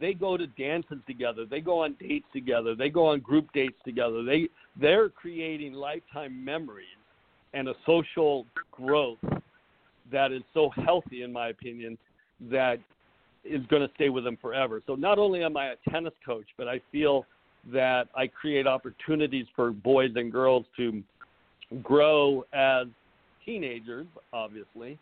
They 0.00 0.14
go 0.14 0.36
to 0.36 0.46
dances 0.46 0.98
together. 1.06 1.44
They 1.44 1.60
go 1.60 1.82
on 1.84 1.94
dates 2.00 2.26
together. 2.32 2.74
They 2.74 2.88
go 2.88 3.06
on 3.06 3.20
group 3.20 3.52
dates 3.52 3.76
together. 3.84 4.22
They 4.22 4.48
they're 4.80 5.10
creating 5.10 5.74
lifetime 5.74 6.42
memories 6.42 6.86
and 7.52 7.68
a 7.68 7.74
social 7.84 8.46
growth 8.72 9.18
that 10.12 10.32
is 10.32 10.42
so 10.54 10.70
healthy, 10.84 11.22
in 11.22 11.32
my 11.32 11.48
opinion, 11.48 11.98
that 12.50 12.78
is 13.44 13.64
going 13.66 13.86
to 13.86 13.92
stay 13.94 14.08
with 14.08 14.24
them 14.24 14.36
forever. 14.40 14.82
So 14.86 14.94
not 14.94 15.18
only 15.18 15.42
am 15.42 15.56
I 15.56 15.68
a 15.68 15.90
tennis 15.90 16.12
coach, 16.24 16.46
but 16.56 16.68
I 16.68 16.80
feel 16.92 17.26
that 17.72 18.08
I 18.14 18.26
create 18.26 18.66
opportunities 18.66 19.46
for 19.54 19.70
boys 19.70 20.12
and 20.16 20.32
girls 20.32 20.64
to 20.76 21.02
grow 21.82 22.44
as 22.52 22.86
teenagers, 23.44 24.06
obviously, 24.32 24.98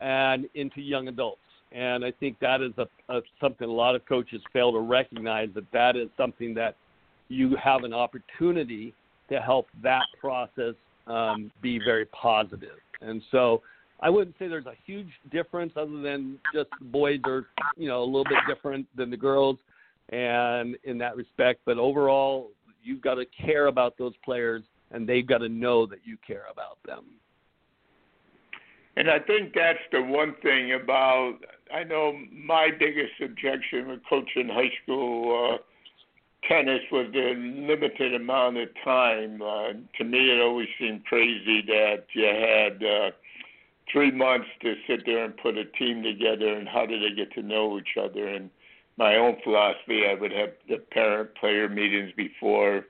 and 0.00 0.48
into 0.54 0.80
young 0.80 1.08
adults. 1.08 1.40
And 1.72 2.04
I 2.04 2.10
think 2.10 2.38
that 2.40 2.60
is 2.62 2.72
a, 2.78 2.86
a 3.14 3.20
something 3.40 3.68
a 3.68 3.72
lot 3.72 3.94
of 3.94 4.04
coaches 4.06 4.42
fail 4.52 4.72
to 4.72 4.80
recognize 4.80 5.50
that 5.54 5.70
that 5.72 5.96
is 5.96 6.08
something 6.16 6.52
that 6.54 6.76
you 7.28 7.56
have 7.62 7.84
an 7.84 7.94
opportunity 7.94 8.92
to 9.28 9.40
help 9.40 9.68
that 9.82 10.02
process 10.20 10.74
um, 11.06 11.50
be 11.62 11.78
very 11.78 12.06
positive. 12.06 12.78
And 13.00 13.22
so 13.30 13.62
I 14.02 14.08
wouldn't 14.08 14.36
say 14.38 14.48
there's 14.48 14.66
a 14.66 14.74
huge 14.86 15.10
difference 15.30 15.72
other 15.76 16.00
than 16.00 16.38
just 16.54 16.70
the 16.78 16.86
boys 16.86 17.20
are, 17.26 17.46
you 17.76 17.88
know, 17.88 18.02
a 18.02 18.04
little 18.04 18.24
bit 18.24 18.38
different 18.48 18.86
than 18.96 19.10
the 19.10 19.16
girls 19.16 19.58
and 20.08 20.76
in 20.84 20.98
that 20.98 21.16
respect, 21.16 21.60
but 21.66 21.78
overall 21.78 22.50
you've 22.82 23.02
got 23.02 23.14
to 23.14 23.26
care 23.26 23.66
about 23.66 23.96
those 23.98 24.14
players 24.24 24.62
and 24.90 25.08
they've 25.08 25.26
got 25.26 25.38
to 25.38 25.48
know 25.48 25.86
that 25.86 25.98
you 26.04 26.16
care 26.26 26.44
about 26.50 26.78
them. 26.84 27.04
And 28.96 29.10
I 29.10 29.18
think 29.20 29.52
that's 29.54 29.78
the 29.92 30.02
one 30.02 30.34
thing 30.42 30.72
about 30.72 31.34
I 31.72 31.84
know 31.84 32.18
my 32.32 32.70
biggest 32.76 33.12
objection 33.22 33.88
with 33.88 34.00
coaching 34.08 34.48
high 34.48 34.72
school 34.82 35.54
uh 35.54 35.58
tennis 36.48 36.80
was 36.90 37.06
the 37.12 37.34
limited 37.36 38.14
amount 38.14 38.56
of 38.56 38.68
time. 38.84 39.42
Uh, 39.42 39.72
to 39.98 40.04
me, 40.04 40.30
it 40.30 40.40
always 40.40 40.68
seemed 40.78 41.04
crazy 41.04 41.62
that 41.66 42.04
you 42.14 42.24
had 42.24 42.82
uh, 42.82 43.10
three 43.92 44.10
months 44.10 44.48
to 44.62 44.74
sit 44.86 45.04
there 45.06 45.24
and 45.24 45.36
put 45.36 45.56
a 45.56 45.64
team 45.64 46.02
together, 46.02 46.52
and 46.52 46.68
how 46.68 46.86
do 46.86 46.98
they 46.98 47.14
get 47.14 47.32
to 47.34 47.42
know 47.42 47.78
each 47.78 47.96
other? 48.02 48.26
And 48.26 48.50
my 48.96 49.16
own 49.16 49.36
philosophy, 49.42 50.02
I 50.08 50.14
would 50.14 50.32
have 50.32 50.50
the 50.68 50.78
parent-player 50.78 51.68
meetings 51.68 52.12
before 52.16 52.86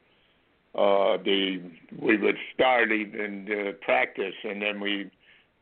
uh, 0.75 1.17
the 1.25 1.63
we 1.99 2.17
would 2.17 2.37
start 2.55 2.93
even 2.93 3.49
uh, 3.51 3.73
practice, 3.85 4.35
and 4.45 4.63
then 4.63 4.81
we. 4.81 5.11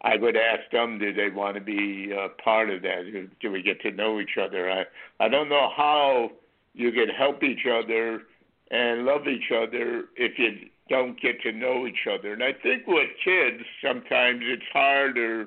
I 0.03 0.17
would 0.17 0.37
ask 0.37 0.71
them, 0.71 1.01
do 1.01 1.13
they 1.13 1.29
want 1.29 1.57
to 1.57 1.61
be 1.61 2.13
uh, 2.17 2.29
part 2.43 2.71
of 2.71 2.83
that? 2.83 3.31
Do 3.41 3.51
we 3.51 3.63
get 3.63 3.81
to 3.81 3.91
know 3.91 4.21
each 4.21 4.37
other? 4.41 4.71
I 4.71 4.85
I 5.19 5.29
don't 5.29 5.49
know 5.49 5.71
how 5.77 6.31
you 6.75 6.93
can 6.93 7.09
help 7.09 7.43
each 7.43 7.67
other 7.67 8.23
and 8.71 9.05
love 9.05 9.27
each 9.27 9.51
other 9.51 10.05
if 10.17 10.39
you 10.39 10.69
don't 10.89 11.21
get 11.21 11.41
to 11.43 11.53
know 11.53 11.87
each 11.87 12.07
other. 12.11 12.33
And 12.33 12.43
I 12.43 12.53
think 12.53 12.87
with 12.87 13.09
kids, 13.25 13.63
sometimes 13.85 14.41
it's 14.43 14.63
harder 14.73 15.47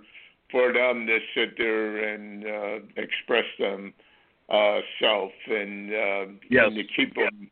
for 0.52 0.74
them 0.74 1.08
to 1.08 1.20
sit 1.34 1.58
there 1.58 2.14
and 2.14 2.46
uh, 2.46 2.86
express 2.98 3.46
them 3.60 3.94
uh, 4.50 4.80
self 5.00 5.32
and, 5.48 5.90
uh, 5.90 6.26
yes. 6.50 6.66
and 6.68 6.76
to 6.76 6.84
keep 6.96 7.16
them 7.16 7.50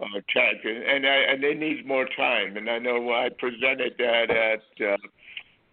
uh, 0.00 0.20
track. 0.30 0.56
And, 0.64 1.06
I, 1.06 1.16
and 1.32 1.42
they 1.42 1.54
need 1.54 1.86
more 1.86 2.06
time. 2.16 2.56
And 2.56 2.70
I 2.70 2.78
know 2.78 3.12
I 3.12 3.28
presented 3.38 3.94
that 3.98 4.30
at 4.30 4.86
uh, 4.86 4.96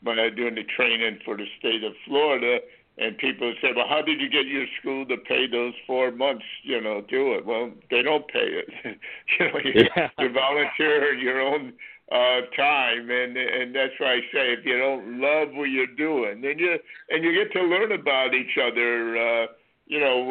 when 0.03 0.20
I 0.20 0.26
was 0.26 0.34
doing 0.36 0.55
the 0.55 0.63
training 0.76 1.20
for 1.24 1.38
the 1.38 1.45
state 1.59 1.84
of 1.84 1.93
Florida 2.05 2.59
and 2.98 3.18
people 3.18 3.54
say, 3.62 3.70
"Well, 3.76 3.88
how 3.88 4.02
did 4.02 4.22
you 4.22 4.30
get 4.30 4.48
your 4.48 4.66
school 4.80 5.06
to 5.08 5.18
pay 5.18 5.48
those 5.48 5.74
four 5.86 6.12
months? 6.12 6.46
You 6.64 6.82
know, 6.82 7.02
do 7.02 7.34
it." 7.34 7.46
Well, 7.46 7.72
they 7.91 8.02
don't 8.02 8.28
pay 8.28 8.64
it. 8.64 8.70
you 9.39 9.46
know, 9.46 9.60
you, 9.64 9.88
yeah. 9.96 10.10
you 10.20 10.32
volunteer 10.32 11.14
your 11.14 11.41
own 11.41 11.74
uh 12.12 12.41
time 12.56 13.10
and 13.10 13.36
and 13.36 13.74
that's 13.74 13.93
why 13.98 14.14
I 14.14 14.20
say 14.32 14.54
if 14.54 14.64
you 14.64 14.78
don't 14.78 15.20
love 15.20 15.50
what 15.54 15.72
you're 15.72 15.88
doing 15.88 16.41
then 16.41 16.60
you 16.60 16.78
and 17.10 17.24
you 17.24 17.34
get 17.34 17.52
to 17.54 17.66
learn 17.66 17.91
about 17.93 18.36
each 18.36 18.60
other 18.62 19.18
uh 19.18 19.48
you 19.88 20.00
know 20.00 20.24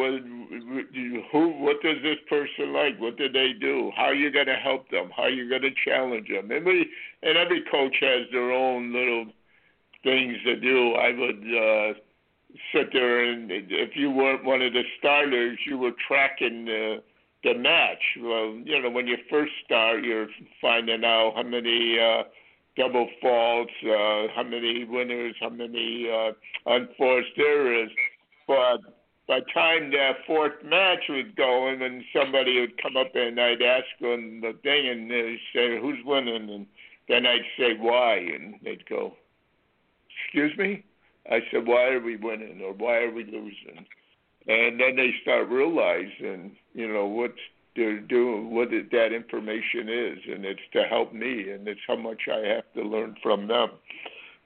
who 1.33 1.49
what 1.49 1.83
does 1.83 1.97
this 2.03 2.19
person 2.29 2.73
like 2.73 3.01
what 3.01 3.17
do 3.17 3.29
they 3.29 3.53
do 3.61 3.91
how 3.97 4.05
are 4.05 4.15
you 4.15 4.31
going 4.31 4.47
to 4.47 4.55
help 4.55 4.89
them 4.91 5.11
how 5.17 5.25
are 5.25 5.31
you 5.31 5.49
going 5.49 5.63
to 5.63 5.71
challenge 5.85 6.29
them 6.29 6.49
and 6.53 6.65
we 6.65 6.89
and 7.25 7.37
every 7.37 7.65
coach 7.69 7.97
has 8.01 8.27
their 8.31 8.53
own 8.53 8.93
little 8.93 9.27
things 10.05 10.37
to 10.45 10.55
do 10.55 10.93
i 10.95 11.11
would 11.11 11.43
uh 11.57 11.99
sit 12.73 12.93
there 12.93 13.25
and 13.25 13.51
if 13.51 13.97
you 13.97 14.11
weren't 14.11 14.45
one 14.45 14.63
of 14.63 14.73
the 14.73 14.83
starters, 14.99 15.59
you 15.67 15.79
were 15.79 15.93
tracking 16.07 16.65
the 16.67 17.03
the 17.43 17.55
match. 17.55 18.03
Well, 18.21 18.59
you 18.65 18.81
know, 18.81 18.91
when 18.91 19.07
you 19.07 19.17
first 19.31 19.53
start, 19.65 20.03
you're 20.03 20.29
finding 20.63 21.05
out 21.05 21.35
how 21.37 21.43
many 21.43 21.99
uh, 22.01 22.23
double 22.77 23.09
faults, 23.21 23.73
uh, 23.85 24.29
how 24.35 24.45
many 24.45 24.85
winners, 24.85 25.35
how 25.41 25.51
many 25.51 26.09
uh, 26.11 26.33
unforced 26.67 27.37
is. 27.37 27.91
But 28.47 28.79
by 29.29 29.41
the 29.41 29.47
time 29.53 29.91
that 29.91 30.25
fourth 30.27 30.63
match 30.65 31.05
was 31.09 31.27
going, 31.37 31.83
and 31.83 32.03
somebody 32.17 32.61
would 32.61 32.81
come 32.83 32.97
up 32.97 33.15
and 33.15 33.39
I'd 33.39 33.63
ask 33.63 33.87
them 34.01 34.41
the 34.41 34.55
thing, 34.63 34.89
and 34.89 35.11
they'd 35.11 35.39
say, 35.55 35.79
"Who's 35.79 36.03
winning?" 36.05 36.51
and 36.51 36.67
then 37.09 37.27
I'd 37.27 37.47
say, 37.59 37.75
"Why?" 37.79 38.17
and 38.17 38.55
they'd 38.63 38.87
go, 38.87 39.17
"Excuse 40.27 40.57
me." 40.57 40.85
I 41.31 41.41
said, 41.51 41.67
why 41.67 41.89
are 41.89 42.01
we 42.01 42.17
winning 42.17 42.61
or 42.63 42.73
why 42.73 42.99
are 42.99 43.11
we 43.11 43.25
losing? 43.25 43.87
And 44.47 44.79
then 44.79 44.97
they 44.97 45.11
start 45.23 45.49
realizing, 45.49 46.57
you 46.75 46.93
know, 46.93 47.07
what 47.07 47.33
they're 47.77 48.01
doing, 48.01 48.55
what 48.55 48.69
that 48.71 49.13
information 49.13 49.89
is, 49.89 50.19
and 50.31 50.45
it's 50.45 50.61
to 50.75 50.83
help 50.85 51.13
me, 51.13 51.51
and 51.51 51.67
it's 51.67 51.81
how 51.87 51.97
much 51.97 52.23
I 52.31 52.47
have 52.49 52.65
to 52.75 52.83
learn 52.83 53.17
from 53.23 53.49
them. 53.49 53.71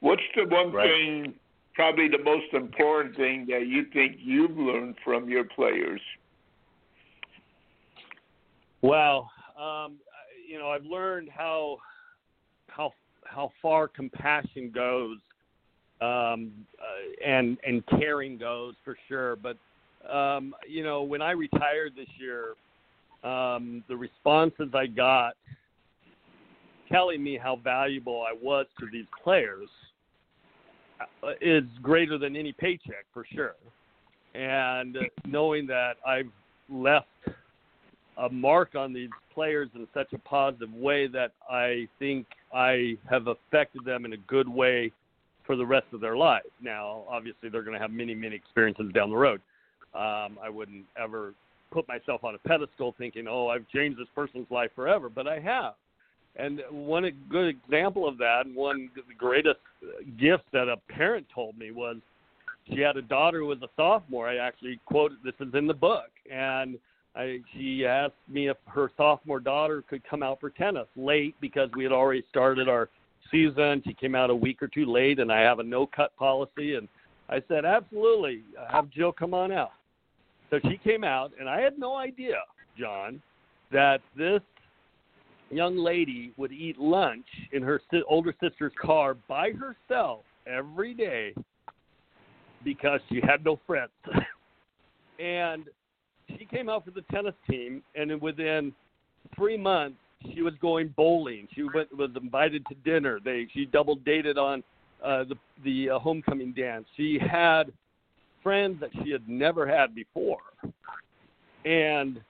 What's 0.00 0.22
the 0.36 0.44
one 0.44 0.72
right. 0.72 0.88
thing, 0.88 1.34
probably 1.74 2.08
the 2.08 2.22
most 2.22 2.52
important 2.52 3.16
thing 3.16 3.46
that 3.50 3.66
you 3.66 3.86
think 3.92 4.16
you've 4.18 4.56
learned 4.56 4.94
from 5.04 5.28
your 5.28 5.44
players? 5.44 6.00
Well, 8.80 9.30
um, 9.60 9.96
you 10.48 10.58
know, 10.58 10.68
I've 10.68 10.84
learned 10.84 11.28
how 11.28 11.78
how 12.68 12.92
how 13.24 13.50
far 13.60 13.88
compassion 13.88 14.70
goes 14.72 15.18
um, 16.00 16.52
uh, 16.78 17.26
and 17.26 17.58
and 17.66 17.84
caring 17.86 18.38
goes 18.38 18.74
for 18.84 18.96
sure. 19.08 19.36
But 19.36 19.56
um, 20.10 20.54
you 20.68 20.82
know, 20.82 21.02
when 21.02 21.22
I 21.22 21.32
retired 21.32 21.94
this 21.96 22.08
year, 22.18 22.54
um, 23.24 23.82
the 23.88 23.96
responses 23.96 24.68
I 24.74 24.86
got 24.86 25.34
telling 26.90 27.22
me 27.22 27.36
how 27.36 27.56
valuable 27.56 28.24
I 28.26 28.34
was 28.40 28.66
to 28.80 28.86
these 28.90 29.06
players 29.22 29.68
uh, 31.22 31.32
is 31.40 31.64
greater 31.82 32.18
than 32.18 32.36
any 32.36 32.52
paycheck 32.52 33.04
for 33.12 33.26
sure. 33.34 33.54
And 34.34 34.96
knowing 35.26 35.66
that 35.66 35.94
I've 36.06 36.30
left 36.70 37.06
a 38.16 38.28
mark 38.28 38.74
on 38.74 38.92
these 38.92 39.10
players 39.34 39.68
in 39.74 39.86
such 39.94 40.12
a 40.12 40.18
positive 40.18 40.72
way 40.72 41.06
that 41.08 41.32
I 41.50 41.88
think 41.98 42.26
I 42.54 42.96
have 43.08 43.26
affected 43.26 43.84
them 43.84 44.04
in 44.04 44.12
a 44.12 44.16
good 44.16 44.48
way 44.48 44.92
for 45.48 45.56
the 45.56 45.66
rest 45.66 45.86
of 45.94 46.00
their 46.00 46.16
lives. 46.16 46.46
Now, 46.62 47.04
obviously, 47.08 47.48
they're 47.48 47.62
going 47.62 47.74
to 47.74 47.80
have 47.80 47.90
many, 47.90 48.14
many 48.14 48.36
experiences 48.36 48.92
down 48.94 49.08
the 49.08 49.16
road. 49.16 49.40
Um, 49.94 50.38
I 50.44 50.50
wouldn't 50.52 50.84
ever 51.02 51.32
put 51.72 51.88
myself 51.88 52.22
on 52.22 52.34
a 52.34 52.38
pedestal 52.46 52.94
thinking, 52.98 53.26
oh, 53.26 53.48
I've 53.48 53.66
changed 53.68 53.98
this 53.98 54.08
person's 54.14 54.46
life 54.50 54.70
forever, 54.76 55.08
but 55.08 55.26
I 55.26 55.40
have. 55.40 55.72
And 56.36 56.60
one 56.70 57.10
good 57.30 57.48
example 57.48 58.06
of 58.06 58.18
that, 58.18 58.42
and 58.44 58.54
one 58.54 58.90
the 58.94 59.14
greatest 59.14 59.58
gift 60.20 60.44
that 60.52 60.68
a 60.68 60.76
parent 60.92 61.26
told 61.34 61.58
me 61.58 61.70
was 61.70 61.96
she 62.68 62.80
had 62.80 62.98
a 62.98 63.02
daughter 63.02 63.38
who 63.38 63.46
was 63.46 63.62
a 63.62 63.68
sophomore. 63.74 64.28
I 64.28 64.36
actually 64.36 64.78
quoted 64.84 65.18
this 65.24 65.34
is 65.40 65.54
in 65.54 65.66
the 65.66 65.74
book, 65.74 66.10
and 66.30 66.78
I, 67.16 67.38
she 67.54 67.86
asked 67.86 68.12
me 68.28 68.50
if 68.50 68.58
her 68.66 68.90
sophomore 68.98 69.40
daughter 69.40 69.82
could 69.88 70.02
come 70.08 70.22
out 70.22 70.40
for 70.40 70.50
tennis 70.50 70.86
late 70.94 71.34
because 71.40 71.70
we 71.74 71.82
had 71.82 71.92
already 71.92 72.22
started 72.28 72.68
our 72.68 72.90
season. 73.30 73.82
She 73.86 73.94
came 73.94 74.14
out 74.14 74.30
a 74.30 74.34
week 74.34 74.62
or 74.62 74.68
two 74.68 74.86
late, 74.86 75.18
and 75.18 75.32
I 75.32 75.40
have 75.40 75.58
a 75.58 75.62
no 75.62 75.86
cut 75.86 76.14
policy. 76.16 76.74
And 76.74 76.88
I 77.28 77.42
said, 77.48 77.64
absolutely, 77.64 78.42
have 78.70 78.90
Jill 78.90 79.12
come 79.12 79.34
on 79.34 79.52
out. 79.52 79.72
So 80.50 80.58
she 80.68 80.78
came 80.78 81.04
out, 81.04 81.32
and 81.38 81.48
I 81.48 81.60
had 81.60 81.78
no 81.78 81.96
idea, 81.96 82.40
John, 82.78 83.20
that 83.70 84.00
this 84.16 84.40
young 85.50 85.76
lady 85.76 86.32
would 86.36 86.52
eat 86.52 86.78
lunch 86.78 87.26
in 87.52 87.62
her 87.62 87.80
older 88.08 88.34
sister's 88.40 88.72
car 88.80 89.14
by 89.28 89.50
herself 89.52 90.20
every 90.46 90.94
day 90.94 91.34
because 92.64 93.00
she 93.08 93.20
had 93.26 93.44
no 93.44 93.58
friends. 93.66 93.90
and 95.18 95.64
she 96.36 96.44
came 96.44 96.68
out 96.68 96.84
for 96.84 96.90
the 96.90 97.02
tennis 97.12 97.34
team, 97.48 97.82
and 97.94 98.20
within 98.20 98.72
three 99.36 99.56
months, 99.56 99.98
she 100.32 100.42
was 100.42 100.54
going 100.60 100.94
bowling. 100.96 101.48
She 101.54 101.62
went, 101.62 101.96
was 101.96 102.10
invited 102.20 102.64
to 102.66 102.74
dinner. 102.84 103.18
They 103.24 103.46
she 103.52 103.64
double 103.66 103.96
dated 103.96 104.38
on 104.38 104.62
uh, 105.04 105.24
the 105.24 105.34
the 105.64 105.90
uh, 105.90 105.98
homecoming 105.98 106.52
dance. 106.52 106.86
She 106.96 107.18
had 107.18 107.72
friends 108.42 108.80
that 108.80 108.90
she 109.02 109.10
had 109.10 109.28
never 109.28 109.66
had 109.66 109.94
before, 109.94 110.38
and 111.64 112.20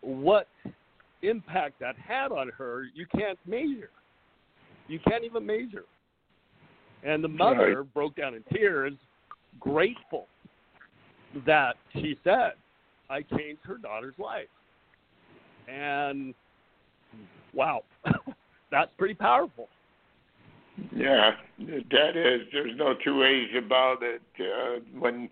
what 0.00 0.48
impact 1.22 1.78
that 1.80 1.96
had 1.96 2.32
on 2.32 2.50
her, 2.56 2.84
you 2.94 3.06
can't 3.06 3.38
measure. 3.46 3.90
You 4.88 4.98
can't 5.06 5.24
even 5.24 5.44
measure. 5.44 5.84
And 7.04 7.22
the 7.22 7.28
mother 7.28 7.82
right. 7.82 7.94
broke 7.94 8.16
down 8.16 8.34
in 8.34 8.42
tears, 8.52 8.94
grateful 9.58 10.26
that 11.46 11.76
she 11.92 12.18
said, 12.24 12.52
I 13.08 13.22
changed 13.22 13.60
her 13.64 13.78
daughter's 13.78 14.14
life. 14.18 14.48
And 15.68 16.34
wow, 17.54 17.82
that's 18.70 18.90
pretty 18.98 19.14
powerful. 19.14 19.68
Yeah, 20.94 21.32
that 21.58 22.16
is. 22.16 22.42
There's 22.52 22.76
no 22.76 22.94
two 23.04 23.18
ways 23.18 23.48
about 23.56 23.98
it. 24.02 24.22
Uh, 24.38 24.80
when 24.98 25.28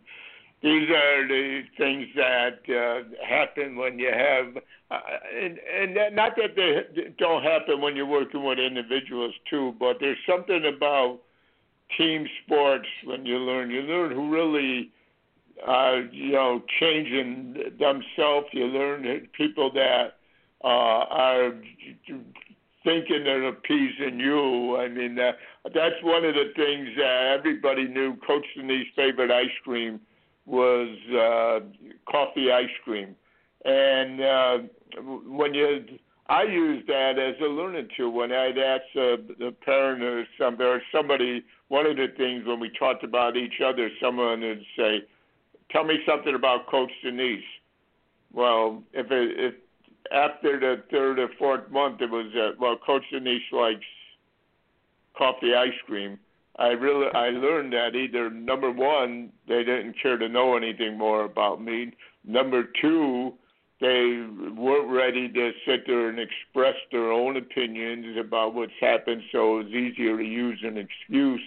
these 0.63 0.89
are 0.91 1.27
the 1.27 1.63
things 1.77 2.07
that 2.17 2.59
uh, 2.69 3.27
happen 3.27 3.77
when 3.77 3.99
you 3.99 4.11
have, 4.13 4.57
uh, 4.91 5.01
and, 5.41 5.59
and 5.59 6.17
not 6.17 6.33
that 6.37 6.57
they 6.57 7.13
don't 7.19 7.43
happen 7.43 7.81
when 7.81 7.95
you're 7.95 8.07
working 8.07 8.45
with 8.45 8.59
individuals 8.59 9.35
too, 9.49 9.75
but 9.79 9.99
there's 10.01 10.19
something 10.29 10.65
about 10.77 11.21
team 11.97 12.27
sports 12.45 12.89
when 13.05 13.25
you 13.25 13.39
learn. 13.39 13.71
You 13.71 13.83
learn 13.83 14.13
who 14.13 14.31
really 14.31 14.91
are, 15.65 16.01
you 16.01 16.33
know, 16.33 16.63
changing 16.81 17.55
themselves. 17.79 18.47
You 18.53 18.67
learn 18.67 19.29
people 19.37 19.73
that 19.73 20.18
uh, 20.65 20.67
are 20.67 21.53
thinking 22.85 23.25
they're 23.25 23.49
appeasing 23.49 24.19
you. 24.19 24.77
I 24.77 24.89
mean, 24.89 25.17
that's 25.17 26.03
one 26.03 26.25
of 26.25 26.35
the 26.35 26.53
things 26.57 26.89
that 26.97 27.35
everybody 27.39 27.87
knew. 27.87 28.17
Coach 28.27 28.45
Danise's 28.57 28.87
favorite 28.97 29.31
ice 29.31 29.47
cream 29.65 30.01
was 30.47 30.89
uh, 31.11 31.61
coffee 32.11 32.51
ice 32.51 32.67
cream, 32.85 33.15
and 33.65 34.21
uh, 34.21 34.59
when 35.27 35.53
you, 35.55 35.85
I 36.29 36.45
used 36.45 36.87
that 36.89 37.19
as 37.19 37.35
a 37.41 37.87
tool 37.97 38.13
when 38.13 38.33
I'd 38.33 38.59
ask 38.59 38.85
uh, 38.97 39.47
a 39.47 39.53
parent 39.53 40.03
or 40.03 40.27
somebody, 40.39 40.69
or 40.69 40.83
somebody. 40.93 41.45
One 41.69 41.85
of 41.85 41.97
the 41.97 42.07
things 42.17 42.47
when 42.47 42.61
we 42.61 42.71
talked 42.79 43.05
about 43.05 43.37
each 43.37 43.61
other, 43.63 43.91
someone 44.01 44.41
would 44.41 44.65
say, 44.75 45.03
"Tell 45.71 45.85
me 45.85 45.99
something 46.07 46.35
about 46.35 46.67
Coach 46.67 46.91
Danise." 47.05 47.43
Well, 48.33 48.83
if 48.95 49.11
it, 49.11 49.39
if 49.39 49.55
after 50.13 50.59
the 50.59 50.83
third 50.91 51.19
or 51.19 51.29
fourth 51.39 51.71
month, 51.71 52.01
it 52.01 52.11
was 52.11 52.33
uh, 52.35 52.53
well, 52.59 52.77
Coach 52.85 53.05
Danise 53.13 53.41
likes 53.53 53.85
coffee 55.17 55.55
ice 55.55 55.73
cream. 55.87 56.19
I 56.59 56.69
really 56.69 57.07
I 57.15 57.29
learned 57.29 57.73
that 57.73 57.95
either 57.95 58.31
number 58.31 58.71
one 58.71 59.31
they 59.47 59.65
didn't 59.65 59.95
care 60.03 60.17
to 60.17 60.29
know 60.29 60.57
anything 60.57 60.99
more 60.99 61.25
about 61.25 61.63
me. 61.63 61.93
Number 62.25 62.65
two, 62.81 63.35
they 63.81 64.27
weren't 64.57 64.91
ready 64.91 65.29
to 65.29 65.53
sit 65.67 65.87
there 65.87 66.09
and 66.09 66.19
express 66.19 66.75
their 66.91 67.13
own 67.13 67.37
opinions 67.37 68.17
about 68.19 68.55
what's 68.55 68.73
happened. 68.81 69.23
So 69.31 69.61
it 69.61 69.65
was 69.65 69.73
easier 69.73 70.17
to 70.17 70.25
use 70.25 70.59
an 70.65 70.77
excuse 70.77 71.43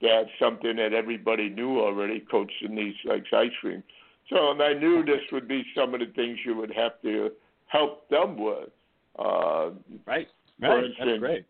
that 0.00 0.24
something 0.38 0.76
that 0.76 0.94
everybody 0.94 1.50
knew 1.50 1.80
already. 1.80 2.20
Coach 2.20 2.52
Danise 2.62 2.94
likes 3.04 3.28
ice 3.32 3.50
cream. 3.60 3.82
So 4.30 4.50
and 4.50 4.62
I 4.62 4.72
knew 4.72 5.04
this 5.04 5.20
would 5.30 5.46
be 5.46 5.64
some 5.76 5.92
of 5.92 6.00
the 6.00 6.06
things 6.06 6.38
you 6.44 6.56
would 6.56 6.72
have 6.74 7.00
to 7.02 7.30
help 7.74 8.08
them 8.08 8.36
with. 8.38 8.70
Uh, 9.18 9.70
right. 10.06 10.28
Right. 10.60 10.84
Instance, 10.84 10.96
That's 10.98 11.18
great. 11.18 11.46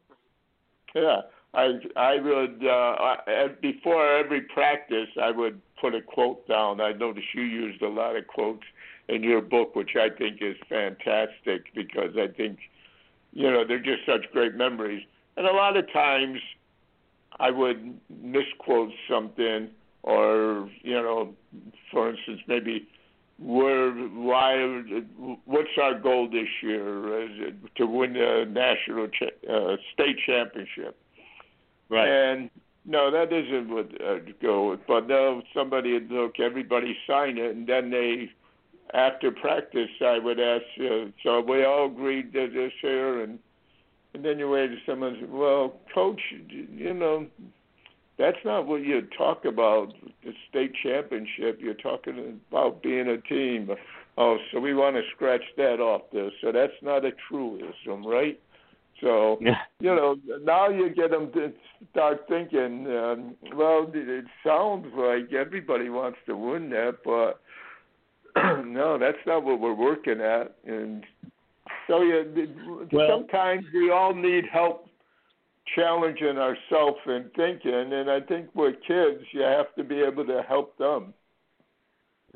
Yeah. 0.94 1.20
I 1.54 1.78
I 1.96 2.20
would 2.20 2.66
uh, 2.66 3.48
before 3.62 4.10
every 4.16 4.40
practice 4.42 5.08
I 5.22 5.30
would 5.30 5.60
put 5.80 5.94
a 5.94 6.02
quote 6.02 6.48
down. 6.48 6.80
I 6.80 6.92
noticed 6.92 7.26
you 7.34 7.42
used 7.42 7.80
a 7.82 7.88
lot 7.88 8.16
of 8.16 8.26
quotes 8.26 8.64
in 9.08 9.22
your 9.22 9.40
book, 9.40 9.76
which 9.76 9.90
I 9.96 10.08
think 10.08 10.38
is 10.40 10.56
fantastic 10.68 11.72
because 11.74 12.16
I 12.16 12.26
think 12.36 12.58
you 13.32 13.50
know 13.50 13.64
they're 13.66 13.78
just 13.78 14.04
such 14.06 14.30
great 14.32 14.54
memories. 14.56 15.04
And 15.36 15.46
a 15.46 15.52
lot 15.52 15.76
of 15.76 15.92
times 15.92 16.40
I 17.38 17.50
would 17.50 18.00
misquote 18.22 18.90
something, 19.08 19.68
or 20.02 20.68
you 20.82 20.94
know, 20.94 21.34
for 21.92 22.10
instance, 22.10 22.40
maybe 22.48 22.88
where 23.38 23.90
why 23.92 24.82
what's 25.44 25.68
our 25.82 25.98
goal 25.98 26.28
this 26.30 26.48
year? 26.62 27.28
To 27.76 27.86
win 27.86 28.12
the 28.12 28.44
national 28.48 29.08
cha- 29.08 29.52
uh, 29.52 29.76
state 29.92 30.16
championship? 30.24 30.96
Right. 31.90 32.08
And 32.08 32.50
no, 32.86 33.10
that 33.10 33.32
isn't 33.32 33.68
what 33.68 33.90
uh, 34.00 34.18
go 34.40 34.70
with. 34.70 34.80
But 34.86 35.08
no, 35.08 35.42
somebody 35.54 35.94
would 35.94 36.10
look, 36.10 36.38
everybody 36.38 36.96
sign 37.06 37.38
it, 37.38 37.56
and 37.56 37.66
then 37.66 37.90
they, 37.90 38.30
after 38.92 39.30
practice, 39.30 39.90
I 40.04 40.18
would 40.18 40.38
ask. 40.38 40.64
Uh, 40.78 41.06
so 41.22 41.40
we 41.40 41.64
all 41.64 41.86
agreed 41.86 42.32
to 42.34 42.48
this 42.48 42.72
here, 42.80 43.22
and 43.22 43.38
and 44.12 44.24
then 44.24 44.38
you 44.38 44.48
wait 44.48 44.68
to 44.68 44.76
someone. 44.86 45.16
Says, 45.20 45.28
well, 45.30 45.74
coach, 45.92 46.20
you 46.48 46.94
know, 46.94 47.26
that's 48.18 48.38
not 48.44 48.66
what 48.66 48.82
you 48.82 49.02
talk 49.16 49.44
about. 49.44 49.92
The 50.24 50.32
state 50.48 50.72
championship. 50.82 51.58
You're 51.60 51.74
talking 51.74 52.40
about 52.50 52.82
being 52.82 53.08
a 53.08 53.18
team. 53.18 53.70
Oh, 54.16 54.36
so 54.52 54.60
we 54.60 54.74
want 54.74 54.96
to 54.96 55.02
scratch 55.14 55.42
that 55.56 55.80
off 55.80 56.02
there. 56.12 56.30
So 56.40 56.52
that's 56.52 56.72
not 56.82 57.04
a 57.04 57.10
truism, 57.28 58.06
right? 58.06 58.38
So 59.00 59.38
yeah. 59.40 59.56
you 59.80 59.94
know 59.94 60.16
now 60.42 60.68
you 60.68 60.88
get 60.94 61.10
them 61.10 61.32
to 61.32 61.52
start 61.90 62.26
thinking. 62.28 62.86
Um, 62.86 63.34
well, 63.54 63.90
it 63.92 64.24
sounds 64.46 64.86
like 64.96 65.32
everybody 65.32 65.88
wants 65.88 66.18
to 66.26 66.36
win 66.36 66.70
that, 66.70 66.98
but 67.04 67.40
no, 68.64 68.96
that's 68.98 69.18
not 69.26 69.42
what 69.42 69.60
we're 69.60 69.74
working 69.74 70.20
at. 70.20 70.54
And 70.64 71.04
so 71.88 72.02
yeah, 72.02 72.22
well, 72.92 73.06
sometimes 73.08 73.64
we 73.74 73.90
all 73.90 74.14
need 74.14 74.44
help 74.50 74.86
challenging 75.74 76.38
ourselves 76.38 76.98
and 77.06 77.32
thinking. 77.34 77.92
And 77.92 78.10
I 78.10 78.20
think 78.20 78.54
with 78.54 78.76
kids, 78.86 79.24
you 79.32 79.42
have 79.42 79.74
to 79.76 79.84
be 79.84 80.00
able 80.00 80.26
to 80.26 80.42
help 80.46 80.76
them. 80.78 81.14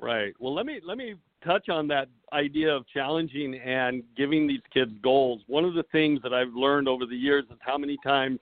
Right. 0.00 0.34
Well, 0.38 0.54
let 0.54 0.64
me 0.66 0.80
let 0.84 0.96
me 0.96 1.16
touch 1.44 1.68
on 1.68 1.88
that 1.88 2.08
idea 2.32 2.74
of 2.74 2.86
challenging 2.88 3.54
and 3.56 4.02
giving 4.16 4.46
these 4.46 4.60
kids 4.72 4.92
goals. 5.02 5.40
One 5.46 5.64
of 5.64 5.74
the 5.74 5.84
things 5.90 6.20
that 6.22 6.32
I've 6.32 6.54
learned 6.54 6.88
over 6.88 7.06
the 7.06 7.16
years 7.16 7.44
is 7.50 7.58
how 7.60 7.78
many 7.78 7.96
times 8.04 8.38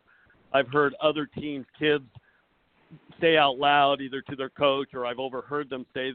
I've 0.52 0.68
heard 0.68 0.94
other 1.00 1.26
teams' 1.26 1.66
kids 1.78 2.04
say 3.20 3.36
out 3.36 3.58
loud, 3.58 4.00
either 4.00 4.20
to 4.22 4.36
their 4.36 4.50
coach 4.50 4.88
or 4.94 5.06
I've 5.06 5.18
overheard 5.18 5.70
them 5.70 5.86
say 5.94 6.12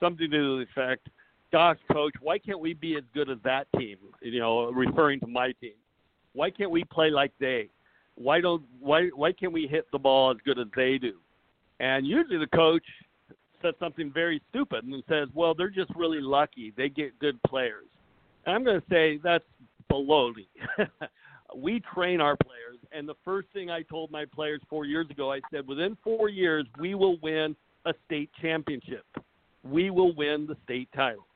something 0.00 0.30
to 0.30 0.58
the 0.58 0.62
effect, 0.62 1.08
"Gosh, 1.52 1.78
coach, 1.92 2.14
why 2.20 2.38
can't 2.38 2.60
we 2.60 2.72
be 2.72 2.96
as 2.96 3.04
good 3.12 3.28
as 3.28 3.38
that 3.42 3.66
team?" 3.76 3.98
You 4.22 4.40
know, 4.40 4.70
referring 4.70 5.20
to 5.20 5.26
my 5.26 5.52
team. 5.52 5.74
Why 6.32 6.50
can't 6.50 6.70
we 6.70 6.84
play 6.84 7.10
like 7.10 7.32
they? 7.38 7.70
Why 8.16 8.40
don't 8.40 8.62
why 8.80 9.08
why 9.14 9.32
can't 9.32 9.52
we 9.52 9.66
hit 9.66 9.86
the 9.92 9.98
ball 9.98 10.30
as 10.30 10.38
good 10.44 10.58
as 10.58 10.66
they 10.74 10.98
do? 10.98 11.14
And 11.80 12.06
usually 12.06 12.38
the 12.38 12.46
coach 12.46 12.84
says 13.62 13.74
something 13.78 14.10
very 14.12 14.40
stupid 14.50 14.84
and 14.84 15.02
says, 15.08 15.28
"Well, 15.34 15.54
they're 15.54 15.70
just 15.70 15.90
really 15.94 16.20
lucky. 16.20 16.72
They 16.76 16.88
get 16.88 17.18
good 17.18 17.40
players." 17.42 17.86
And 18.44 18.54
I'm 18.54 18.64
going 18.64 18.80
to 18.80 18.86
say 18.88 19.18
that's 19.22 19.44
baloney. 19.90 20.46
we 21.54 21.80
train 21.94 22.20
our 22.20 22.36
players, 22.36 22.78
and 22.92 23.08
the 23.08 23.14
first 23.24 23.48
thing 23.52 23.70
I 23.70 23.82
told 23.82 24.10
my 24.10 24.24
players 24.24 24.60
four 24.68 24.84
years 24.86 25.08
ago, 25.10 25.30
I 25.32 25.40
said, 25.50 25.66
"Within 25.66 25.96
four 26.02 26.30
years, 26.30 26.66
we 26.78 26.94
will 26.94 27.18
win 27.20 27.54
a 27.84 27.92
state 28.06 28.30
championship. 28.40 29.04
We 29.62 29.90
will 29.90 30.14
win 30.14 30.46
the 30.46 30.56
state 30.64 30.88
title." 30.94 31.26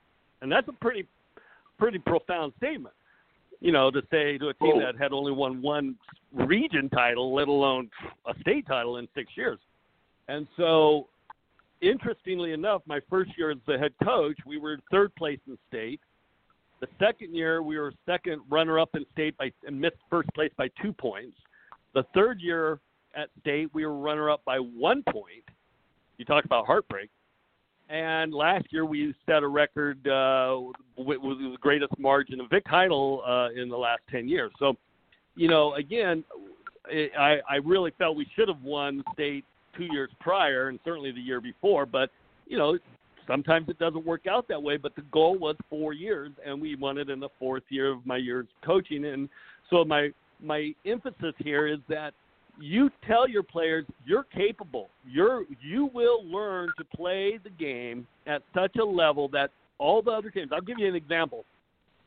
And 0.41 0.51
that's 0.51 0.69
a 0.69 0.73
pretty, 0.73 1.07
pretty 1.79 1.99
profound 1.99 2.55
statement. 2.57 2.95
You 3.61 3.73
know, 3.73 3.91
to 3.91 4.01
say 4.11 4.39
to 4.39 4.49
a 4.49 4.55
team 4.55 4.73
oh. 4.77 4.81
that 4.81 4.97
had 4.99 5.13
only 5.13 5.33
won 5.33 5.61
one 5.61 5.97
region 6.33 6.89
title, 6.89 7.35
let 7.35 7.49
alone 7.49 7.91
a 8.27 8.33
state 8.41 8.67
title 8.67 8.97
in 8.97 9.07
six 9.15 9.31
years. 9.37 9.59
And 10.29 10.47
so 10.57 11.09
interestingly 11.83 12.53
enough, 12.53 12.83
my 12.87 13.01
first 13.09 13.31
year 13.37 13.51
as 13.51 13.59
the 13.67 13.79
head 13.79 13.93
coach, 14.03 14.37
we 14.47 14.59
were 14.59 14.79
third 14.91 15.15
place 15.17 15.41
in 15.47 15.59
state. 15.69 16.01
The 16.81 16.89
second 16.99 17.35
year, 17.35 17.63
we 17.63 17.79
were 17.79 17.93
second 18.07 18.41
runner-up 18.49 18.91
in 18.95 19.05
state 19.13 19.37
by 19.37 19.53
and 19.67 19.79
missed 19.79 19.97
first 20.09 20.31
place 20.35 20.53
by 20.57 20.69
two 20.81 20.93
points. 20.95 21.37
The 21.95 22.05
third 22.15 22.41
year 22.41 22.81
at 23.15 23.29
state, 23.41 23.69
we 23.75 23.85
were 23.85 23.97
runner-up 23.97 24.43
by 24.45 24.59
one 24.59 25.03
point. 25.11 25.45
You 26.17 26.25
talk 26.25 26.45
about 26.45 26.67
heartbreak. 26.67 27.11
And 27.91 28.33
last 28.33 28.67
year, 28.71 28.85
we 28.85 29.13
set 29.27 29.43
a 29.43 29.49
record 29.49 30.07
uh, 30.07 30.61
with, 30.97 31.19
with 31.21 31.39
the 31.39 31.57
greatest 31.61 31.93
margin 31.99 32.41
of 32.41 32.49
Vic 32.49 32.63
Heidel 32.67 33.23
uh, 33.27 33.49
in 33.61 33.69
the 33.69 33.77
last 33.77 34.03
ten 34.09 34.29
years. 34.29 34.53
So, 34.61 34.75
you 35.35 35.49
know, 35.49 35.75
again, 35.75 36.23
I, 36.87 37.39
I 37.49 37.57
really 37.65 37.93
felt 37.99 38.17
we 38.17 38.29
should 38.37 38.49
have 38.49 38.63
won 38.63 39.03
state 39.13 39.45
two 39.77 39.89
years 39.91 40.11
prior 40.21 40.69
and 40.69 40.79
certainly 40.85 41.11
the 41.11 41.21
year 41.21 41.41
before. 41.41 41.85
But 41.85 42.11
you 42.47 42.59
know, 42.59 42.79
sometimes 43.27 43.69
it 43.69 43.79
doesn't 43.79 44.07
work 44.07 44.27
out 44.29 44.47
that 44.49 44.63
way. 44.63 44.77
But 44.77 44.95
the 44.95 45.03
goal 45.11 45.37
was 45.37 45.57
four 45.69 45.93
years, 45.93 46.31
and 46.47 46.61
we 46.61 46.77
won 46.77 46.97
it 46.97 47.11
in 47.11 47.19
the 47.19 47.29
fourth 47.41 47.65
year 47.71 47.91
of 47.91 48.07
my 48.07 48.19
years 48.19 48.47
coaching. 48.65 49.05
And 49.05 49.29
so 49.69 49.85
my 49.85 50.11
my 50.41 50.73
emphasis 50.87 51.35
here 51.39 51.67
is 51.67 51.81
that 51.89 52.15
you 52.61 52.91
tell 53.07 53.29
your 53.29 53.43
players 53.43 53.85
you're 54.05 54.25
capable. 54.25 54.91
You're 55.07 55.45
you 55.61 55.91
will 55.93 56.25
learn 56.27 56.71
to 56.79 56.85
play 56.97 57.39
the 57.43 57.51
game 57.51 58.07
at 58.27 58.43
such 58.55 58.77
a 58.77 58.85
level 58.85 59.29
that 59.29 59.51
all 59.79 60.03
the 60.03 60.11
other 60.11 60.31
teams. 60.31 60.51
I'll 60.53 60.61
give 60.61 60.79
you 60.79 60.87
an 60.87 60.95
example. 60.95 61.45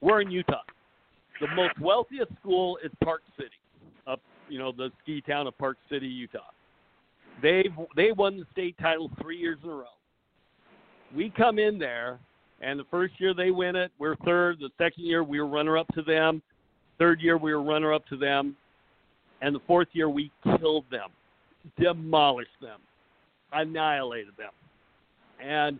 We're 0.01 0.21
in 0.21 0.31
Utah. 0.31 0.61
The 1.41 1.47
most 1.55 1.79
wealthiest 1.79 2.31
school 2.39 2.77
is 2.83 2.91
Park 3.03 3.21
City, 3.35 3.49
up 4.05 4.21
you 4.47 4.59
know 4.59 4.71
the 4.71 4.91
ski 5.01 5.21
town 5.21 5.47
of 5.47 5.57
Park 5.57 5.77
City, 5.89 6.07
Utah. 6.07 6.39
They've 7.41 7.71
they 7.95 8.11
won 8.11 8.37
the 8.37 8.45
state 8.51 8.77
title 8.79 9.09
three 9.21 9.37
years 9.37 9.57
in 9.63 9.69
a 9.69 9.73
row. 9.73 9.85
we 11.15 11.31
come 11.35 11.57
in 11.57 11.79
there, 11.79 12.19
and 12.61 12.79
the 12.79 12.85
first 12.91 13.13
year 13.19 13.33
they 13.33 13.51
win 13.51 13.75
it, 13.75 13.91
we're 13.97 14.15
third. 14.17 14.59
The 14.59 14.69
second 14.77 15.05
year 15.05 15.23
we 15.23 15.41
were 15.41 15.47
runner 15.47 15.77
up 15.77 15.87
to 15.95 16.03
them. 16.03 16.41
Third 16.99 17.21
year 17.21 17.37
we 17.37 17.53
were 17.53 17.63
runner 17.63 17.91
up 17.91 18.05
to 18.07 18.17
them, 18.17 18.55
and 19.43 19.53
the 19.53 19.59
fourth 19.67 19.89
year 19.91 20.09
we 20.09 20.31
killed 20.57 20.85
them, 20.89 21.09
demolished 21.79 22.49
them, 22.61 22.79
annihilated 23.51 24.33
them, 24.37 24.51
and 25.45 25.79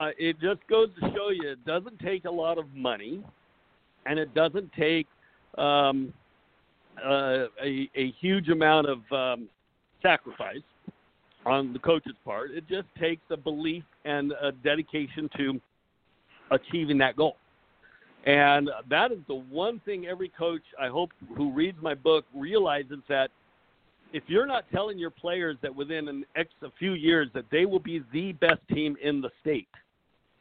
uh, 0.00 0.08
it 0.18 0.40
just 0.40 0.66
goes 0.68 0.88
to 1.00 1.10
show 1.14 1.28
you 1.30 1.50
it 1.50 1.64
doesn't 1.64 1.98
take 2.00 2.24
a 2.24 2.30
lot 2.30 2.58
of 2.58 2.64
money, 2.74 3.22
and 4.06 4.18
it 4.18 4.34
doesn't 4.34 4.72
take 4.72 5.06
um, 5.58 6.12
uh, 7.04 7.44
a, 7.62 7.88
a 7.94 8.12
huge 8.18 8.48
amount 8.48 8.88
of 8.88 8.98
um, 9.12 9.48
sacrifice 10.02 10.56
on 11.44 11.72
the 11.72 11.78
coach's 11.78 12.16
part. 12.24 12.50
It 12.50 12.64
just 12.68 12.88
takes 12.98 13.22
a 13.30 13.36
belief 13.36 13.84
and 14.04 14.32
a 14.42 14.52
dedication 14.52 15.28
to 15.36 15.60
achieving 16.50 16.98
that 16.98 17.16
goal. 17.16 17.36
And 18.26 18.70
that 18.90 19.12
is 19.12 19.18
the 19.28 19.36
one 19.36 19.80
thing 19.84 20.06
every 20.06 20.28
coach, 20.28 20.62
I 20.80 20.88
hope, 20.88 21.10
who 21.36 21.52
reads 21.52 21.78
my 21.80 21.94
book 21.94 22.24
realizes 22.34 22.98
that 23.08 23.30
if 24.12 24.24
you're 24.26 24.46
not 24.46 24.64
telling 24.72 24.98
your 24.98 25.10
players 25.10 25.56
that 25.62 25.74
within 25.74 26.08
an 26.08 26.24
X 26.34 26.50
a 26.62 26.70
few 26.78 26.94
years 26.94 27.28
that 27.34 27.44
they 27.50 27.66
will 27.66 27.78
be 27.78 28.02
the 28.12 28.32
best 28.32 28.60
team 28.72 28.96
in 29.02 29.20
the 29.20 29.30
state, 29.40 29.68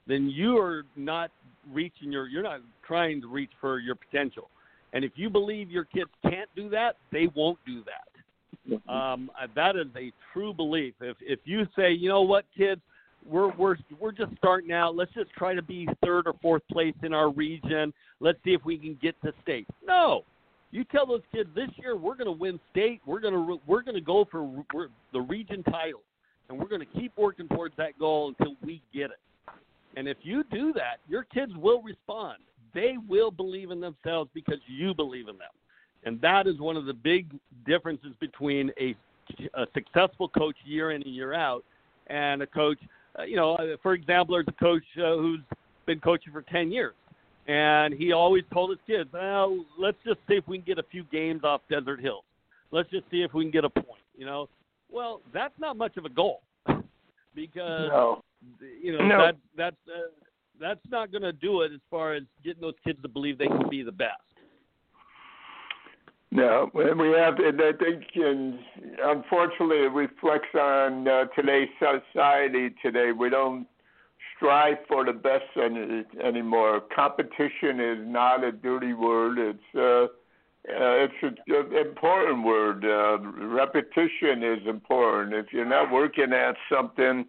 then 0.07 0.29
you 0.29 0.57
are 0.57 0.83
not 0.95 1.31
reaching 1.71 2.11
your 2.11 2.27
you're 2.27 2.43
not 2.43 2.61
trying 2.85 3.21
to 3.21 3.27
reach 3.27 3.51
for 3.61 3.79
your 3.79 3.95
potential. 3.95 4.49
And 4.93 5.03
if 5.03 5.11
you 5.15 5.29
believe 5.29 5.69
your 5.69 5.83
kids 5.83 6.09
can't 6.23 6.49
do 6.55 6.69
that, 6.69 6.97
they 7.11 7.27
won't 7.35 7.59
do 7.65 7.83
that. 7.83 8.71
Mm-hmm. 8.71 8.89
Um, 8.89 9.31
that 9.55 9.75
is 9.75 9.87
a 9.95 10.11
true 10.33 10.53
belief. 10.53 10.93
If 11.01 11.17
if 11.21 11.39
you 11.45 11.67
say, 11.75 11.91
you 11.91 12.09
know 12.09 12.21
what, 12.21 12.45
kids, 12.57 12.81
we're 13.27 13.51
we're 13.55 13.77
we're 13.99 14.11
just 14.11 14.31
starting 14.37 14.71
out. 14.71 14.95
Let's 14.95 15.13
just 15.13 15.31
try 15.31 15.53
to 15.53 15.61
be 15.61 15.87
third 16.03 16.27
or 16.27 16.33
fourth 16.41 16.63
place 16.71 16.95
in 17.03 17.13
our 17.13 17.31
region. 17.31 17.93
Let's 18.19 18.39
see 18.43 18.53
if 18.53 18.63
we 18.65 18.77
can 18.77 18.97
get 19.01 19.19
to 19.23 19.33
state. 19.41 19.67
No, 19.85 20.23
you 20.71 20.83
tell 20.85 21.05
those 21.05 21.23
kids 21.33 21.49
this 21.55 21.69
year 21.75 21.95
we're 21.95 22.15
going 22.15 22.25
to 22.25 22.31
win 22.31 22.59
state. 22.71 23.01
We're 23.05 23.19
going 23.19 23.33
to 23.33 23.59
we're 23.67 23.83
going 23.83 23.95
to 23.95 24.01
go 24.01 24.27
for 24.29 24.63
the 25.13 25.21
region 25.21 25.63
title, 25.63 26.01
and 26.49 26.57
we're 26.57 26.67
going 26.67 26.81
to 26.81 26.99
keep 26.99 27.11
working 27.17 27.47
towards 27.47 27.75
that 27.77 27.97
goal 27.99 28.33
until 28.37 28.55
we 28.63 28.81
get 28.93 29.05
it. 29.05 29.19
And 29.97 30.07
if 30.07 30.17
you 30.23 30.43
do 30.51 30.73
that, 30.73 30.97
your 31.07 31.23
kids 31.23 31.53
will 31.55 31.81
respond 31.81 32.37
they 32.75 32.97
will 33.07 33.31
believe 33.31 33.71
in 33.71 33.79
themselves 33.79 34.29
because 34.35 34.59
you 34.67 34.93
believe 34.93 35.29
in 35.29 35.37
them. 35.37 35.49
And 36.03 36.21
that 36.21 36.45
is 36.45 36.59
one 36.59 36.77
of 36.77 36.85
the 36.85 36.93
big 36.93 37.27
differences 37.65 38.11
between 38.19 38.69
a, 38.79 38.95
a 39.55 39.65
successful 39.73 40.29
coach 40.29 40.57
year 40.63 40.91
in 40.91 41.01
and 41.01 41.15
year 41.15 41.33
out 41.33 41.63
and 42.07 42.43
a 42.43 42.47
coach, 42.47 42.77
uh, 43.19 43.23
you 43.23 43.35
know, 43.35 43.55
uh, 43.55 43.77
for 43.81 43.93
example, 43.93 44.35
there's 44.35 44.47
a 44.47 44.63
coach 44.63 44.83
uh, 44.97 45.15
who's 45.15 45.41
been 45.85 45.99
coaching 45.99 46.33
for 46.33 46.41
10 46.41 46.71
years. 46.71 46.93
And 47.47 47.93
he 47.93 48.11
always 48.11 48.43
told 48.51 48.71
his 48.71 48.79
kids, 48.87 49.09
well, 49.13 49.63
let's 49.77 49.97
just 50.03 50.19
see 50.27 50.33
if 50.33 50.47
we 50.47 50.57
can 50.57 50.65
get 50.65 50.79
a 50.79 50.87
few 50.89 51.03
games 51.11 51.43
off 51.43 51.61
Desert 51.69 52.01
Hills. 52.01 52.23
Let's 52.71 52.89
just 52.89 53.03
see 53.11 53.21
if 53.21 53.33
we 53.33 53.43
can 53.43 53.51
get 53.51 53.63
a 53.63 53.69
point, 53.69 54.01
you 54.17 54.25
know. 54.25 54.49
Well, 54.91 55.21
that's 55.33 55.53
not 55.59 55.77
much 55.77 55.95
of 55.97 56.05
a 56.05 56.09
goal 56.09 56.41
because, 57.35 57.89
no. 57.89 58.21
you 58.81 58.97
know, 58.97 59.05
no. 59.05 59.17
that, 59.25 59.35
that's, 59.55 59.75
uh, 59.87 60.09
that's 60.59 60.79
not 60.89 61.11
going 61.11 61.21
to 61.21 61.33
do 61.33 61.61
it 61.61 61.71
as 61.71 61.81
far 61.91 62.15
as 62.15 62.23
getting 62.43 62.61
those 62.61 62.73
kids 62.83 62.99
to 63.03 63.07
believe 63.07 63.37
they 63.37 63.47
can 63.47 63.69
be 63.69 63.83
the 63.83 63.91
best. 63.91 64.21
No, 66.35 66.69
and 66.73 66.99
we 66.99 67.11
have, 67.11 67.39
and 67.39 67.61
I 67.61 67.71
think, 67.81 68.03
and 68.15 68.59
unfortunately, 69.01 69.85
it 69.85 69.91
reflects 69.93 70.53
on 70.53 71.07
uh, 71.07 71.25
today's 71.33 71.69
society. 71.79 72.75
Today, 72.81 73.13
we 73.17 73.29
don't 73.29 73.65
strive 74.35 74.79
for 74.85 75.05
the 75.05 75.13
best 75.13 75.45
any, 75.55 76.03
anymore. 76.21 76.81
Competition 76.93 77.79
is 77.79 77.99
not 78.01 78.43
a 78.43 78.51
dirty 78.51 78.91
word. 78.91 79.37
It's 79.39 79.75
uh, 79.75 80.07
uh, 80.67 81.07
it's 81.07 81.13
an 81.23 81.73
important 81.73 82.43
word. 82.43 82.83
Uh, 82.83 83.17
repetition 83.47 84.43
is 84.43 84.67
important. 84.67 85.33
If 85.35 85.53
you're 85.53 85.63
not 85.63 85.89
working 85.89 86.33
at 86.33 86.55
something 86.69 87.25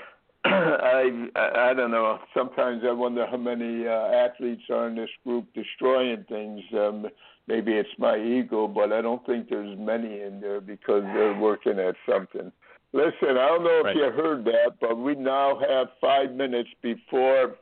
I 0.44 1.28
I 1.36 1.74
don't 1.74 1.92
know. 1.92 2.18
Sometimes 2.36 2.82
I 2.84 2.90
wonder 2.90 3.24
how 3.24 3.36
many 3.36 3.86
uh, 3.86 4.08
athletes 4.08 4.62
are 4.68 4.88
in 4.88 4.96
this 4.96 5.10
group 5.24 5.46
destroying 5.54 6.24
things. 6.28 6.62
Um, 6.72 7.06
maybe 7.48 7.72
it's 7.72 7.88
my 7.98 8.16
ego, 8.18 8.68
but 8.68 8.92
I 8.92 9.00
don't 9.00 9.24
think 9.26 9.48
there's 9.48 9.76
many 9.78 10.20
in 10.20 10.40
there 10.40 10.60
because 10.60 11.02
they're 11.14 11.36
working 11.38 11.78
at 11.78 11.94
something. 12.08 12.52
Listen, 12.92 13.36
I 13.36 13.48
don't 13.48 13.64
know 13.64 13.80
if 13.80 13.84
right. 13.86 13.96
you 13.96 14.10
heard 14.10 14.44
that, 14.44 14.76
but 14.80 14.96
we 14.96 15.14
now 15.14 15.58
have 15.58 15.88
five 16.00 16.32
minutes 16.32 16.68
before 16.82 17.56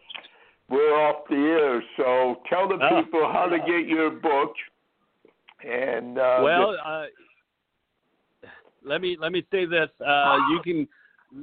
we're 0.69 0.95
off 0.95 1.25
the 1.29 1.37
air. 1.37 1.83
So 1.97 2.43
tell 2.51 2.69
the 2.69 2.79
oh. 2.83 3.03
people 3.03 3.31
how 3.33 3.47
to 3.47 3.59
get 3.59 3.89
your 3.89 4.11
book. 4.11 4.55
And 5.65 6.19
uh, 6.19 6.41
well, 6.43 6.77
uh, 6.85 7.05
let 8.85 9.01
me 9.01 9.17
let 9.19 9.33
me 9.33 9.45
say 9.51 9.65
this: 9.65 9.89
uh, 10.07 10.39
you 10.51 10.61
can 10.63 10.87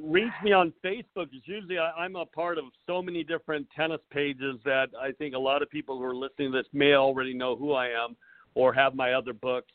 reach 0.02 0.32
me 0.42 0.52
on 0.52 0.72
Facebook. 0.82 1.28
It's 1.32 1.46
usually 1.46 1.78
I, 1.78 2.06
am 2.06 2.16
a 2.16 2.24
part 2.24 2.56
of 2.56 2.64
so 2.86 3.02
many 3.02 3.22
different 3.22 3.66
tennis 3.76 4.00
pages 4.10 4.56
that 4.64 4.86
I 4.98 5.12
think 5.12 5.34
a 5.34 5.38
lot 5.38 5.62
of 5.62 5.68
people 5.68 5.98
who 5.98 6.04
are 6.04 6.14
listening 6.14 6.52
to 6.52 6.58
this 6.58 6.66
may 6.72 6.94
already 6.94 7.34
know 7.34 7.54
who 7.54 7.72
I 7.72 7.88
am 7.88 8.16
or 8.54 8.72
have 8.72 8.94
my 8.94 9.12
other 9.12 9.32
books. 9.32 9.72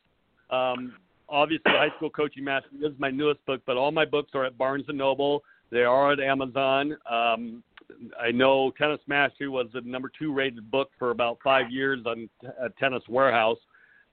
Um, 0.49 0.93
obviously, 1.27 1.71
High 1.71 1.95
School 1.97 2.09
Coaching 2.09 2.43
Mastery 2.43 2.79
is 2.79 2.93
my 2.97 3.11
newest 3.11 3.45
book, 3.45 3.61
but 3.65 3.77
all 3.77 3.91
my 3.91 4.05
books 4.05 4.31
are 4.33 4.45
at 4.45 4.57
Barnes 4.57 4.85
and 4.87 4.97
Noble. 4.97 5.43
They 5.71 5.83
are 5.83 6.13
at 6.13 6.19
Amazon. 6.19 6.97
Um, 7.09 7.63
I 8.19 8.31
know 8.31 8.71
Tennis 8.77 8.99
Mastery 9.07 9.49
was 9.49 9.67
the 9.73 9.81
number 9.81 10.11
two 10.17 10.33
rated 10.33 10.69
book 10.71 10.89
for 10.97 11.11
about 11.11 11.37
five 11.43 11.69
years 11.69 11.99
on 12.05 12.29
Tennis 12.79 13.03
Warehouse. 13.07 13.57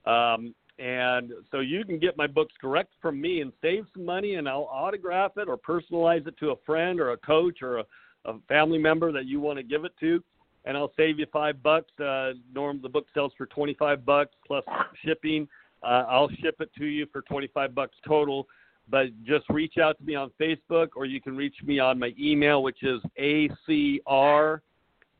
Um, 0.05 0.53
and 0.79 1.31
so 1.51 1.59
you 1.59 1.83
can 1.83 1.97
get 1.97 2.17
my 2.17 2.27
books 2.27 2.53
direct 2.61 2.93
from 3.01 3.19
me 3.19 3.41
and 3.41 3.51
save 3.61 3.85
some 3.93 4.05
money, 4.05 4.35
and 4.35 4.47
I'll 4.47 4.69
autograph 4.71 5.31
it 5.37 5.47
or 5.47 5.57
personalize 5.57 6.27
it 6.27 6.37
to 6.39 6.51
a 6.51 6.55
friend 6.65 6.99
or 6.99 7.11
a 7.11 7.17
coach 7.17 7.61
or 7.61 7.79
a, 7.79 7.83
a 8.25 8.35
family 8.47 8.77
member 8.77 9.11
that 9.11 9.25
you 9.25 9.39
want 9.39 9.57
to 9.57 9.63
give 9.63 9.85
it 9.85 9.93
to. 10.01 10.23
And 10.65 10.75
I'll 10.75 10.91
save 10.97 11.19
you 11.19 11.25
five 11.31 11.63
bucks. 11.63 11.91
Uh, 11.99 12.33
norm, 12.53 12.79
the 12.81 12.89
book 12.89 13.07
sells 13.13 13.31
for 13.37 13.45
25 13.45 14.05
bucks 14.05 14.35
plus 14.45 14.63
shipping. 15.05 15.47
Uh, 15.83 16.03
I'll 16.09 16.29
ship 16.41 16.55
it 16.59 16.69
to 16.77 16.85
you 16.85 17.05
for 17.11 17.21
25 17.21 17.73
bucks 17.73 17.95
total. 18.05 18.47
But 18.89 19.07
just 19.25 19.45
reach 19.49 19.77
out 19.77 19.97
to 19.97 20.03
me 20.03 20.15
on 20.15 20.31
Facebook, 20.39 20.89
or 20.95 21.05
you 21.05 21.21
can 21.21 21.35
reach 21.35 21.55
me 21.63 21.79
on 21.79 21.99
my 21.99 22.13
email, 22.19 22.63
which 22.63 22.83
is 22.83 23.01
acr 23.19 24.61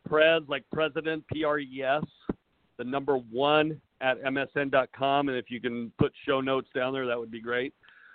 pres 0.07 0.41
like 0.47 0.63
president 0.71 1.25
p 1.27 1.43
r 1.43 1.59
e 1.59 1.83
s 1.83 2.03
the 2.77 2.83
number 2.83 3.17
one 3.17 3.81
at 4.01 4.21
msn.com. 4.23 5.29
And 5.29 5.37
if 5.37 5.49
you 5.49 5.59
can 5.59 5.91
put 5.97 6.13
show 6.25 6.41
notes 6.41 6.69
down 6.73 6.93
there, 6.93 7.05
that 7.07 7.19
would 7.19 7.31
be 7.31 7.41
great. 7.41 7.73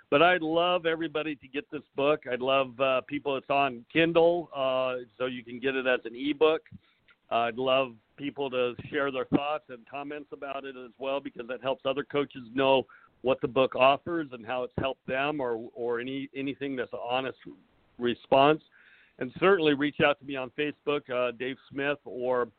But 0.09 0.21
I'd 0.21 0.41
love 0.41 0.85
everybody 0.85 1.35
to 1.35 1.47
get 1.47 1.69
this 1.71 1.81
book. 1.95 2.21
I'd 2.31 2.39
love 2.39 2.79
uh, 2.79 3.01
people. 3.07 3.35
It's 3.35 3.49
on 3.49 3.83
Kindle, 3.91 4.49
uh, 4.55 5.03
so 5.17 5.25
you 5.25 5.43
can 5.43 5.59
get 5.59 5.75
it 5.75 5.87
as 5.87 6.01
an 6.05 6.13
ebook. 6.15 6.61
Uh, 6.71 6.75
I'd 7.33 7.57
love 7.57 7.93
people 8.15 8.49
to 8.51 8.75
share 8.89 9.11
their 9.11 9.25
thoughts 9.25 9.65
and 9.69 9.79
comments 9.89 10.29
about 10.31 10.65
it 10.65 10.75
as 10.77 10.91
well, 10.99 11.19
because 11.19 11.47
that 11.47 11.61
helps 11.63 11.83
other 11.85 12.03
coaches 12.03 12.43
know 12.53 12.85
what 13.23 13.41
the 13.41 13.47
book 13.47 13.75
offers 13.75 14.27
and 14.33 14.45
how 14.45 14.63
it's 14.63 14.73
helped 14.77 15.05
them, 15.07 15.41
or 15.41 15.69
or 15.73 15.99
any 15.99 16.29
anything 16.35 16.75
that's 16.75 16.93
an 16.93 16.99
honest 17.09 17.37
response. 17.97 18.61
And 19.19 19.31
certainly 19.39 19.73
reach 19.73 19.99
out 20.05 20.19
to 20.19 20.25
me 20.25 20.35
on 20.35 20.51
Facebook, 20.57 21.09
uh, 21.09 21.31
Dave 21.31 21.57
Smith, 21.71 21.99
or 22.05 22.49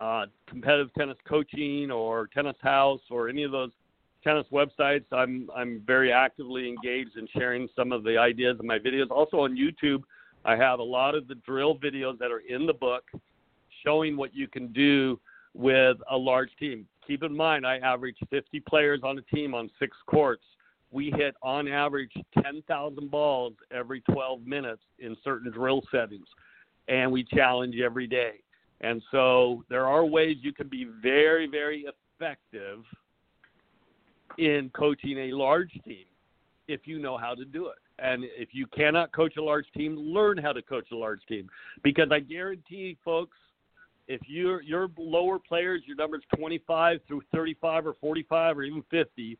uh, 0.00 0.26
competitive 0.46 0.92
tennis 0.94 1.18
coaching 1.28 1.90
or 1.90 2.28
tennis 2.28 2.56
house 2.62 3.00
or 3.10 3.28
any 3.28 3.42
of 3.42 3.52
those 3.52 3.70
tennis 4.24 4.46
websites. 4.50 5.04
I'm 5.12 5.48
I'm 5.54 5.82
very 5.86 6.12
actively 6.12 6.68
engaged 6.68 7.16
in 7.16 7.28
sharing 7.36 7.68
some 7.76 7.92
of 7.92 8.02
the 8.02 8.16
ideas 8.16 8.56
in 8.60 8.66
my 8.66 8.78
videos. 8.78 9.10
Also 9.10 9.40
on 9.40 9.56
YouTube, 9.56 10.02
I 10.44 10.56
have 10.56 10.78
a 10.78 10.82
lot 10.82 11.14
of 11.14 11.28
the 11.28 11.36
drill 11.46 11.76
videos 11.76 12.18
that 12.18 12.30
are 12.30 12.42
in 12.48 12.66
the 12.66 12.74
book 12.74 13.04
showing 13.84 14.16
what 14.16 14.34
you 14.34 14.48
can 14.48 14.68
do 14.72 15.18
with 15.54 15.96
a 16.10 16.16
large 16.16 16.50
team. 16.58 16.86
Keep 17.06 17.22
in 17.24 17.36
mind, 17.36 17.66
I 17.66 17.78
average 17.78 18.16
50 18.30 18.60
players 18.60 19.00
on 19.02 19.18
a 19.18 19.34
team 19.34 19.54
on 19.54 19.70
six 19.78 19.96
courts. 20.06 20.44
We 20.92 21.12
hit 21.16 21.34
on 21.42 21.68
average 21.68 22.12
10,000 22.42 23.10
balls 23.10 23.54
every 23.70 24.00
12 24.02 24.46
minutes 24.46 24.82
in 24.98 25.16
certain 25.22 25.50
drill 25.50 25.82
settings, 25.90 26.26
and 26.88 27.10
we 27.10 27.24
challenge 27.24 27.76
every 27.82 28.06
day. 28.06 28.34
And 28.80 29.02
so 29.10 29.64
there 29.68 29.86
are 29.86 30.04
ways 30.04 30.38
you 30.40 30.52
can 30.52 30.68
be 30.68 30.88
very, 31.02 31.46
very 31.46 31.86
effective 32.20 32.84
in 34.38 34.70
coaching 34.74 35.18
a 35.18 35.32
large 35.32 35.72
team 35.84 36.06
if 36.66 36.86
you 36.86 36.98
know 36.98 37.18
how 37.18 37.34
to 37.34 37.44
do 37.44 37.66
it. 37.66 37.78
And 37.98 38.24
if 38.24 38.50
you 38.52 38.66
cannot 38.66 39.12
coach 39.12 39.36
a 39.36 39.42
large 39.42 39.66
team, 39.76 39.96
learn 39.96 40.38
how 40.38 40.52
to 40.52 40.62
coach 40.62 40.86
a 40.92 40.96
large 40.96 41.20
team. 41.28 41.48
Because 41.82 42.08
I 42.10 42.20
guarantee, 42.20 42.96
folks, 43.04 43.36
if 44.10 44.20
you're 44.26 44.60
your 44.60 44.88
lower 44.98 45.38
players, 45.38 45.82
your 45.86 45.96
numbers 45.96 46.22
25 46.36 46.98
through 47.06 47.22
35 47.32 47.86
or 47.86 47.94
45 48.00 48.58
or 48.58 48.62
even 48.64 48.82
50, 48.90 49.38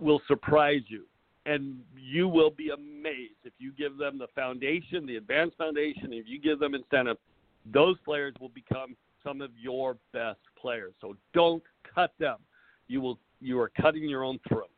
will 0.00 0.22
surprise 0.28 0.82
you. 0.86 1.04
and 1.46 1.80
you 1.96 2.28
will 2.28 2.50
be 2.50 2.70
amazed 2.70 3.40
if 3.44 3.52
you 3.58 3.72
give 3.72 3.96
them 3.96 4.18
the 4.18 4.28
foundation, 4.34 5.06
the 5.06 5.16
advanced 5.16 5.56
foundation. 5.56 6.12
If 6.12 6.26
you 6.28 6.38
give 6.38 6.58
them 6.58 6.74
incentive, 6.74 7.16
those 7.72 7.96
players 8.04 8.34
will 8.40 8.50
become 8.50 8.96
some 9.24 9.40
of 9.40 9.50
your 9.58 9.96
best 10.12 10.40
players. 10.60 10.92
So 11.00 11.16
don't 11.34 11.62
cut 11.94 12.12
them. 12.18 12.36
You 12.88 13.00
will. 13.00 13.18
You 13.40 13.58
are 13.60 13.70
cutting 13.80 14.08
your 14.08 14.22
own 14.22 14.38
throat. 14.46 14.70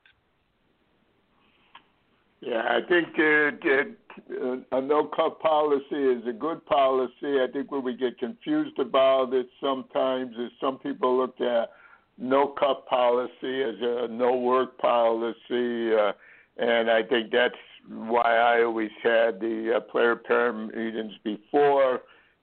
Yeah, 2.44 2.62
I 2.68 2.80
think 2.88 3.08
uh, 3.20 4.76
a 4.76 4.80
no 4.80 5.04
cut 5.14 5.38
policy 5.38 5.84
is 5.94 6.26
a 6.26 6.32
good 6.32 6.66
policy. 6.66 7.40
I 7.40 7.46
think 7.52 7.70
what 7.70 7.84
we 7.84 7.96
get 7.96 8.18
confused 8.18 8.80
about 8.80 9.32
it 9.32 9.46
sometimes 9.62 10.34
is 10.36 10.50
some 10.60 10.78
people 10.78 11.16
look 11.16 11.40
at 11.40 11.70
no 12.18 12.48
cut 12.48 12.84
policy 12.88 13.62
as 13.62 13.76
a 13.80 14.08
no 14.10 14.34
work 14.34 14.76
policy, 14.78 15.94
uh, 15.94 16.12
and 16.56 16.90
I 16.90 17.04
think 17.04 17.30
that's 17.30 17.54
why 17.88 18.36
I 18.36 18.64
always 18.64 18.90
had 19.04 19.38
the 19.38 19.74
uh, 19.76 19.80
player 19.80 20.16
parent 20.16 20.76
meetings 20.76 21.12
before 21.22 22.00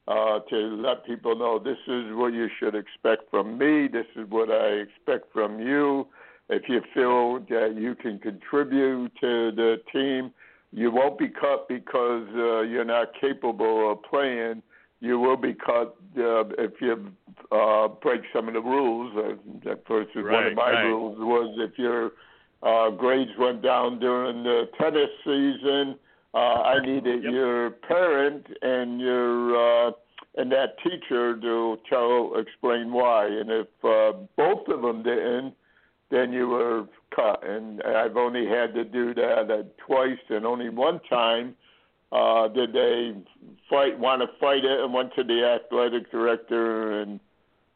uh, 0.07 0.39
to 0.49 0.55
let 0.81 1.05
people 1.05 1.37
know 1.37 1.59
this 1.59 1.77
is 1.87 2.15
what 2.15 2.31
you 2.31 2.47
should 2.57 2.73
expect 2.73 3.29
from 3.29 3.57
me, 3.57 3.89
this 3.91 4.07
is 4.15 4.29
what 4.29 4.49
I 4.49 4.67
expect 4.67 5.33
from 5.33 5.59
you 5.59 6.07
if 6.49 6.63
you 6.67 6.81
feel 6.93 7.39
that 7.49 7.75
you 7.77 7.95
can 7.95 8.19
contribute 8.19 9.11
to 9.21 9.51
the 9.51 9.77
team, 9.93 10.31
you 10.71 10.91
won't 10.91 11.17
be 11.17 11.29
cut 11.29 11.67
because 11.67 12.27
uh, 12.35 12.61
you're 12.61 12.85
not 12.85 13.09
capable 13.19 13.91
of 13.91 14.03
playing. 14.03 14.61
You 14.99 15.19
will 15.19 15.37
be 15.37 15.53
cut 15.53 15.95
uh, 16.17 16.43
if 16.57 16.73
you 16.81 17.11
uh, 17.51 17.87
break 17.87 18.21
some 18.33 18.47
of 18.47 18.53
the 18.53 18.61
rules. 18.61 19.15
Uh, 19.15 19.35
that 19.65 19.83
first 19.87 20.09
right, 20.15 20.25
one 20.25 20.45
of 20.47 20.55
my 20.55 20.71
right. 20.71 20.83
rules 20.83 21.17
was 21.19 21.55
if 21.59 21.77
your 21.79 22.11
uh, 22.61 22.89
grades 22.91 23.31
went 23.39 23.61
down 23.61 23.99
during 23.99 24.43
the 24.43 24.69
tennis 24.79 25.09
season, 25.23 25.95
uh, 26.33 26.37
I 26.37 26.85
needed 26.85 27.23
Yep. 27.23 27.33
your 27.33 27.69
parent 27.71 28.45
and 28.61 28.99
your 28.99 29.87
uh, 29.87 29.91
and 30.35 30.51
that 30.51 30.77
teacher 30.83 31.39
to 31.39 31.77
tell 31.89 32.33
explain 32.35 32.91
why. 32.91 33.25
And 33.25 33.49
if 33.49 33.67
uh, 33.83 34.13
both 34.37 34.67
of 34.67 34.81
them 34.81 35.01
didn't, 35.03 35.53
then 36.11 36.33
you 36.33 36.47
were 36.47 36.85
cut. 37.15 37.43
And 37.47 37.81
I've 37.83 38.17
only 38.17 38.45
had 38.45 38.73
to 38.75 38.83
do 38.83 39.13
that 39.13 39.51
uh, 39.51 39.63
twice, 39.85 40.19
and 40.29 40.45
only 40.45 40.69
one 40.69 40.99
time 41.09 41.55
uh, 42.11 42.47
did 42.47 42.73
they 42.73 43.13
fight, 43.69 43.97
want 43.99 44.21
to 44.21 44.27
fight 44.39 44.65
it, 44.65 44.79
and 44.79 44.93
went 44.93 45.13
to 45.15 45.23
the 45.23 45.59
athletic 45.59 46.11
director 46.11 47.01
and 47.01 47.19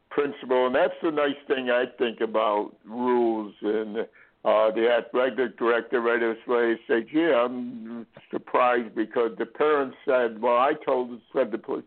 principal. 0.10 0.68
And 0.68 0.76
that's 0.76 0.94
the 1.02 1.12
nice 1.12 1.38
thing 1.48 1.70
I 1.70 1.86
think 1.98 2.22
about 2.22 2.76
rules 2.86 3.54
and. 3.62 4.08
Uh, 4.46 4.70
the 4.72 4.90
athletic 4.90 5.58
director 5.58 6.02
right 6.02 6.22
away 6.22 6.78
said, 6.86 7.06
"Yeah, 7.14 7.46
I'm 7.46 8.06
surprised 8.30 8.94
because 8.94 9.32
the 9.38 9.46
parents 9.46 9.96
said, 10.04 10.42
well, 10.42 10.58
I 10.58 10.74
told 10.86 11.22
said 11.34 11.50
the 11.50 11.58
police 11.58 11.86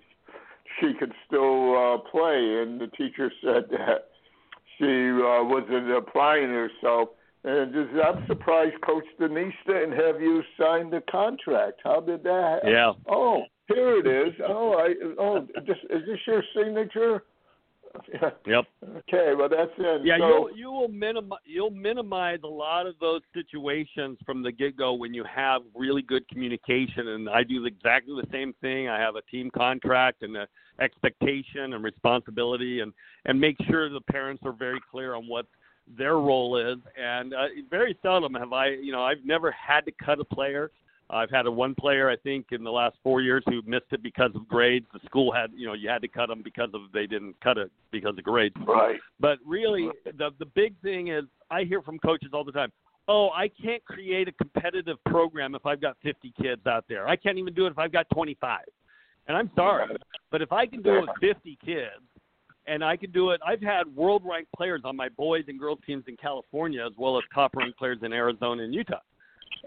she 0.81 0.93
could 0.95 1.13
still 1.27 1.77
uh, 1.77 1.99
play, 2.11 2.63
and 2.63 2.81
the 2.81 2.89
teacher 2.89 3.31
said 3.43 3.65
that 3.71 4.11
she 4.79 5.11
uh, 5.11 5.45
wasn't 5.45 5.91
applying 5.91 6.49
herself. 6.49 7.11
And 7.45 7.73
just, 7.73 7.91
I'm 8.05 8.27
surprised 8.27 8.75
Coach 8.85 9.05
Danise 9.21 9.53
didn't 9.67 9.93
have 9.93 10.21
you 10.21 10.43
sign 10.59 10.91
the 10.91 11.03
contract. 11.09 11.81
How 11.85 12.01
did 12.01 12.25
that? 12.25 12.61
happen? 12.65 12.71
Yeah. 12.71 12.93
Oh, 13.09 13.43
here 13.69 13.99
it 13.99 14.29
is. 14.29 14.35
Oh, 14.47 14.73
I. 14.73 14.95
Oh, 15.19 15.47
this, 15.67 15.77
is 15.91 16.03
this 16.07 16.19
your 16.27 16.43
signature? 16.57 17.23
Yep. 18.47 18.65
Okay, 18.99 19.35
well 19.37 19.49
that's 19.49 19.71
it. 19.79 20.05
Yeah, 20.05 20.19
so, 20.19 20.29
you'll 20.29 20.57
you 20.57 20.71
will 20.71 20.89
minimize 20.89 21.41
you'll 21.45 21.71
minimize 21.71 22.41
a 22.45 22.49
lot 22.49 22.87
of 22.87 22.95
those 23.01 23.23
situations 23.35 24.19
from 24.25 24.43
the 24.43 24.53
get 24.53 24.77
go 24.77 24.95
when 24.95 25.15
you 25.15 25.25
have 25.25 25.63
really 25.75 26.03
good 26.03 26.29
communication. 26.29 27.09
And 27.09 27.29
I 27.29 27.43
do 27.43 27.65
exactly 27.65 28.15
the 28.15 28.29
same 28.31 28.55
thing. 28.61 28.89
I 28.89 28.99
have 28.99 29.17
a 29.17 29.23
team 29.23 29.51
contract 29.51 30.23
and 30.23 30.37
a 30.37 30.47
expectation 30.81 31.73
and 31.73 31.83
responsibility, 31.83 32.81
and 32.81 32.93
and 33.25 33.41
make 33.41 33.57
sure 33.69 33.89
the 33.89 34.01
parents 34.01 34.43
are 34.45 34.53
very 34.53 34.81
clear 34.91 35.15
on 35.15 35.27
what 35.27 35.47
their 35.99 36.19
role 36.19 36.57
is. 36.57 36.79
And 37.01 37.35
uh, 37.35 37.47
very 37.71 37.99
seldom 38.03 38.35
have 38.35 38.53
I, 38.53 38.69
you 38.69 38.93
know, 38.93 39.03
I've 39.03 39.25
never 39.25 39.51
had 39.51 39.85
to 39.87 39.93
cut 39.93 40.21
a 40.21 40.25
player. 40.25 40.71
I've 41.09 41.31
had 41.31 41.47
a 41.47 41.51
one 41.51 41.75
player, 41.75 42.11
I 42.11 42.17
think, 42.17 42.47
in 42.51 42.65
the 42.65 42.71
last 42.71 42.97
four 43.03 43.21
years 43.21 43.45
who 43.47 43.63
missed 43.65 43.93
it 43.93 44.03
because 44.03 44.31
of 44.35 44.49
grades. 44.49 44.87
The 44.93 45.01
school 45.05 45.33
had, 45.33 45.51
you 45.55 45.67
know, 45.67 45.75
you 45.75 45.89
had 45.89 46.03
to 46.03 46.09
cut 46.09 46.29
them 46.29 46.43
because 46.43 46.71
of 46.75 46.81
they 46.93 47.07
didn't 47.07 47.39
cut 47.41 47.59
it 47.59 47.71
because 47.93 48.19
of 48.19 48.25
grades. 48.25 48.57
right. 48.67 48.99
But 49.21 49.39
really, 49.47 49.89
the 50.05 50.31
the 50.39 50.47
big 50.47 50.75
thing 50.83 51.09
is 51.09 51.25
I 51.51 51.63
hear 51.63 51.81
from 51.83 51.99
coaches 51.99 52.31
all 52.33 52.45
the 52.45 52.53
time. 52.53 52.73
Oh, 53.09 53.31
I 53.31 53.49
can't 53.49 53.85
create 53.85 54.27
a 54.27 54.33
competitive 54.33 54.97
program 55.05 55.55
if 55.55 55.65
I've 55.65 55.81
got 55.81 55.97
50 56.03 56.33
kids 56.43 56.67
out 56.67 56.85
there. 56.89 57.07
I 57.07 57.15
can't 57.15 57.39
even 57.39 57.55
do 57.55 57.67
it 57.67 57.71
if 57.71 57.79
I've 57.79 57.93
got 57.93 58.07
25. 58.13 58.63
And 59.29 59.37
I'm 59.37 59.51
sorry, 59.55 59.97
but 60.33 60.43
if 60.43 60.53
I 60.53 60.67
can 60.67 60.83
do 60.83 60.97
it 60.97 61.01
with 61.03 61.11
50 61.21 61.59
kids, 61.65 62.03
and 62.67 62.85
I 62.85 62.97
can 62.97 63.11
do 63.13 63.31
it, 63.31 63.41
I've 63.47 63.61
had 63.61 63.87
world 63.95 64.23
ranked 64.25 64.51
players 64.53 64.83
on 64.85 64.97
my 64.97 65.09
boys 65.11 65.45
and 65.49 65.59
girls 65.59 65.79
teams 65.87 66.05
in 66.09 66.17
California, 66.17 66.85
as 66.85 66.93
well 66.97 67.17
as 67.17 67.25
top 67.33 67.55
ranked 67.55 67.79
players 67.79 67.99
in 68.03 68.13
Arizona 68.13 68.65
and 68.65 68.75
Utah. 68.75 68.99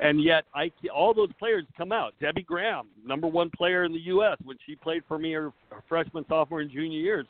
And 0.02 0.24
yet, 0.24 0.46
I 0.56 0.72
all 0.96 1.14
those 1.14 1.32
players 1.40 1.66
come 1.78 1.92
out. 1.92 2.14
Debbie 2.22 2.44
Graham, 2.44 2.88
number 3.06 3.28
one 3.28 3.50
player 3.56 3.84
in 3.84 3.92
the 3.92 4.00
U.S. 4.16 4.38
when 4.46 4.58
she 4.66 4.76
played 4.76 5.04
for 5.08 5.18
me 5.20 5.34
her, 5.34 5.52
her 5.72 5.84
freshman, 5.90 6.26
sophomore, 6.30 6.62
and 6.62 6.72
junior 6.72 7.00
years. 7.00 7.26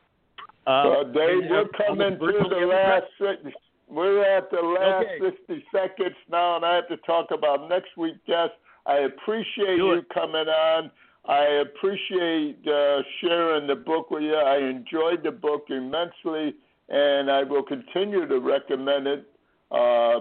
Uh, 0.67 0.69
Uh, 0.69 1.03
Dave, 1.05 1.49
we're 1.49 1.67
coming 1.69 2.19
to 2.19 2.49
the 2.49 2.65
last. 2.67 3.05
six- 3.17 3.55
We're 3.87 4.21
at 4.23 4.51
the 4.51 4.61
last 4.61 5.07
Okay. 5.19 5.35
60 5.47 5.65
seconds 5.71 6.15
now, 6.29 6.57
and 6.57 6.63
I 6.65 6.75
have 6.75 6.87
to 6.89 6.97
talk 6.97 7.31
about 7.31 7.67
next 7.69 7.97
week's 7.97 8.19
guest. 8.27 8.53
I 8.85 8.97
appreciate 8.99 9.77
Do 9.77 9.85
you 9.87 9.91
it. 9.93 10.09
coming 10.09 10.47
on. 10.47 10.91
I 11.25 11.43
appreciate 11.65 12.57
uh, 12.67 13.01
sharing 13.19 13.65
the 13.65 13.75
book 13.75 14.11
with 14.11 14.21
you. 14.23 14.35
I 14.35 14.57
enjoyed 14.59 15.23
the 15.23 15.31
book 15.31 15.65
immensely, 15.69 16.53
and 16.89 17.31
I 17.31 17.41
will 17.43 17.63
continue 17.63 18.27
to 18.27 18.39
recommend 18.39 19.07
it 19.07 19.25
uh, 19.71 20.19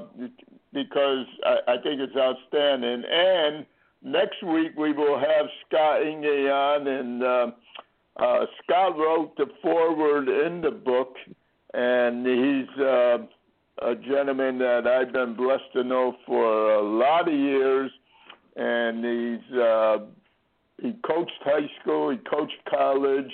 because 0.72 1.26
I, 1.44 1.74
I 1.74 1.82
think 1.82 2.00
it's 2.00 2.16
outstanding. 2.16 3.04
And 3.10 3.66
next 4.02 4.42
week 4.42 4.72
we 4.76 4.92
will 4.92 5.18
have 5.18 5.46
Scott 5.66 6.02
Inge 6.02 6.50
on, 6.50 6.86
and 6.86 7.22
uh, 7.22 7.46
uh, 8.16 8.46
Scott 8.62 8.96
wrote 8.98 9.36
the 9.36 9.46
foreword 9.62 10.28
in 10.28 10.60
the 10.60 10.70
book, 10.70 11.14
and 11.74 12.26
he's 12.26 12.80
uh, 12.80 13.18
a 13.82 13.94
gentleman 13.94 14.58
that 14.58 14.86
I've 14.86 15.12
been 15.12 15.34
blessed 15.34 15.72
to 15.74 15.84
know 15.84 16.16
for 16.26 16.74
a 16.74 16.82
lot 16.82 17.28
of 17.28 17.34
years, 17.34 17.90
and 18.56 19.04
he's 19.04 19.58
uh, 19.58 19.98
he 20.80 20.94
coached 21.06 21.32
high 21.44 21.68
school, 21.80 22.10
he 22.10 22.18
coached 22.18 22.58
college, 22.68 23.30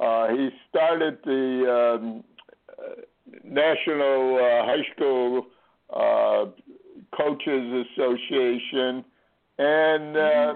uh, 0.00 0.28
he 0.28 0.50
started 0.68 1.18
the 1.24 1.98
um, 2.00 2.24
uh, 2.70 3.02
National 3.44 4.36
uh, 4.36 4.64
High 4.66 4.84
School 4.94 5.46
uh, 5.92 6.46
Coaches 7.16 7.86
Association, 7.96 9.04
and 9.58 10.16
uh, 10.16 10.54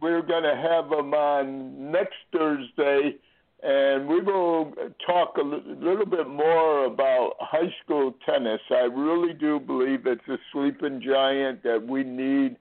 we're 0.00 0.22
going 0.22 0.42
to 0.42 0.56
have 0.56 0.90
them 0.90 1.14
on 1.14 1.90
next 1.90 2.16
Thursday, 2.32 3.16
and 3.62 4.08
we 4.08 4.20
will 4.20 4.72
talk 5.06 5.36
a 5.38 5.42
little 5.42 6.06
bit 6.06 6.28
more 6.28 6.86
about 6.86 7.32
high 7.40 7.72
school 7.84 8.14
tennis. 8.24 8.60
I 8.70 8.84
really 8.84 9.34
do 9.34 9.58
believe 9.60 10.06
it's 10.06 10.28
a 10.28 10.38
sleeping 10.52 11.02
giant 11.04 11.62
that 11.62 11.84
we 11.86 12.04
need 12.04 12.56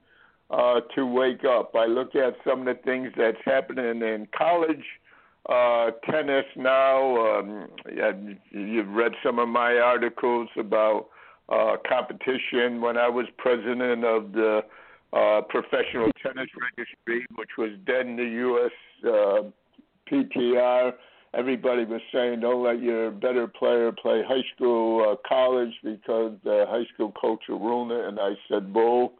uh, 0.49 0.81
to 0.95 1.05
wake 1.05 1.45
up. 1.45 1.75
I 1.75 1.85
look 1.85 2.15
at 2.15 2.35
some 2.47 2.61
of 2.61 2.65
the 2.65 2.81
things 2.83 3.11
that's 3.15 3.37
happening 3.45 4.01
in 4.01 4.27
college 4.35 4.83
uh, 5.47 5.91
tennis 6.09 6.45
now. 6.55 7.39
Um, 7.39 7.67
yeah, 7.95 8.11
you've 8.51 8.89
read 8.89 9.13
some 9.23 9.39
of 9.39 9.47
my 9.47 9.77
articles 9.77 10.49
about 10.57 11.07
uh, 11.51 11.77
competition 11.87 12.81
when 12.81 12.97
I 12.97 13.09
was 13.09 13.25
president 13.37 14.03
of 14.05 14.31
the 14.31 14.61
uh, 15.13 15.41
Professional 15.49 16.11
Tennis 16.21 16.49
Registry, 16.77 17.25
which 17.35 17.49
was 17.57 17.71
then 17.87 18.15
the 18.15 18.23
U.S. 18.23 18.71
Uh, 19.03 19.41
PTR. 20.11 20.93
Everybody 21.33 21.85
was 21.85 22.01
saying, 22.11 22.39
don't 22.39 22.63
let 22.63 22.81
your 22.81 23.11
better 23.11 23.47
player 23.47 23.91
play 23.91 24.23
high 24.27 24.43
school, 24.55 25.11
uh, 25.11 25.15
college, 25.27 25.73
because 25.83 26.33
the 26.43 26.65
high 26.67 26.85
school 26.93 27.11
coach 27.11 27.41
will 27.47 27.59
ruin 27.59 27.91
it. 27.91 28.07
And 28.07 28.19
I 28.19 28.31
said, 28.49 28.73
bull. 28.73 29.13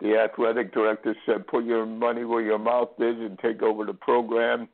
The 0.00 0.16
athletic 0.16 0.72
director 0.72 1.14
said, 1.26 1.46
put 1.46 1.64
your 1.64 1.84
money 1.84 2.24
where 2.24 2.40
your 2.40 2.58
mouth 2.58 2.88
is 2.98 3.16
and 3.18 3.38
take 3.38 3.62
over 3.62 3.84
the 3.84 3.92
program. 3.92 4.68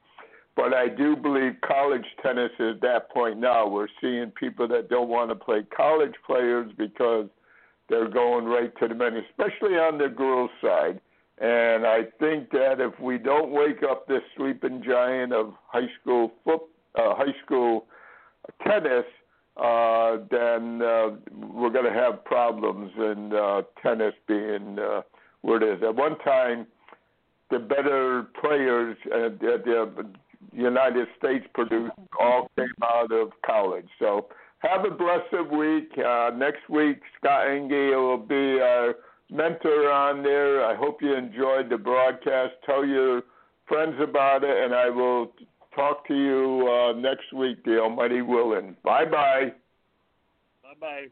But 0.56 0.72
I 0.72 0.88
do 0.88 1.14
believe 1.14 1.52
college 1.66 2.06
tennis 2.22 2.50
is 2.58 2.76
at 2.76 2.80
that 2.80 3.10
point 3.10 3.38
now. 3.38 3.68
We're 3.68 3.88
seeing 4.00 4.30
people 4.30 4.66
that 4.68 4.88
don't 4.88 5.08
want 5.08 5.28
to 5.28 5.34
play 5.34 5.62
college 5.76 6.14
players 6.26 6.72
because 6.78 7.28
they're 7.88 8.08
going 8.08 8.46
right 8.46 8.72
to 8.80 8.88
the 8.88 8.94
men, 8.94 9.22
especially 9.30 9.74
on 9.74 9.98
the 9.98 10.08
girls' 10.08 10.50
side. 10.62 11.00
And 11.38 11.86
I 11.86 12.04
think 12.18 12.50
that 12.52 12.80
if 12.80 12.98
we 12.98 13.18
don't 13.18 13.52
wake 13.52 13.82
up 13.82 14.08
this 14.08 14.22
sleeping 14.36 14.82
giant 14.82 15.34
of 15.34 15.52
high 15.66 15.88
school 16.00 16.32
foot, 16.42 16.62
uh, 16.94 17.14
high 17.14 17.34
school 17.44 17.84
tennis, 18.66 19.04
uh, 19.58 20.16
then 20.30 20.80
uh, 20.80 21.10
we're 21.52 21.70
going 21.70 21.84
to 21.84 21.92
have 21.92 22.24
problems 22.24 22.90
in 22.96 23.32
uh, 23.34 23.62
tennis 23.82 24.14
being 24.26 24.78
uh, 24.78 25.02
where 25.42 25.62
it 25.62 25.76
is. 25.76 25.82
At 25.82 25.94
one 25.94 26.18
time, 26.20 26.66
the 27.50 27.58
better 27.58 28.26
players 28.40 28.96
uh, 29.06 29.28
that 29.40 29.62
the 29.64 30.06
United 30.52 31.08
States 31.18 31.46
produced 31.54 31.92
all 32.20 32.50
came 32.56 32.68
out 32.82 33.12
of 33.12 33.30
college. 33.44 33.88
So 33.98 34.28
have 34.58 34.84
a 34.84 34.90
blessed 34.90 35.52
week. 35.52 35.90
Uh, 35.98 36.30
next 36.36 36.68
week, 36.68 37.00
Scott 37.18 37.48
Engel 37.48 38.08
will 38.08 38.18
be 38.18 38.60
our 38.60 38.94
mentor 39.30 39.90
on 39.90 40.22
there. 40.22 40.64
I 40.64 40.74
hope 40.74 41.02
you 41.02 41.14
enjoyed 41.14 41.68
the 41.70 41.78
broadcast. 41.78 42.54
Tell 42.64 42.84
your 42.84 43.22
friends 43.68 43.94
about 44.00 44.44
it, 44.44 44.64
and 44.64 44.74
I 44.74 44.88
will 44.88 45.32
talk 45.74 46.06
to 46.08 46.14
you 46.14 46.68
uh, 46.68 46.98
next 46.98 47.32
week, 47.32 47.64
the 47.64 47.78
Almighty 47.80 48.22
willing. 48.22 48.76
Bye 48.82 49.04
bye. 49.04 49.52
Bye 50.62 50.74
bye. 50.80 51.04